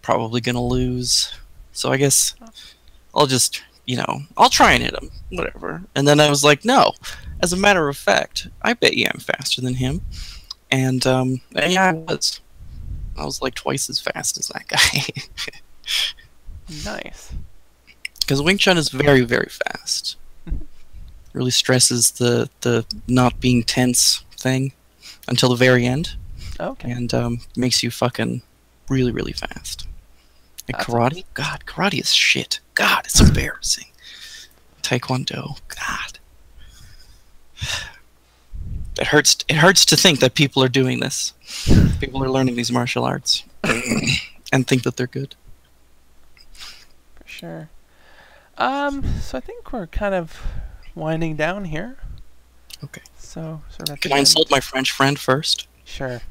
Probably 0.02 0.40
gonna 0.40 0.64
lose. 0.64 1.32
So 1.72 1.90
I 1.92 1.96
guess 1.96 2.34
I'll 3.14 3.26
just 3.26 3.62
you 3.86 3.96
know, 3.96 4.20
I'll 4.36 4.50
try 4.50 4.72
and 4.72 4.82
hit 4.82 5.00
him, 5.00 5.10
whatever. 5.30 5.80
And 5.94 6.06
then 6.06 6.18
I 6.18 6.28
was 6.28 6.42
like, 6.42 6.64
no. 6.64 6.92
As 7.40 7.52
a 7.52 7.56
matter 7.56 7.88
of 7.88 7.96
fact, 7.96 8.48
I 8.62 8.72
bet 8.72 8.96
you 8.96 9.06
I'm 9.12 9.20
faster 9.20 9.60
than 9.60 9.74
him. 9.74 10.00
And 10.70 11.06
um, 11.06 11.40
and 11.54 11.72
yeah, 11.72 11.90
I 11.90 11.92
was. 11.92 12.40
I 13.18 13.24
was 13.24 13.40
like 13.40 13.54
twice 13.54 13.88
as 13.88 13.98
fast 13.98 14.38
as 14.38 14.48
that 14.48 14.68
guy. 14.68 15.22
Nice. 16.84 17.32
Because 18.20 18.42
Wing 18.42 18.58
Chun 18.58 18.76
is 18.78 18.88
very, 18.88 19.22
very 19.22 19.48
fast. 19.48 20.16
really 21.32 21.50
stresses 21.50 22.12
the 22.12 22.48
the 22.62 22.84
not 23.06 23.40
being 23.40 23.62
tense 23.62 24.24
thing 24.36 24.72
until 25.28 25.48
the 25.50 25.56
very 25.56 25.86
end, 25.86 26.14
Okay. 26.58 26.90
and 26.90 27.12
um, 27.14 27.40
makes 27.56 27.82
you 27.82 27.90
fucking 27.90 28.42
really, 28.88 29.12
really 29.12 29.32
fast. 29.32 29.86
Like 30.68 30.78
That's 30.78 30.88
karate? 30.90 31.24
God, 31.34 31.64
karate 31.66 32.00
is 32.00 32.12
shit. 32.12 32.58
God, 32.74 33.04
it's 33.04 33.20
embarrassing. 33.20 33.86
Taekwondo. 34.82 35.58
God. 35.68 36.18
It 38.98 39.08
hurts 39.08 39.36
it 39.46 39.56
hurts 39.56 39.84
to 39.86 39.96
think 39.96 40.20
that 40.20 40.32
people 40.34 40.62
are 40.62 40.70
doing 40.70 41.00
this. 41.00 41.34
People 42.00 42.24
are 42.24 42.30
learning 42.30 42.56
these 42.56 42.72
martial 42.72 43.04
arts 43.04 43.44
and 44.52 44.66
think 44.66 44.84
that 44.84 44.96
they're 44.96 45.06
good. 45.06 45.34
For 47.36 47.40
sure. 47.40 47.68
Um, 48.58 49.04
so 49.20 49.36
I 49.36 49.40
think 49.40 49.72
we're 49.72 49.86
kind 49.86 50.14
of 50.14 50.40
winding 50.94 51.36
down 51.36 51.66
here. 51.66 51.98
Okay. 52.82 53.02
So, 53.18 53.62
sort 53.68 53.90
of 53.90 54.00
Can 54.00 54.12
I 54.12 54.16
end. 54.16 54.20
insult 54.20 54.50
my 54.50 54.60
French 54.60 54.90
friend 54.90 55.18
first? 55.18 55.68
Sure. 55.84 56.22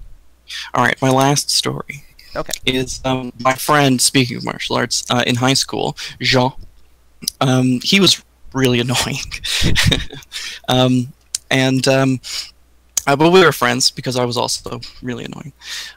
All 0.74 0.84
right, 0.84 1.00
my 1.02 1.10
last 1.10 1.50
story 1.50 2.04
Okay. 2.36 2.54
is 2.66 3.02
um, 3.06 3.32
my 3.40 3.54
friend. 3.54 4.02
Speaking 4.02 4.38
of 4.38 4.44
martial 4.46 4.76
arts, 4.76 5.04
uh, 5.10 5.24
in 5.26 5.36
high 5.36 5.54
school, 5.54 5.96
Jean. 6.20 6.52
Um, 7.42 7.80
he 7.84 8.00
was 8.00 8.24
really 8.54 8.80
annoying, 8.86 9.22
um, 10.68 11.14
and 11.50 11.88
um, 11.88 12.20
uh, 13.08 13.16
but 13.16 13.32
we 13.32 13.40
were 13.44 13.52
friends 13.52 13.90
because 13.92 14.18
I 14.18 14.26
was 14.26 14.38
also 14.38 14.82
really 15.02 15.26
annoying. 15.26 15.54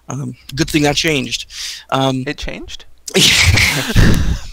Um, 0.09 0.37
good 0.55 0.71
thing 0.71 0.83
that 0.83 0.97
changed. 0.97 1.47
Um, 1.91 2.25
It 2.27 2.39
changed. 2.39 2.85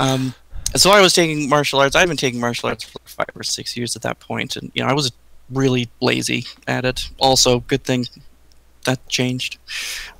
um, 0.00 0.34
so 0.74 0.90
I 0.90 1.00
was 1.00 1.12
taking 1.12 1.48
martial 1.48 1.78
arts. 1.78 1.94
I've 1.94 2.08
been 2.08 2.16
taking 2.16 2.40
martial 2.40 2.68
arts 2.68 2.84
for 2.84 2.98
five 3.04 3.30
or 3.36 3.42
six 3.42 3.76
years 3.76 3.94
at 3.94 4.02
that 4.02 4.18
point, 4.18 4.56
and 4.56 4.72
you 4.74 4.82
know 4.82 4.88
I 4.88 4.94
was 4.94 5.12
really 5.50 5.90
lazy 6.00 6.46
at 6.66 6.84
it. 6.84 7.08
Also, 7.18 7.60
good 7.60 7.84
thing 7.84 8.06
that 8.86 9.06
changed. 9.08 9.58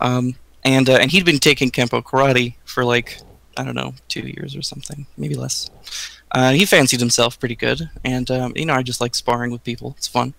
Um, 0.00 0.36
and 0.64 0.88
uh, 0.88 0.98
and 1.00 1.10
he'd 1.10 1.24
been 1.24 1.38
taking 1.38 1.70
kempo 1.70 2.02
karate 2.02 2.54
for 2.64 2.84
like 2.84 3.18
I 3.56 3.64
don't 3.64 3.74
know 3.74 3.94
two 4.08 4.20
years 4.20 4.54
or 4.54 4.62
something, 4.62 5.06
maybe 5.16 5.34
less. 5.34 5.70
Uh, 6.32 6.52
he 6.52 6.64
fancied 6.66 7.00
himself 7.00 7.40
pretty 7.40 7.56
good, 7.56 7.88
and 8.04 8.30
um, 8.30 8.52
you 8.54 8.66
know 8.66 8.74
I 8.74 8.82
just 8.82 9.00
like 9.00 9.14
sparring 9.14 9.50
with 9.50 9.64
people. 9.64 9.94
It's 9.96 10.08
fun, 10.08 10.34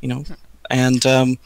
you 0.00 0.08
know. 0.08 0.24
And 0.68 1.06
um, 1.06 1.38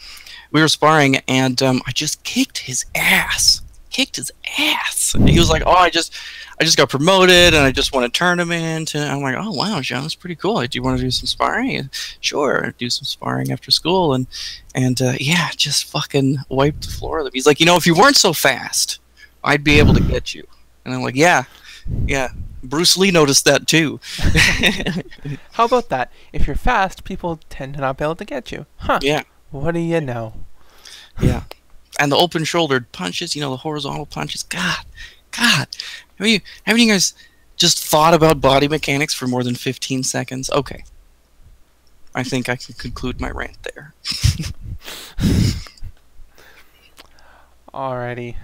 we 0.50 0.60
were 0.60 0.68
sparring, 0.68 1.16
and 1.28 1.62
um, 1.62 1.80
I 1.86 1.92
just 1.92 2.24
kicked 2.24 2.58
his 2.58 2.86
ass. 2.94 3.62
Kicked 3.90 4.16
his 4.16 4.30
ass. 4.58 5.14
And 5.14 5.28
he 5.28 5.38
was 5.38 5.50
like, 5.50 5.62
"Oh, 5.66 5.72
I 5.72 5.90
just, 5.90 6.14
I 6.60 6.64
just 6.64 6.76
got 6.76 6.88
promoted, 6.88 7.54
and 7.54 7.64
I 7.64 7.72
just 7.72 7.92
won 7.92 8.04
a 8.04 8.08
tournament." 8.08 8.94
And 8.94 9.10
I'm 9.10 9.20
like, 9.20 9.36
"Oh 9.38 9.50
wow, 9.50 9.80
John, 9.80 10.02
that's 10.02 10.14
pretty 10.14 10.36
cool. 10.36 10.60
Do 10.60 10.78
you 10.78 10.82
want 10.82 10.98
to 10.98 11.04
do 11.04 11.10
some 11.10 11.26
sparring?" 11.26 11.90
Sure, 12.20 12.72
do 12.78 12.88
some 12.88 13.04
sparring 13.04 13.50
after 13.50 13.70
school, 13.70 14.14
and 14.14 14.26
and 14.74 15.00
uh, 15.02 15.14
yeah, 15.18 15.50
just 15.56 15.84
fucking 15.84 16.38
wiped 16.48 16.82
the 16.86 16.92
floor 16.92 17.18
with 17.18 17.26
him. 17.26 17.32
He's 17.34 17.46
like, 17.46 17.60
"You 17.60 17.66
know, 17.66 17.76
if 17.76 17.86
you 17.86 17.94
weren't 17.94 18.16
so 18.16 18.32
fast, 18.32 19.00
I'd 19.42 19.64
be 19.64 19.78
able 19.78 19.94
to 19.94 20.02
get 20.02 20.34
you." 20.34 20.46
And 20.84 20.94
I'm 20.94 21.02
like, 21.02 21.16
"Yeah, 21.16 21.44
yeah." 22.06 22.28
Bruce 22.62 22.96
Lee 22.98 23.10
noticed 23.10 23.46
that 23.46 23.66
too. 23.66 24.00
How 25.52 25.64
about 25.64 25.88
that? 25.88 26.12
If 26.30 26.46
you're 26.46 26.56
fast, 26.56 27.04
people 27.04 27.40
tend 27.48 27.72
to 27.74 27.80
not 27.80 27.96
be 27.96 28.04
able 28.04 28.16
to 28.16 28.24
get 28.26 28.52
you. 28.52 28.66
Huh. 28.76 28.98
yeah. 29.02 29.22
What 29.50 29.72
do 29.72 29.80
you 29.80 30.00
know? 30.00 30.34
Yeah. 31.20 31.44
And 32.00 32.10
the 32.10 32.16
open 32.16 32.44
shouldered 32.44 32.90
punches, 32.92 33.36
you 33.36 33.42
know, 33.42 33.50
the 33.50 33.58
horizontal 33.58 34.06
punches. 34.06 34.42
God, 34.42 34.86
God. 35.32 35.68
Have 36.18 36.26
you, 36.26 36.40
haven't 36.64 36.80
you 36.80 36.90
guys 36.90 37.12
just 37.56 37.84
thought 37.84 38.14
about 38.14 38.40
body 38.40 38.68
mechanics 38.68 39.12
for 39.12 39.26
more 39.26 39.44
than 39.44 39.54
15 39.54 40.02
seconds? 40.02 40.50
Okay. 40.50 40.84
I 42.14 42.24
think 42.24 42.48
I 42.48 42.56
can 42.56 42.74
conclude 42.74 43.20
my 43.20 43.30
rant 43.30 43.62
there. 43.62 43.92
Alrighty. 47.74 48.36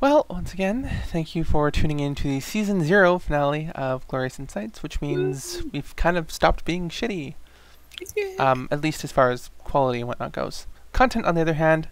Well, 0.00 0.26
once 0.30 0.54
again, 0.54 0.90
thank 1.08 1.34
you 1.34 1.44
for 1.44 1.70
tuning 1.70 2.00
in 2.00 2.14
to 2.16 2.24
the 2.24 2.40
season 2.40 2.82
zero 2.82 3.18
finale 3.18 3.70
of 3.74 4.06
Glorious 4.08 4.38
Insights, 4.38 4.82
which 4.82 5.00
means 5.00 5.62
we've 5.72 5.94
kind 5.96 6.16
of 6.16 6.32
stopped 6.32 6.64
being 6.64 6.88
shitty, 6.88 7.34
um, 8.38 8.66
at 8.70 8.80
least 8.80 9.04
as 9.04 9.12
far 9.12 9.30
as 9.30 9.50
quality 9.58 9.98
and 10.00 10.08
whatnot 10.08 10.32
goes. 10.32 10.66
Content, 10.92 11.26
on 11.26 11.34
the 11.34 11.40
other 11.40 11.54
hand, 11.54 11.88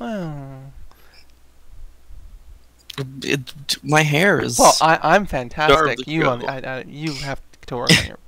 well, 0.00 0.72
It, 3.22 3.76
my 3.82 4.02
hair 4.02 4.40
is. 4.40 4.58
well, 4.58 4.74
I, 4.80 4.98
I'm 5.02 5.26
fantastic. 5.26 6.06
You, 6.06 6.24
on 6.26 6.44
I, 6.46 6.58
I, 6.78 6.84
you 6.88 7.12
have 7.14 7.40
to 7.66 7.76
work 7.76 7.90
on 7.98 8.06
your, 8.06 8.18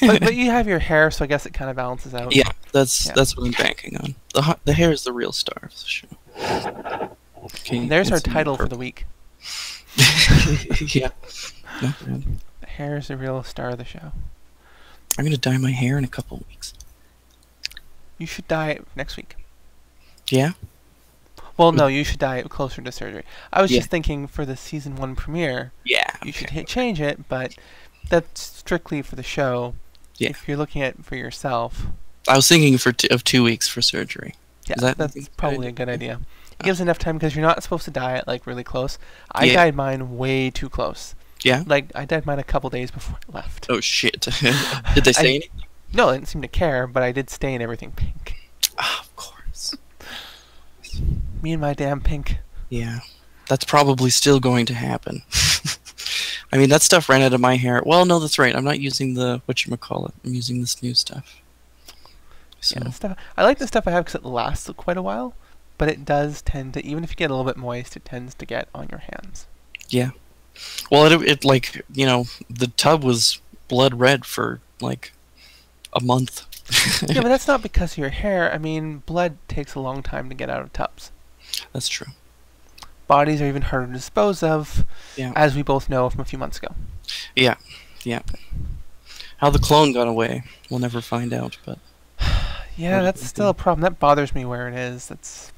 but, 0.00 0.20
but 0.20 0.34
you 0.34 0.50
have 0.50 0.66
your 0.66 0.78
hair, 0.78 1.10
so 1.10 1.24
I 1.24 1.26
guess 1.28 1.46
it 1.46 1.52
kind 1.54 1.70
of 1.70 1.76
balances 1.76 2.14
out. 2.14 2.34
yeah, 2.34 2.50
that's 2.72 3.06
Yeah. 3.06 3.12
that's 3.14 3.36
what 3.36 3.46
I'm 3.46 3.52
banking 3.52 3.96
on. 3.98 4.14
The 4.34 4.58
the 4.64 4.72
hair 4.72 4.90
is 4.92 5.04
the 5.04 5.12
real 5.12 5.32
star 5.32 5.58
of 5.64 5.70
the 5.70 5.86
show. 5.86 7.10
Okay, 7.44 7.86
there's 7.86 8.10
our 8.10 8.18
that's 8.18 8.32
title 8.34 8.56
for 8.56 8.66
the 8.68 8.76
week. 8.76 9.06
yeah. 10.94 11.10
The 11.80 12.24
hair 12.66 12.96
is 12.96 13.08
the 13.08 13.16
real 13.16 13.42
star 13.42 13.70
of 13.70 13.78
the 13.78 13.84
show. 13.84 14.12
I'm 15.18 15.24
gonna 15.24 15.36
dye 15.36 15.58
my 15.58 15.70
hair 15.70 15.96
in 15.98 16.04
a 16.04 16.08
couple 16.08 16.42
weeks. 16.48 16.74
You 18.18 18.26
should 18.26 18.48
dye 18.48 18.70
it 18.70 18.86
next 18.96 19.16
week. 19.16 19.36
Yeah. 20.30 20.52
Well, 21.56 21.72
no, 21.72 21.86
you 21.86 22.02
should 22.04 22.22
it 22.22 22.48
closer 22.50 22.82
to 22.82 22.90
surgery. 22.92 23.24
I 23.52 23.62
was 23.62 23.70
Yeah. 23.70 23.78
just 23.78 23.90
thinking 23.90 24.26
for 24.26 24.44
the 24.44 24.56
season 24.56 24.96
one 24.96 25.14
premiere, 25.14 25.72
Yeah. 25.84 26.10
you 26.24 26.32
should 26.32 26.50
hit 26.50 26.66
change 26.66 27.00
it, 27.00 27.28
but 27.28 27.54
that's 28.08 28.40
strictly 28.58 29.02
for 29.02 29.14
the 29.16 29.22
show. 29.22 29.74
Yeah. 30.16 30.30
If 30.30 30.48
you're 30.48 30.56
looking 30.56 30.82
at 30.82 30.94
it 30.98 31.04
for 31.04 31.16
yourself, 31.16 31.86
I 32.28 32.36
was 32.36 32.48
thinking 32.48 32.78
for 32.78 32.92
t- 32.92 33.08
of 33.08 33.22
two 33.24 33.42
weeks 33.44 33.68
for 33.68 33.82
surgery. 33.82 34.34
yeah, 34.66 34.76
that- 34.78 34.96
that's 34.98 35.14
is 35.16 35.24
that 35.24 35.28
a 35.28 35.30
good 35.30 35.36
probably 35.36 35.66
a 35.68 35.72
good 35.72 35.88
idea. 35.88 36.20
It 36.58 36.64
gives 36.64 36.80
enough 36.80 36.98
time 36.98 37.18
because 37.18 37.34
you're 37.36 37.44
not 37.46 37.62
supposed 37.62 37.84
to 37.84 37.90
dye 37.90 38.16
it 38.16 38.26
like 38.26 38.46
really 38.46 38.64
close. 38.64 38.98
I 39.32 39.44
Yeah. 39.44 39.54
dyed 39.54 39.74
mine 39.74 40.16
way 40.16 40.50
too 40.50 40.68
close. 40.68 41.14
Yeah. 41.42 41.62
Like 41.66 41.90
I 41.94 42.04
dyed 42.04 42.24
mine 42.26 42.38
a 42.38 42.44
couple 42.44 42.70
days 42.70 42.90
before 42.90 43.18
I 43.28 43.36
left. 43.36 43.66
Oh 43.68 43.80
shit! 43.80 44.20
Did 44.94 45.04
they 45.04 45.12
say 45.12 45.22
I- 45.22 45.28
anything? 45.30 45.50
No, 45.92 46.08
I 46.08 46.14
didn't 46.14 46.28
seem 46.28 46.42
to 46.42 46.48
care, 46.48 46.86
but 46.86 47.02
I 47.02 47.12
did 47.12 47.28
stain 47.30 47.60
everything 47.62 47.92
pink. 47.92 48.34
Ah, 48.78 49.00
of 49.00 49.14
course. 49.16 49.74
Me 51.44 51.52
and 51.52 51.60
my 51.60 51.74
damn 51.74 52.00
pink. 52.00 52.38
Yeah, 52.70 53.00
that's 53.50 53.66
probably 53.66 54.08
still 54.08 54.40
going 54.40 54.64
to 54.64 54.72
happen. 54.72 55.20
I 56.50 56.56
mean, 56.56 56.70
that 56.70 56.80
stuff 56.80 57.10
ran 57.10 57.20
out 57.20 57.34
of 57.34 57.40
my 57.42 57.56
hair. 57.56 57.82
Well, 57.84 58.06
no, 58.06 58.18
that's 58.18 58.38
right. 58.38 58.56
I'm 58.56 58.64
not 58.64 58.80
using 58.80 59.12
the 59.12 59.42
what 59.44 59.66
you 59.66 59.76
call 59.76 60.06
it. 60.06 60.14
I'm 60.24 60.32
using 60.32 60.62
this 60.62 60.82
new 60.82 60.94
stuff. 60.94 61.42
So 62.60 62.80
Yeah, 62.82 62.90
stuff. 62.92 63.18
I 63.36 63.42
like 63.42 63.58
the 63.58 63.66
stuff 63.66 63.86
I 63.86 63.90
have 63.90 64.06
because 64.06 64.22
it 64.22 64.24
lasts 64.24 64.70
quite 64.78 64.96
a 64.96 65.02
while, 65.02 65.34
but 65.76 65.90
it 65.90 66.06
does 66.06 66.40
tend 66.40 66.72
to, 66.74 66.86
even 66.86 67.04
if 67.04 67.10
you 67.10 67.16
get 67.16 67.30
a 67.30 67.34
little 67.34 67.52
bit 67.52 67.58
moist, 67.58 67.94
it 67.94 68.06
tends 68.06 68.34
to 68.36 68.46
get 68.46 68.70
on 68.74 68.88
your 68.90 69.00
hands. 69.00 69.46
Yeah. 69.90 70.12
Well, 70.90 71.12
it, 71.12 71.28
it 71.28 71.44
like 71.44 71.84
you 71.92 72.06
know 72.06 72.24
the 72.48 72.68
tub 72.68 73.04
was 73.04 73.38
blood 73.68 74.00
red 74.00 74.24
for 74.24 74.62
like 74.80 75.12
a 75.92 76.02
month. 76.02 76.46
yeah, 77.02 77.20
but 77.20 77.28
that's 77.28 77.46
not 77.46 77.60
because 77.60 77.92
of 77.92 77.98
your 77.98 78.08
hair. 78.08 78.50
I 78.50 78.56
mean, 78.56 79.02
blood 79.04 79.36
takes 79.46 79.74
a 79.74 79.80
long 79.80 80.02
time 80.02 80.30
to 80.30 80.34
get 80.34 80.48
out 80.48 80.62
of 80.62 80.72
tubs. 80.72 81.10
That's 81.74 81.88
true. 81.88 82.06
Bodies 83.06 83.42
are 83.42 83.46
even 83.46 83.60
harder 83.62 83.88
to 83.88 83.92
dispose 83.92 84.42
of, 84.42 84.86
Yeah. 85.16 85.32
as 85.36 85.54
we 85.54 85.62
both 85.62 85.90
know 85.90 86.08
from 86.08 86.22
a 86.22 86.24
few 86.24 86.38
months 86.38 86.56
ago. 86.56 86.74
Yeah, 87.36 87.56
yeah. 88.02 88.20
How 89.38 89.50
the 89.50 89.58
clone 89.58 89.92
got 89.92 90.08
away, 90.08 90.44
we'll 90.70 90.80
never 90.80 91.02
find 91.02 91.34
out. 91.34 91.58
But 91.66 91.78
Yeah, 92.78 93.02
that's 93.02 93.22
still 93.26 93.50
a 93.50 93.54
problem. 93.54 93.82
That 93.82 93.98
bothers 94.00 94.34
me 94.34 94.46
where 94.46 94.68
it 94.68 94.74
is. 94.74 95.08
That's. 95.08 95.52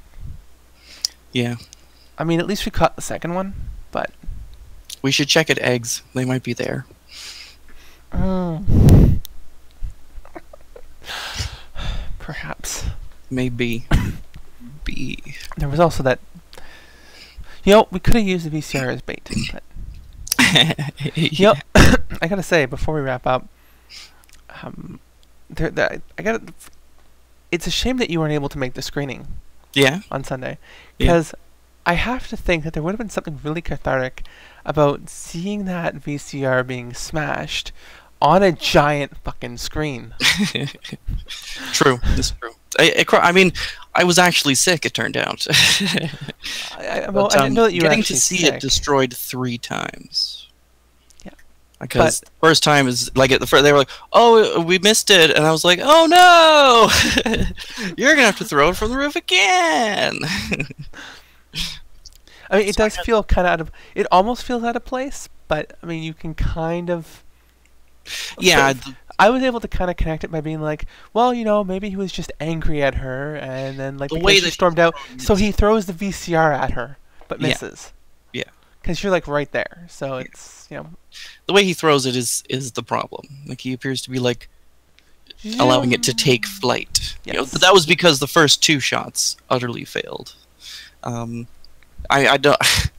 yeah, 1.31 1.55
I 2.19 2.25
mean, 2.25 2.41
at 2.41 2.47
least 2.49 2.65
we 2.65 2.73
caught 2.73 2.97
the 2.97 3.03
second 3.03 3.35
one, 3.35 3.55
but. 3.93 4.11
we 5.03 5.13
should 5.13 5.29
check 5.29 5.49
at 5.49 5.59
eggs. 5.61 6.03
They 6.15 6.25
might 6.25 6.43
be 6.43 6.53
there. 6.53 6.85
Mm. 8.13 9.21
Perhaps. 12.19 12.87
Maybe. 13.31 13.87
Be. 14.85 15.19
There 15.57 15.69
was 15.69 15.81
also 15.81 16.03
that. 16.03 16.19
You 17.65 17.73
know, 17.73 17.89
we 17.91 17.99
could 17.99 18.15
have 18.15 18.25
used 18.27 18.49
the 18.51 18.59
VCR 18.59 18.93
as 18.95 19.03
bait, 19.03 19.29
but 19.53 19.63
yeah. 20.55 20.75
Yep. 21.15 21.57
I 22.23 22.29
gotta 22.29 22.43
say 22.43 22.65
before 22.67 22.95
we 22.95 23.01
wrap 23.01 23.27
up, 23.27 23.49
um, 24.63 25.01
there, 25.51 25.71
there, 25.71 26.03
I 26.19 26.23
gotta. 26.23 26.43
It's 27.51 27.67
a 27.67 27.71
shame 27.71 27.97
that 27.99 28.11
you 28.11 28.21
weren't 28.21 28.33
able 28.33 28.49
to 28.51 28.59
make 28.59 28.75
the 28.75 28.83
screening 28.83 29.27
Yeah. 29.75 30.01
on 30.11 30.25
Sunday, 30.25 30.59
Yeah. 30.99 31.07
because 31.07 31.35
I 31.85 31.95
have 31.95 32.27
to 32.29 32.37
think 32.37 32.65
that 32.65 32.73
there 32.73 32.83
would 32.83 32.91
have 32.93 32.99
been 32.99 33.09
something 33.11 33.39
really 33.43 33.63
cathartic 33.63 34.25
about 34.65 35.09
seeing 35.09 35.65
that 35.67 35.95
VCR 35.97 36.67
being 36.67 36.93
smashed 36.95 37.71
on 38.21 38.43
a 38.43 38.51
giant 38.53 39.17
fucking 39.19 39.59
screen. 39.59 40.15
true. 41.73 41.99
It's 42.17 42.31
true. 42.33 42.53
I, 42.79 43.05
I, 43.13 43.17
I 43.19 43.33
mean, 43.33 43.53
I 43.95 44.05
was 44.05 44.19
actually 44.19 44.55
sick. 44.55 44.85
It 44.85 44.95
turned 44.95 45.17
out. 45.17 45.47
I, 45.51 46.09
I, 46.79 47.11
well, 47.11 47.29
But, 47.29 47.37
I 47.37 47.39
um, 47.39 47.45
didn't 47.45 47.55
know 47.55 47.63
that 47.65 47.73
you 47.73 47.79
were 47.79 47.85
getting 47.89 48.01
actually 48.01 48.17
to 48.17 48.21
see 48.21 48.37
sick. 48.39 48.55
it 48.55 48.61
destroyed 48.61 49.15
three 49.15 49.59
times. 49.59 50.49
Yeah. 51.25 51.31
Because 51.81 52.21
the 52.21 52.31
first 52.41 52.63
time 52.63 52.87
is 52.89 53.11
like 53.17 53.31
at 53.33 53.41
the 53.41 53.47
first 53.47 53.65
they 53.65 53.73
were 53.73 53.79
like, 53.79 53.91
"Oh, 54.13 54.61
we 54.63 54.79
missed 54.79 55.11
it," 55.11 55.31
and 55.31 55.45
I 55.47 55.51
was 55.53 55.65
like, 55.65 55.79
"Oh 55.83 56.07
no, 57.25 57.35
you're 57.97 58.15
gonna 58.15 58.27
have 58.27 58.39
to 58.39 58.45
throw 58.45 58.69
it 58.71 58.77
from 58.77 58.91
the 58.91 58.97
roof 58.97 59.17
again." 59.17 60.19
I 62.51 62.59
mean, 62.59 62.69
it 62.69 62.75
So 62.77 62.85
does 62.85 62.97
had- 62.97 63.05
feel 63.05 63.23
kind 63.25 63.47
of 63.47 63.53
out 63.53 63.61
of. 63.61 63.73
It 63.95 64.07
almost 64.13 64.45
feels 64.45 64.63
out 64.63 64.77
of 64.77 64.85
place, 64.85 65.29
but 65.49 65.77
I 65.83 65.87
mean, 65.87 66.03
you 66.03 66.15
can 66.15 66.35
kind 66.35 66.91
of. 66.91 67.23
Yeah, 68.39 68.73
sort 68.75 68.87
of- 68.87 68.95
I 69.19 69.31
was 69.31 69.43
able 69.43 69.61
to 69.61 69.69
kind 69.69 69.91
of 69.91 69.97
connect 69.97 70.25
it 70.25 70.31
by 70.31 70.41
being 70.41 70.61
like, 70.61 70.87
well, 71.13 71.33
you 71.33 71.45
know, 71.45 71.65
maybe 71.65 71.89
he 71.91 71.97
was 71.97 72.13
just 72.13 72.33
angry 72.41 72.83
at 72.83 72.97
her, 72.97 73.37
and 73.37 73.79
then 73.79 73.99
like 73.99 74.11
The 74.11 74.19
way 74.19 74.37
she 74.37 74.51
stormed 74.51 74.79
out, 74.79 74.95
so 75.17 75.35
he 75.35 75.53
throws 75.53 75.87
the 75.87 75.93
VCR 75.93 76.55
at 76.55 76.73
her, 76.73 76.99
but 77.29 77.41
misses. 77.41 77.93
Yeah. 78.33 78.45
Because 78.81 79.03
you're 79.03 79.13
like 79.13 79.27
right 79.27 79.51
there, 79.53 79.87
so 79.89 80.17
it's 80.17 80.67
you 80.71 80.77
know. 80.77 80.91
the 81.47 81.53
way 81.53 81.65
he 81.65 81.75
throws 81.75 82.07
it 82.07 82.15
is 82.15 82.45
is 82.49 82.73
the 82.73 82.83
problem. 82.83 83.27
Like 83.47 83.61
he 83.61 83.73
appears 83.73 84.03
to 84.03 84.11
be 84.11 84.19
like 84.19 84.49
allowing 85.59 85.93
it 85.93 86.03
to 86.05 86.15
take 86.15 86.47
flight. 86.47 87.17
You 87.25 87.33
know, 87.33 87.45
but 87.45 87.61
that 87.61 87.73
was 87.73 87.87
because 87.87 88.21
the 88.21 88.27
first 88.27 88.63
two 88.63 88.81
shots 88.81 89.37
utterly 89.51 89.85
failed. 89.85 90.35
Um, 91.03 91.47
I 92.11 92.29
I 92.29 92.37
don't. 92.37 92.59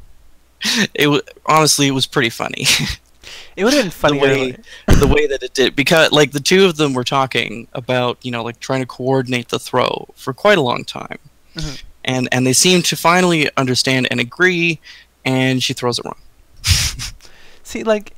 It 0.95 1.29
honestly 1.45 1.87
it 1.87 1.91
was 1.91 2.07
pretty 2.07 2.31
funny 2.31 2.65
It 3.55 3.63
would 3.63 3.73
have 3.73 3.83
been 3.83 3.91
funny. 3.91 4.19
the 4.19 4.25
way- 4.25 4.57
the 4.99 5.07
way 5.07 5.27
that 5.27 5.43
it 5.43 5.53
did 5.53 5.75
because 5.75 6.11
like 6.11 6.31
the 6.31 6.39
two 6.39 6.65
of 6.65 6.77
them 6.77 6.93
were 6.93 7.03
talking 7.03 7.67
about 7.73 8.17
you 8.23 8.31
know 8.31 8.43
like 8.43 8.59
trying 8.59 8.79
to 8.81 8.85
coordinate 8.87 9.49
the 9.49 9.59
throw 9.59 10.07
for 10.15 10.33
quite 10.33 10.57
a 10.57 10.61
long 10.61 10.83
time, 10.85 11.19
Mhm. 11.55 11.83
and 12.05 12.29
and 12.31 12.45
they 12.47 12.53
seem 12.53 12.81
to 12.83 12.95
finally 12.95 13.49
understand 13.57 14.07
and 14.09 14.19
agree, 14.19 14.79
and 15.25 15.61
she 15.63 15.73
throws 15.73 15.99
it 15.99 16.05
wrong. 16.05 16.17
See, 17.63 17.83
like, 17.83 18.13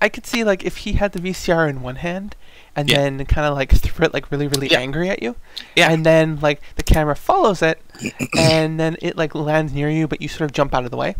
I 0.00 0.08
could 0.08 0.26
see 0.26 0.44
like 0.44 0.64
if 0.64 0.78
he 0.78 0.92
had 0.94 1.12
the 1.12 1.18
VCR 1.20 1.68
in 1.68 1.82
one 1.82 1.96
hand, 1.96 2.36
and 2.76 2.88
Yeah. 2.88 2.98
then 3.02 3.24
kind 3.26 3.46
of 3.46 3.54
like 3.54 3.70
threw 3.74 4.06
it 4.06 4.14
like 4.14 4.30
really 4.30 4.46
really 4.48 4.68
Yeah. 4.68 4.78
angry 4.80 5.10
at 5.10 5.22
you, 5.22 5.36
Yeah. 5.76 5.90
and 5.90 6.06
then 6.06 6.38
like 6.40 6.60
the 6.76 6.82
camera 6.82 7.16
follows 7.16 7.62
it, 7.62 7.80
and 8.38 8.78
then 8.80 8.96
it 9.02 9.16
like 9.16 9.34
lands 9.34 9.72
near 9.72 9.90
you, 9.90 10.06
but 10.06 10.22
you 10.22 10.28
sort 10.28 10.42
of 10.42 10.52
jump 10.52 10.74
out 10.74 10.84
of 10.84 10.90
the 10.90 10.96
way. 10.96 11.14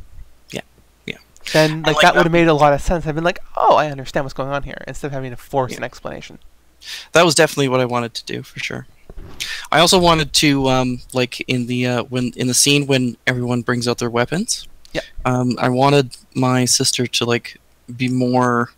Yeah. 1.46 1.62
Yeah. 1.62 1.66
Then 1.68 1.82
like, 1.82 1.96
like 1.96 2.02
that 2.02 2.14
would 2.14 2.24
have 2.24 2.32
made 2.32 2.48
a 2.48 2.54
lot 2.54 2.72
of 2.72 2.80
sense. 2.80 3.06
I've 3.06 3.14
been 3.14 3.24
like, 3.24 3.38
oh, 3.56 3.76
I 3.76 3.90
understand 3.90 4.24
what's 4.24 4.34
going 4.34 4.50
on 4.50 4.62
here, 4.62 4.82
instead 4.86 5.08
of 5.08 5.12
having 5.12 5.30
to 5.30 5.36
force 5.36 5.72
Yeah. 5.72 5.78
an 5.78 5.84
explanation. 5.84 6.38
that 7.12 7.24
was 7.24 7.34
definitely 7.34 7.68
what 7.68 7.80
I 7.80 7.84
wanted 7.84 8.14
to 8.14 8.24
do 8.24 8.42
for 8.42 8.58
sure. 8.58 8.86
I 9.70 9.80
also 9.80 9.98
wanted 9.98 10.32
to 10.34 10.68
um, 10.68 11.00
like 11.12 11.40
in 11.42 11.66
the 11.66 11.86
uh, 11.86 12.02
when 12.04 12.32
in 12.36 12.46
the 12.46 12.54
scene 12.54 12.86
when 12.86 13.16
everyone 13.26 13.62
brings 13.62 13.86
out 13.88 13.98
their 13.98 14.08
weapons. 14.10 14.66
Yep. 14.92 15.04
Um, 15.24 15.56
I 15.58 15.68
wanted 15.68 16.16
my 16.34 16.64
sister 16.64 17.06
to 17.06 17.24
like 17.24 17.58
be 17.96 18.08
more 18.08 18.70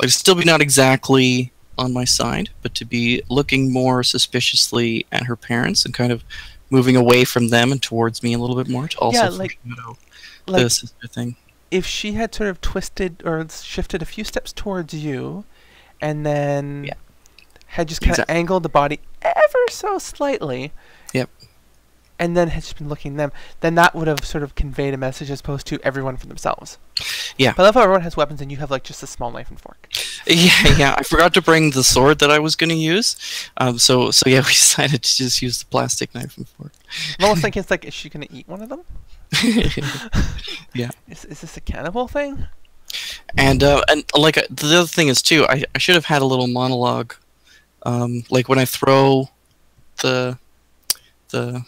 like 0.00 0.10
still 0.10 0.34
be 0.34 0.44
not 0.44 0.60
exactly 0.62 1.52
on 1.76 1.92
my 1.92 2.04
side, 2.04 2.50
but 2.62 2.74
to 2.76 2.84
be 2.84 3.22
looking 3.28 3.72
more 3.72 4.02
suspiciously 4.02 5.06
at 5.12 5.24
her 5.24 5.36
parents 5.36 5.84
and 5.84 5.92
kind 5.92 6.12
of 6.12 6.24
moving 6.70 6.96
away 6.96 7.24
from 7.24 7.48
them 7.48 7.70
and 7.72 7.82
towards 7.82 8.22
me 8.22 8.32
a 8.32 8.38
little 8.38 8.56
bit 8.56 8.68
more 8.68 8.88
to 8.88 8.98
also 8.98 9.18
Yeah, 9.22 9.28
like- 9.28 9.58
Like 10.46 10.62
the 10.62 10.70
sister 10.70 11.06
thing. 11.08 11.36
If 11.74 11.84
she 11.86 12.12
had 12.12 12.34
sort 12.34 12.48
of 12.48 12.60
twisted 12.60 13.20
or 13.24 13.44
shifted 13.48 14.00
a 14.00 14.04
few 14.04 14.22
steps 14.24 14.52
towards 14.52 14.94
you, 14.94 15.44
and 16.00 16.24
then 16.24 16.84
Yeah. 16.84 16.94
had 17.66 17.88
just 17.88 18.00
kind 18.00 18.10
of 18.12 18.18
Exactly. 18.20 18.36
angled 18.36 18.62
the 18.62 18.68
body 18.68 19.00
ever 19.22 19.62
so 19.70 19.98
slightly. 19.98 20.72
Yep. 21.12 21.28
And 22.16 22.36
then 22.36 22.46
had 22.48 22.62
just 22.62 22.78
been 22.78 22.88
looking 22.88 23.16
them, 23.16 23.32
then 23.60 23.74
that 23.74 23.92
would 23.92 24.06
have 24.06 24.24
sort 24.24 24.44
of 24.44 24.54
conveyed 24.54 24.94
a 24.94 24.96
message 24.96 25.30
as 25.32 25.40
opposed 25.40 25.66
to 25.66 25.80
everyone 25.82 26.16
for 26.16 26.26
themselves. 26.28 26.78
Yeah. 27.36 27.54
But 27.56 27.62
I 27.62 27.66
love 27.66 27.74
how 27.74 27.80
everyone 27.82 28.02
has 28.02 28.16
weapons 28.16 28.40
and 28.40 28.52
you 28.52 28.58
have 28.58 28.70
like 28.70 28.84
just 28.84 29.02
a 29.02 29.08
small 29.08 29.32
knife 29.32 29.50
and 29.50 29.60
fork. 29.60 29.88
Yeah, 30.26 30.76
yeah. 30.78 30.94
I 30.96 31.02
forgot 31.02 31.34
to 31.34 31.42
bring 31.42 31.72
the 31.72 31.82
sword 31.82 32.20
that 32.20 32.30
I 32.30 32.38
was 32.38 32.54
going 32.54 32.70
to 32.70 32.76
use. 32.76 33.16
Um, 33.56 33.78
so, 33.78 34.12
so 34.12 34.30
yeah, 34.30 34.38
we 34.46 34.52
decided 34.52 35.02
to 35.02 35.16
just 35.16 35.42
use 35.42 35.58
the 35.58 35.66
plastic 35.66 36.14
knife 36.14 36.36
and 36.38 36.48
fork. 36.48 36.72
I'm 37.18 37.24
almost 37.24 37.42
thinking 37.42 37.60
it's 37.60 37.70
like, 37.70 37.84
is 37.84 37.92
she 37.92 38.08
gonna 38.08 38.28
eat 38.30 38.46
one 38.48 38.62
of 38.62 38.68
them? 38.68 38.82
yeah. 40.74 40.90
Is 41.08 41.24
is 41.24 41.40
this 41.40 41.56
a 41.56 41.60
cannibal 41.60 42.08
thing? 42.08 42.46
And 43.36 43.62
uh, 43.62 43.82
and 43.88 44.04
like 44.16 44.38
uh, 44.38 44.42
the 44.50 44.78
other 44.78 44.86
thing 44.86 45.08
is 45.08 45.20
too, 45.22 45.44
I, 45.48 45.64
I 45.74 45.78
should 45.78 45.94
have 45.96 46.04
had 46.04 46.22
a 46.22 46.24
little 46.24 46.46
monologue, 46.46 47.14
um, 47.84 48.24
like 48.30 48.48
when 48.48 48.58
I 48.58 48.64
throw 48.64 49.30
the 50.02 50.38
the 51.30 51.64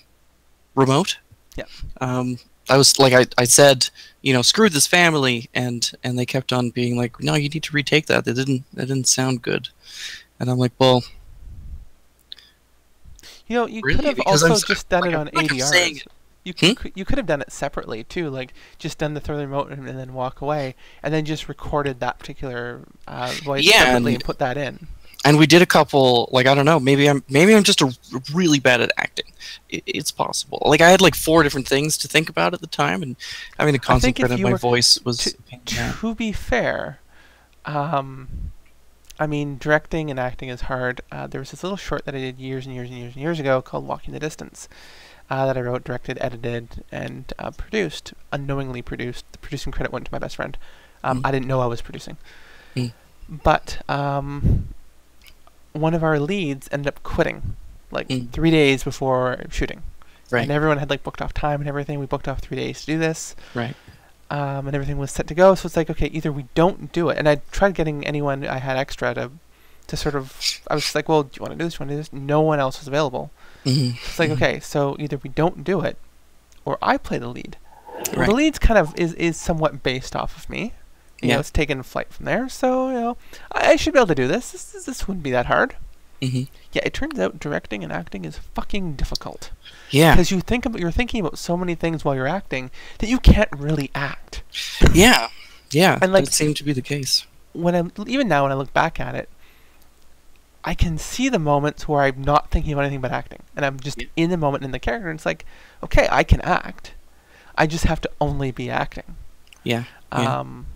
remote. 0.75 1.19
Yeah. 1.57 1.65
Um, 2.01 2.39
I 2.69 2.77
was 2.77 2.99
like 2.99 3.13
I, 3.13 3.27
I 3.39 3.45
said, 3.45 3.89
you 4.23 4.33
know, 4.33 4.43
screw 4.43 4.69
this 4.69 4.87
family, 4.87 5.49
and 5.55 5.91
and 6.05 6.19
they 6.19 6.27
kept 6.27 6.53
on 6.53 6.71
being 6.71 6.97
like, 6.97 7.21
no, 7.21 7.35
you 7.35 7.49
need 7.49 7.63
to 7.65 7.73
retake 7.73 8.07
that. 8.07 8.25
That 8.25 8.35
didn't 8.35 8.65
that 8.75 8.87
didn't 8.87 9.09
sound 9.09 9.43
good. 9.43 9.69
And 10.39 10.51
I'm 10.51 10.59
like, 10.59 10.73
well, 10.79 11.03
You 13.49 13.57
know, 13.57 13.67
you 13.67 13.81
Really? 13.83 13.97
could 13.97 14.05
have 14.07 14.17
Because 14.17 14.43
also 14.43 14.55
so- 14.61 14.67
just 14.67 14.89
done 14.89 15.03
like, 15.03 15.11
it 15.13 15.15
on 15.15 15.31
like 15.33 15.51
I'm 15.51 15.59
You 16.47 16.55
Hmm? 16.61 16.75
could, 16.75 16.93
you 16.95 17.05
could 17.05 17.19
have 17.19 17.27
done 17.27 17.41
it 17.43 17.51
separately 17.51 18.05
too, 18.05 18.31
like 18.31 18.55
just 18.79 18.99
done 18.99 19.15
the 19.15 19.21
throw 19.21 19.37
the 19.37 19.49
remote 19.49 19.71
and, 19.73 19.89
and 19.89 19.99
then 19.99 20.15
walk 20.15 20.41
away, 20.41 20.77
and 21.03 21.13
then 21.13 21.25
just 21.25 21.49
recorded 21.49 21.99
that 22.01 22.21
particular 22.21 22.83
uh, 23.09 23.35
voice 23.43 23.65
Yeah, 23.65 23.73
separately 23.85 24.13
and- 24.15 24.23
and 24.23 24.25
put 24.25 24.39
that 24.39 24.57
in. 24.57 24.87
and 25.25 25.39
we 25.39 25.47
did 25.47 25.61
a 25.61 25.67
couple 25.67 26.29
like 26.31 26.47
i 26.47 26.55
don't 26.55 26.67
know 26.67 26.79
maybe 26.79 27.09
i'm 27.11 27.25
maybe 27.29 27.53
i'm 27.55 27.65
just 27.65 27.81
a, 27.83 27.89
really 28.33 28.61
bad 28.61 28.81
at 28.81 28.93
acting 28.97 29.25
it, 29.71 29.83
it's 29.87 30.13
possible 30.13 30.63
like 30.67 30.81
i 30.81 30.89
had 30.89 31.01
like 31.01 31.17
four 31.17 31.43
different 31.43 31.67
things 31.67 31.97
to 31.99 32.07
think 32.07 32.29
about 32.29 32.55
at 32.55 32.61
the 32.61 32.67
time 32.69 33.03
and 33.03 33.17
having 33.59 33.75
to 33.77 33.81
I 33.91 33.99
think 33.99 34.21
if 34.21 34.27
concentrate 34.29 34.31
on 34.31 34.43
my 34.43 34.53
were- 34.53 34.59
voice 34.59 35.01
was 35.05 35.17
to- 35.19 35.31
a 35.31 35.43
pain 35.51 35.61
in 35.67 35.75
the 35.75 35.81
ass. 35.81 36.01
To 36.01 36.15
be 36.15 36.31
fair, 36.33 37.01
um, 37.65 38.29
I 39.19 39.27
mean, 39.27 39.57
directing 39.59 40.11
and 40.11 40.21
acting 40.21 40.51
is 40.51 40.63
hard. 40.63 41.01
Uh, 41.11 41.27
there 41.27 41.41
was 41.41 41.51
this 41.51 41.63
little 41.63 41.79
short 41.79 42.05
that 42.05 42.15
I 42.15 42.19
did 42.19 42.39
years 42.39 42.67
and 42.67 42.75
years 42.75 42.91
and 42.91 42.99
years 42.99 43.15
and 43.15 43.23
years 43.23 43.41
ago 43.41 43.63
called 43.63 43.87
Walking 43.87 44.13
the 44.13 44.21
Distance 44.21 44.69
uh, 45.31 45.47
that 45.47 45.57
I 45.57 45.61
wrote, 45.61 45.85
directed, 45.85 46.19
edited, 46.21 46.85
and 46.93 47.33
uh, 47.39 47.51
produced, 47.51 48.13
unknowingly 48.33 48.83
produced. 48.83 49.25
The 49.33 49.39
producing 49.39 49.73
credit 49.73 49.93
went 49.93 50.07
to 50.07 50.13
my 50.13 50.19
best 50.19 50.37
friend. 50.37 50.57
Um, 51.05 51.23
Mm. 51.23 51.27
I 51.27 51.31
didn't 51.33 51.49
know 51.49 51.61
I 51.61 51.67
was 51.67 51.83
producing. 51.83 52.17
Mm. 52.75 52.93
But 53.29 53.83
um, 53.89 54.69
one 55.73 55.95
of 55.95 56.03
our 56.05 56.19
leads 56.19 56.69
ended 56.73 56.89
up 56.89 57.03
quitting 57.03 57.57
like 57.91 58.09
Mm. 58.09 58.31
three 58.31 58.51
days 58.51 58.85
before 58.85 59.45
shooting. 59.51 59.83
Right. 60.31 60.43
And 60.43 60.51
everyone 60.51 60.79
had 60.79 60.91
like 60.91 61.03
booked 61.05 61.23
off 61.23 61.33
time 61.33 61.61
and 61.61 61.69
everything. 61.69 62.01
We 62.01 62.07
booked 62.07 62.27
off 62.29 62.41
three 62.41 62.57
days 62.57 62.81
to 62.81 62.87
do 62.87 62.99
this 62.99 63.37
right 63.55 63.77
um, 64.29 64.67
and 64.67 64.75
everything 64.75 64.99
was 64.99 65.13
set 65.13 65.29
to 65.29 65.35
go. 65.35 65.55
So 65.55 65.67
it's 65.67 65.77
like, 65.77 65.89
okay, 65.91 66.07
either 66.09 66.33
we 66.33 66.47
don't 66.57 66.91
do 66.93 67.09
it, 67.11 67.17
and 67.19 67.29
I 67.29 67.37
tried 67.53 67.75
getting 67.75 68.05
anyone 68.05 68.45
I 68.45 68.59
had 68.59 68.77
extra 68.77 69.15
to, 69.15 69.31
to 69.87 69.97
sort 69.97 70.17
of. 70.17 70.37
I 70.69 70.75
was 70.75 70.95
like, 70.97 71.09
well, 71.09 71.23
do 71.23 71.31
you 71.37 71.43
want 71.43 71.53
to 71.53 71.59
do 71.59 71.65
this? 71.65 71.75
Do 71.75 71.77
you 71.77 71.87
want 71.87 71.91
to 71.91 71.95
do 71.95 71.99
this? 71.99 72.13
No 72.13 72.41
one 72.41 72.59
else 72.59 72.81
was 72.81 72.89
available. 72.89 73.31
Mhm. 73.67 73.97
It's 73.97 74.19
like, 74.19 74.31
okay, 74.31 74.61
so 74.61 74.97
either 74.99 75.19
we 75.19 75.29
don't 75.31 75.65
do 75.65 75.81
it, 75.83 75.99
or 76.65 76.79
I 76.81 76.97
play 76.97 77.19
the 77.19 77.29
lead. 77.29 77.57
Well, 78.17 78.27
the 78.27 78.35
lead's 78.35 78.59
kind 78.59 78.79
of 78.79 78.95
is 78.99 79.13
is 79.15 79.37
somewhat 79.37 79.83
based 79.83 80.15
off 80.17 80.37
of 80.37 80.49
me. 80.49 80.73
You 81.23 81.29
know, 81.29 81.35
Yeah. 81.35 81.41
it's 81.41 81.51
taken 81.51 81.83
flight 81.83 82.13
from 82.13 82.27
there, 82.27 82.49
so 82.49 82.89
you 82.89 82.95
know, 82.95 83.17
I, 83.53 83.73
I 83.73 83.77
should 83.77 83.93
be 83.95 83.99
able 83.99 84.09
to 84.09 84.15
do 84.15 84.29
this. 84.29 84.53
This 84.53 84.65
this, 84.73 84.85
this 84.85 85.09
wouldn't 85.09 85.25
be 85.25 85.31
that 85.33 85.47
hard. 85.47 85.77
Mhm. 86.23 86.49
Yeah, 86.73 86.83
it 86.85 86.95
turns 86.95 87.19
out 87.19 87.39
directing 87.41 87.83
and 87.85 87.93
acting 87.93 88.25
is 88.25 88.39
fucking 88.55 88.95
difficult 88.97 89.51
yeah 89.91 90.13
because 90.15 90.31
you 90.31 90.41
think 90.41 90.65
about 90.65 90.81
you're 90.81 90.91
thinking 90.91 91.21
about 91.21 91.37
so 91.39 91.57
many 91.59 91.75
things 91.75 92.05
while 92.07 92.15
you're 92.15 92.27
acting 92.27 92.71
that 93.01 93.09
you 93.09 93.19
can't 93.19 93.51
really 93.53 93.91
act. 93.95 94.43
yeah 94.95 95.29
yeah 95.71 95.99
And, 96.01 96.13
like- 96.13 96.25
that 96.25 96.33
seemed 96.33 96.57
to 96.57 96.65
be 96.65 96.73
the 96.73 96.81
case 96.83 97.27
when 97.53 97.75
I'm 97.75 97.93
even 98.07 98.29
now 98.29 98.45
when 98.45 98.53
I 98.53 98.55
look 98.55 98.73
back 98.73 98.99
at 99.01 99.15
it, 99.15 99.29
I 100.67 100.75
can 100.75 100.99
see 100.99 101.29
the 101.29 101.39
moments 101.39 101.87
where 101.87 102.03
I'm 102.03 102.21
not 102.23 102.51
thinking 102.51 102.73
about 102.73 102.83
anything 102.85 103.01
but 103.01 103.13
acting, 103.13 103.43
and 103.55 103.65
I'm 103.65 103.79
just 103.81 104.01
Yeah. 104.01 104.09
in 104.17 104.31
the 104.31 104.37
moment 104.37 104.65
in 104.65 104.73
the 104.73 104.79
character. 104.81 105.09
And 105.09 105.17
it's 105.19 105.25
like, 105.25 105.47
okay, 105.83 106.09
I 106.11 106.25
can 106.25 106.41
act. 106.43 106.93
I 107.57 107.67
just 107.69 107.85
have 107.85 108.01
to 108.03 108.11
only 108.21 108.51
be 108.51 108.69
acting. 108.69 109.17
yeah 109.63 109.85
yeah. 110.13 110.41
Um, 110.41 110.67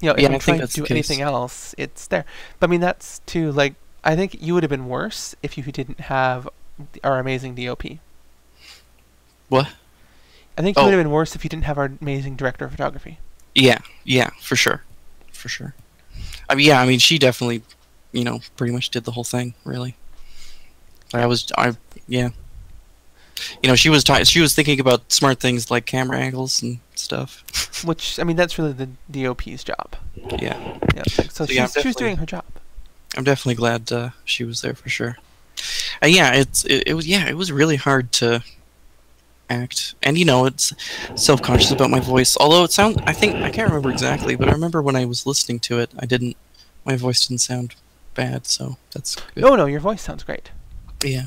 you 0.00 0.08
know, 0.08 0.14
if 0.14 0.20
Yeah, 0.20 0.28
I'm 0.28 0.34
I 0.34 0.38
trying 0.38 0.60
to 0.60 0.66
do 0.66 0.86
anything 0.90 1.20
else, 1.20 1.74
it's 1.78 2.06
there. 2.06 2.24
But 2.58 2.68
I 2.68 2.70
mean, 2.70 2.80
that's 2.80 3.20
too 3.26 3.52
like 3.52 3.74
I 4.02 4.16
think 4.16 4.40
you 4.40 4.54
would 4.54 4.62
have 4.62 4.70
been 4.70 4.88
worse 4.88 5.34
if 5.42 5.56
you 5.58 5.62
didn't 5.64 6.00
have 6.00 6.48
our 7.04 7.18
amazing 7.18 7.54
DOP. 7.54 7.98
what 9.48 9.68
I 10.56 10.62
think 10.62 10.76
you 10.76 10.82
Oh. 10.82 10.86
would 10.86 10.94
have 10.94 11.02
been 11.04 11.10
worse 11.12 11.34
if 11.36 11.44
you 11.44 11.50
didn't 11.50 11.64
have 11.64 11.78
our 11.78 11.92
amazing 12.00 12.36
director 12.36 12.64
of 12.64 12.70
photography. 12.72 13.18
yeah 13.54 13.78
yeah 14.04 14.30
for 14.40 14.54
sure 14.56 14.84
for 15.32 15.48
sure 15.48 15.74
i 16.48 16.54
mean 16.54 16.66
yeah 16.66 16.80
i 16.80 16.86
mean 16.86 16.98
she 16.98 17.18
definitely 17.18 17.62
you 18.12 18.24
know 18.24 18.40
pretty 18.56 18.72
much 18.72 18.90
did 18.90 19.04
the 19.04 19.12
whole 19.12 19.24
thing 19.24 19.54
really 19.64 19.96
i 21.14 21.26
was 21.26 21.50
i 21.56 21.74
yeah 22.06 22.30
you 23.62 23.68
know 23.68 23.76
she 23.76 23.88
was 23.88 24.02
ti 24.02 24.24
she 24.24 24.40
was 24.40 24.54
thinking 24.54 24.80
about 24.80 25.12
smart 25.12 25.38
things 25.40 25.70
like 25.70 25.86
camera 25.86 26.18
angles 26.18 26.62
and 26.62 26.78
stuff 26.94 27.44
Which 27.84 28.18
I 28.18 28.24
mean, 28.24 28.36
that's 28.36 28.58
really 28.58 28.72
the 28.72 28.88
DOP's 29.10 29.64
job. 29.64 29.96
yeah 30.38 30.78
Yeah, 30.94 31.04
so 31.04 31.22
So, 31.30 31.44
yeah, 31.52 31.66
she's, 31.66 31.82
she 31.82 31.88
was 31.88 31.96
doing 31.96 32.16
her 32.16 32.26
job. 32.26 32.44
I'm 33.16 33.24
definitely 33.24 33.54
glad 33.54 33.90
uh, 33.92 34.10
she 34.24 34.44
was 34.44 34.60
there 34.62 34.74
for 34.74 34.88
sure. 34.88 35.16
Uh, 36.02 36.06
yeah, 36.06 36.34
it's 36.34 36.64
it, 36.64 36.84
it 36.88 36.94
was 36.94 37.06
yeah, 37.06 37.28
it 37.28 37.36
was 37.36 37.50
really 37.52 37.76
hard 37.76 38.12
to 38.12 38.42
act, 39.50 39.94
and 40.02 40.18
you 40.18 40.24
know, 40.24 40.46
it's 40.46 40.72
self 41.14 41.40
conscious 41.40 41.70
about 41.70 41.90
my 41.90 42.00
voice. 42.00 42.36
Although 42.38 42.64
it 42.64 42.72
sounds, 42.72 42.98
I 43.06 43.12
think 43.12 43.36
I 43.36 43.50
can't 43.50 43.68
remember 43.68 43.90
exactly, 43.90 44.36
but 44.36 44.48
I 44.48 44.52
remember 44.52 44.82
when 44.82 44.96
I 44.96 45.04
was 45.04 45.26
listening 45.26 45.58
to 45.60 45.78
it, 45.78 45.90
I 45.98 46.06
didn't, 46.06 46.36
my 46.84 46.96
voice 46.96 47.26
didn't 47.26 47.40
sound 47.40 47.74
bad, 48.18 48.46
so 48.46 48.76
that's 48.92 49.14
good. 49.14 49.44
No, 49.44 49.54
no, 49.54 49.66
your 49.66 49.80
voice 49.80 50.02
sounds 50.02 50.24
great. 50.24 50.50
Yeah, 51.02 51.26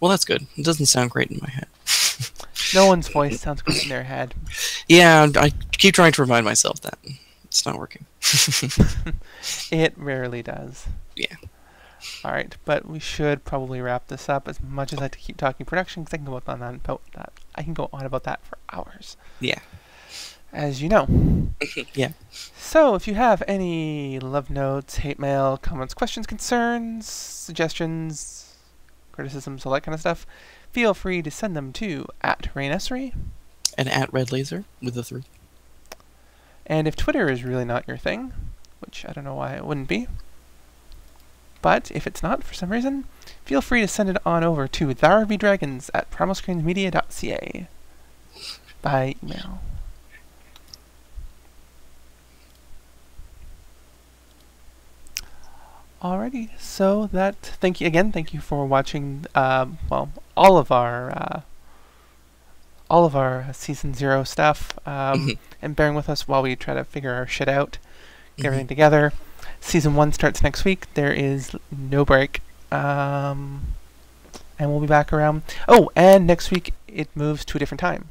well, 0.00 0.10
that's 0.10 0.24
good. 0.24 0.46
It 0.56 0.64
doesn't 0.64 0.86
sound 0.86 1.10
great 1.10 1.30
in 1.30 1.38
my 1.40 1.50
head. 1.50 1.66
No 2.72 2.86
one's 2.86 3.08
voice 3.08 3.40
sounds 3.40 3.62
good 3.62 3.82
in 3.82 3.88
their 3.88 4.04
head. 4.04 4.32
Yeah, 4.86 5.26
I 5.34 5.50
keep 5.72 5.92
trying 5.92 6.12
to 6.12 6.22
remind 6.22 6.44
myself 6.44 6.80
that 6.82 6.98
it's 7.44 7.66
not 7.66 7.78
working. 7.78 8.04
It 9.72 9.94
rarely 9.96 10.42
does. 10.42 10.86
Yeah. 11.16 11.34
All 12.24 12.30
right, 12.30 12.54
but 12.64 12.86
we 12.86 13.00
should 13.00 13.44
probably 13.44 13.80
wrap 13.80 14.06
this 14.06 14.28
up. 14.28 14.46
As 14.46 14.62
much 14.62 14.92
as 14.92 15.00
I 15.00 15.02
like 15.02 15.12
to 15.12 15.18
keep 15.18 15.36
talking 15.36 15.66
production, 15.66 16.04
because 16.04 16.14
I 16.14 16.16
can 16.18 16.26
go 16.26 16.40
on 16.46 16.62
about 16.74 17.02
that. 17.14 17.32
I 17.56 17.62
can 17.62 17.74
go 17.74 17.88
on 17.92 18.06
about 18.06 18.22
that 18.24 18.40
for 18.44 18.56
hours, 18.72 19.16
yeah. 19.40 19.58
As 20.52 20.82
you 20.82 20.88
know. 20.88 21.06
Yeah. 21.94 22.12
So, 22.56 22.94
if 22.94 23.06
you 23.06 23.14
have 23.14 23.42
any 23.46 24.18
love 24.18 24.50
notes, 24.50 24.96
hate 24.96 25.18
mail, 25.18 25.56
comments, 25.56 25.94
questions, 25.94 26.26
concerns, 26.26 27.06
suggestions, 27.06 28.56
criticisms, 29.12 29.66
all 29.66 29.72
that 29.72 29.82
kind 29.82 29.94
of 29.94 30.00
stuff, 30.00 30.26
feel 30.72 30.94
free 30.94 31.22
to 31.22 31.30
send 31.30 31.56
them 31.56 31.72
to 31.74 32.06
at 32.22 32.48
Rain 32.54 32.72
Essery. 32.72 33.12
And 33.76 33.88
at 33.88 34.12
Red 34.12 34.32
Laser 34.32 34.64
with 34.82 34.94
the 34.94 35.04
three. 35.04 35.24
And 36.66 36.86
if 36.86 36.96
Twitter 36.96 37.30
is 37.30 37.44
really 37.44 37.64
not 37.64 37.86
your 37.88 37.96
thing, 37.96 38.32
which 38.80 39.04
I 39.08 39.12
don't 39.12 39.24
know 39.24 39.34
why 39.34 39.54
it 39.54 39.64
wouldn't 39.64 39.88
be, 39.88 40.06
but 41.62 41.90
if 41.90 42.06
it's 42.06 42.22
not 42.22 42.42
for 42.44 42.54
some 42.54 42.70
reason, 42.70 43.04
feel 43.44 43.60
free 43.60 43.80
to 43.80 43.88
send 43.88 44.08
it 44.08 44.16
on 44.24 44.44
over 44.44 44.66
to 44.68 44.94
therbedragons 44.94 45.90
at 45.92 46.10
primalscreensmedia.ca 46.10 47.68
by 48.82 49.14
email. 49.22 49.60
Alrighty, 56.02 56.48
so 56.58 57.06
that 57.12 57.36
thank 57.60 57.80
you 57.80 57.86
again. 57.86 58.10
Thank 58.10 58.32
you 58.32 58.40
for 58.40 58.64
watching. 58.64 59.26
Um, 59.34 59.78
well, 59.90 60.10
all 60.36 60.56
of 60.56 60.72
our 60.72 61.10
uh, 61.10 61.40
all 62.88 63.04
of 63.04 63.14
our 63.14 63.46
season 63.52 63.92
zero 63.92 64.24
stuff, 64.24 64.72
um, 64.86 65.28
Mhm. 65.28 65.38
and 65.60 65.76
bearing 65.76 65.94
with 65.94 66.08
us 66.08 66.26
while 66.26 66.42
we 66.42 66.56
try 66.56 66.72
to 66.74 66.84
figure 66.84 67.12
our 67.12 67.26
shit 67.26 67.48
out, 67.48 67.76
get 68.38 68.46
everything 68.46 68.66
together. 68.66 69.12
Season 69.60 69.94
one 69.94 70.12
starts 70.12 70.42
next 70.42 70.64
week. 70.64 70.86
There 70.94 71.12
is 71.12 71.54
no 71.70 72.04
break, 72.06 72.40
um, 72.72 73.74
and 74.58 74.70
we'll 74.70 74.80
be 74.80 74.86
back 74.86 75.12
around. 75.12 75.42
Oh, 75.68 75.90
and 75.94 76.26
next 76.26 76.50
week 76.50 76.72
it 76.88 77.08
moves 77.14 77.44
to 77.44 77.58
a 77.58 77.60
different 77.60 77.80
time, 77.80 78.08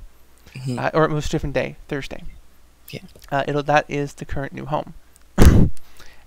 Mhm. 0.53 0.77
uh, 0.77 0.91
or 0.93 1.05
it 1.05 1.09
moves 1.09 1.27
to 1.29 1.31
a 1.31 1.35
different 1.37 1.55
day, 1.55 1.75
Thursday. 1.87 2.23
Yeah. 2.91 3.01
Uh, 3.31 3.43
it'll 3.47 3.63
that 3.63 3.85
is 3.89 4.13
the 4.13 4.25
current 4.25 4.53
new 4.53 4.65
home, 4.65 4.93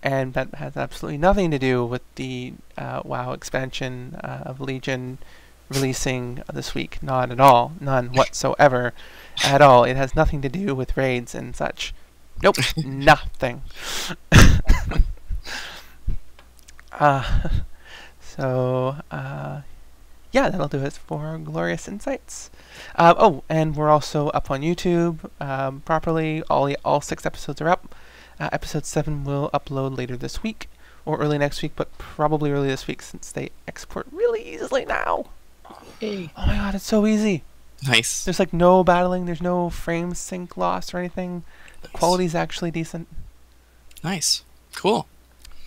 and 0.03 0.34
that 0.34 0.55
has 0.57 0.76
absolutely 0.76 1.18
nothing 1.18 1.50
to 1.50 1.59
do 1.59 1.84
with 1.84 2.03
the 2.16 2.55
uh, 2.76 3.03
WoW 3.05 3.32
expansion 3.32 4.16
uh, 4.22 4.42
of 4.46 4.61
Legion 4.61 5.18
releasing 5.68 6.42
this 6.53 6.74
week. 6.74 7.03
Not 7.03 7.30
at 7.30 7.40
all, 7.40 7.72
none 7.80 8.09
whatsoever, 8.12 8.92
at 9.44 9.62
all. 9.62 9.84
It 9.84 9.96
has 9.96 10.14
nothing 10.14 10.42
to 10.42 10.48
do 10.48 10.74
with 10.74 10.96
raids 10.96 11.34
and 11.34 11.55
such. 11.55 11.94
Nope, 12.42 12.57
nothing. 12.84 13.62
uh, 16.92 17.48
so 18.20 18.96
uh, 19.11 19.62
yeah, 20.32 20.48
that'll 20.48 20.68
do 20.68 20.82
it 20.82 20.94
for 20.94 21.38
Glorious 21.38 21.86
Insights. 21.86 22.50
Uh, 22.96 23.14
oh, 23.16 23.44
and 23.48 23.76
we're 23.76 23.90
also 23.90 24.28
up 24.30 24.50
on 24.50 24.62
YouTube 24.62 25.30
um, 25.40 25.80
properly. 25.82 26.42
All 26.50 26.72
all 26.84 27.00
six 27.00 27.24
episodes 27.26 27.61
are 27.61 27.68
up. 27.68 27.94
Uh, 28.43 28.49
episode 28.51 28.84
seven 28.84 29.22
will 29.22 29.49
upload 29.55 29.97
later 29.97 30.16
this 30.16 30.43
week 30.43 30.68
or 31.05 31.20
early 31.20 31.38
next 31.38 31.62
week, 31.62 31.70
but 31.76 31.97
probably 31.97 32.51
early 32.51 32.66
this 32.66 32.88
week 32.88 33.01
since 33.01 33.30
they 33.30 33.51
export 33.68 34.05
really 34.11 34.43
easily 34.43 34.84
now. 34.84 35.26
Yay. 36.01 36.28
Oh 36.36 36.47
my 36.49 36.57
god, 36.57 36.74
it's 36.74 36.84
so 36.84 37.07
easy. 37.07 37.45
Nice. 37.86 38.24
There's 38.24 38.40
like 38.40 38.53
no 38.53 38.82
battling. 38.82 39.26
There's 39.26 39.40
no 39.40 39.70
frame 39.70 40.12
sync 40.14 40.57
loss 40.57 40.93
or 40.93 40.99
anything. 40.99 41.45
The 41.82 41.88
quality's 41.90 42.34
actually 42.34 42.72
decent. 42.72 43.07
Nice. 44.03 44.43
Cool. 44.74 45.07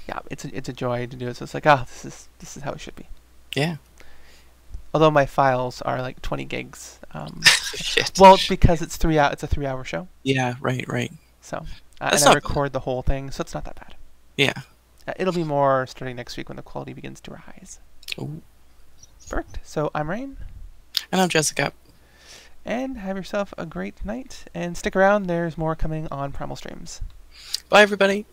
Yeah, 0.10 0.20
it's 0.30 0.44
a, 0.44 0.54
it's 0.54 0.68
a 0.68 0.74
joy 0.74 1.08
to 1.08 1.16
do 1.16 1.30
it. 1.30 1.38
So 1.38 1.44
it's 1.44 1.54
like, 1.54 1.66
ah, 1.66 1.86
this 1.88 2.04
is 2.04 2.28
this 2.40 2.58
is 2.58 2.64
how 2.64 2.74
it 2.74 2.82
should 2.82 2.98
be. 2.98 3.08
Yeah. 3.56 3.78
Although 4.94 5.12
my 5.12 5.26
files 5.26 5.82
are 5.84 6.02
like 6.02 6.22
20 6.22 6.44
gigs. 6.44 7.00
Um, 7.14 7.42
Shit. 7.46 8.20
well, 8.20 8.38
because 8.50 8.82
it's 8.82 8.98
three 8.98 9.18
hour, 9.18 9.32
it's 9.32 9.44
a 9.44 9.48
three 9.48 9.66
hour 9.66 9.86
show. 9.86 10.10
Yeah. 10.24 10.56
Right. 10.60 10.84
Right. 10.90 11.14
So 11.40 11.66
uh, 12.02 12.10
and 12.14 12.22
I 12.24 12.26
bad. 12.28 12.36
record 12.36 12.74
the 12.74 12.82
whole 12.82 13.02
thing, 13.02 13.32
so 13.32 13.42
it's 13.42 13.54
not 13.54 13.66
that 13.66 13.76
bad. 13.76 13.96
Yeah. 14.38 14.54
Uh, 15.08 15.14
it'll 15.18 15.34
be 15.34 15.44
more 15.44 15.86
starting 15.88 16.16
next 16.16 16.36
week 16.38 16.50
when 16.50 16.56
the 16.56 16.62
quality 16.62 16.94
begins 16.94 17.20
to 17.22 17.32
rise. 17.32 17.80
Ooh. 18.20 18.42
Perfect. 19.30 19.60
So 19.64 19.90
I'm 19.96 20.10
Rain, 20.10 20.38
And 21.12 21.22
I'm 21.22 21.30
Jessica. 21.30 21.74
and 22.64 22.98
have 22.98 23.16
yourself 23.18 23.54
a 23.58 23.66
great 23.66 24.04
night. 24.06 24.46
And 24.54 24.78
stick 24.78 24.96
around. 24.96 25.28
There's 25.28 25.58
more 25.58 25.76
coming 25.76 26.08
on 26.12 26.32
Primal 26.32 26.56
Streams. 26.56 27.02
Bye, 27.70 27.82
everybody. 27.82 28.26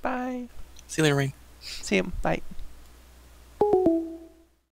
Bye. 0.00 0.48
See 0.86 1.00
you 1.00 1.04
later, 1.04 1.16
Rain. 1.16 1.32
See 1.60 1.96
you. 1.96 2.12
Bye. 2.22 2.40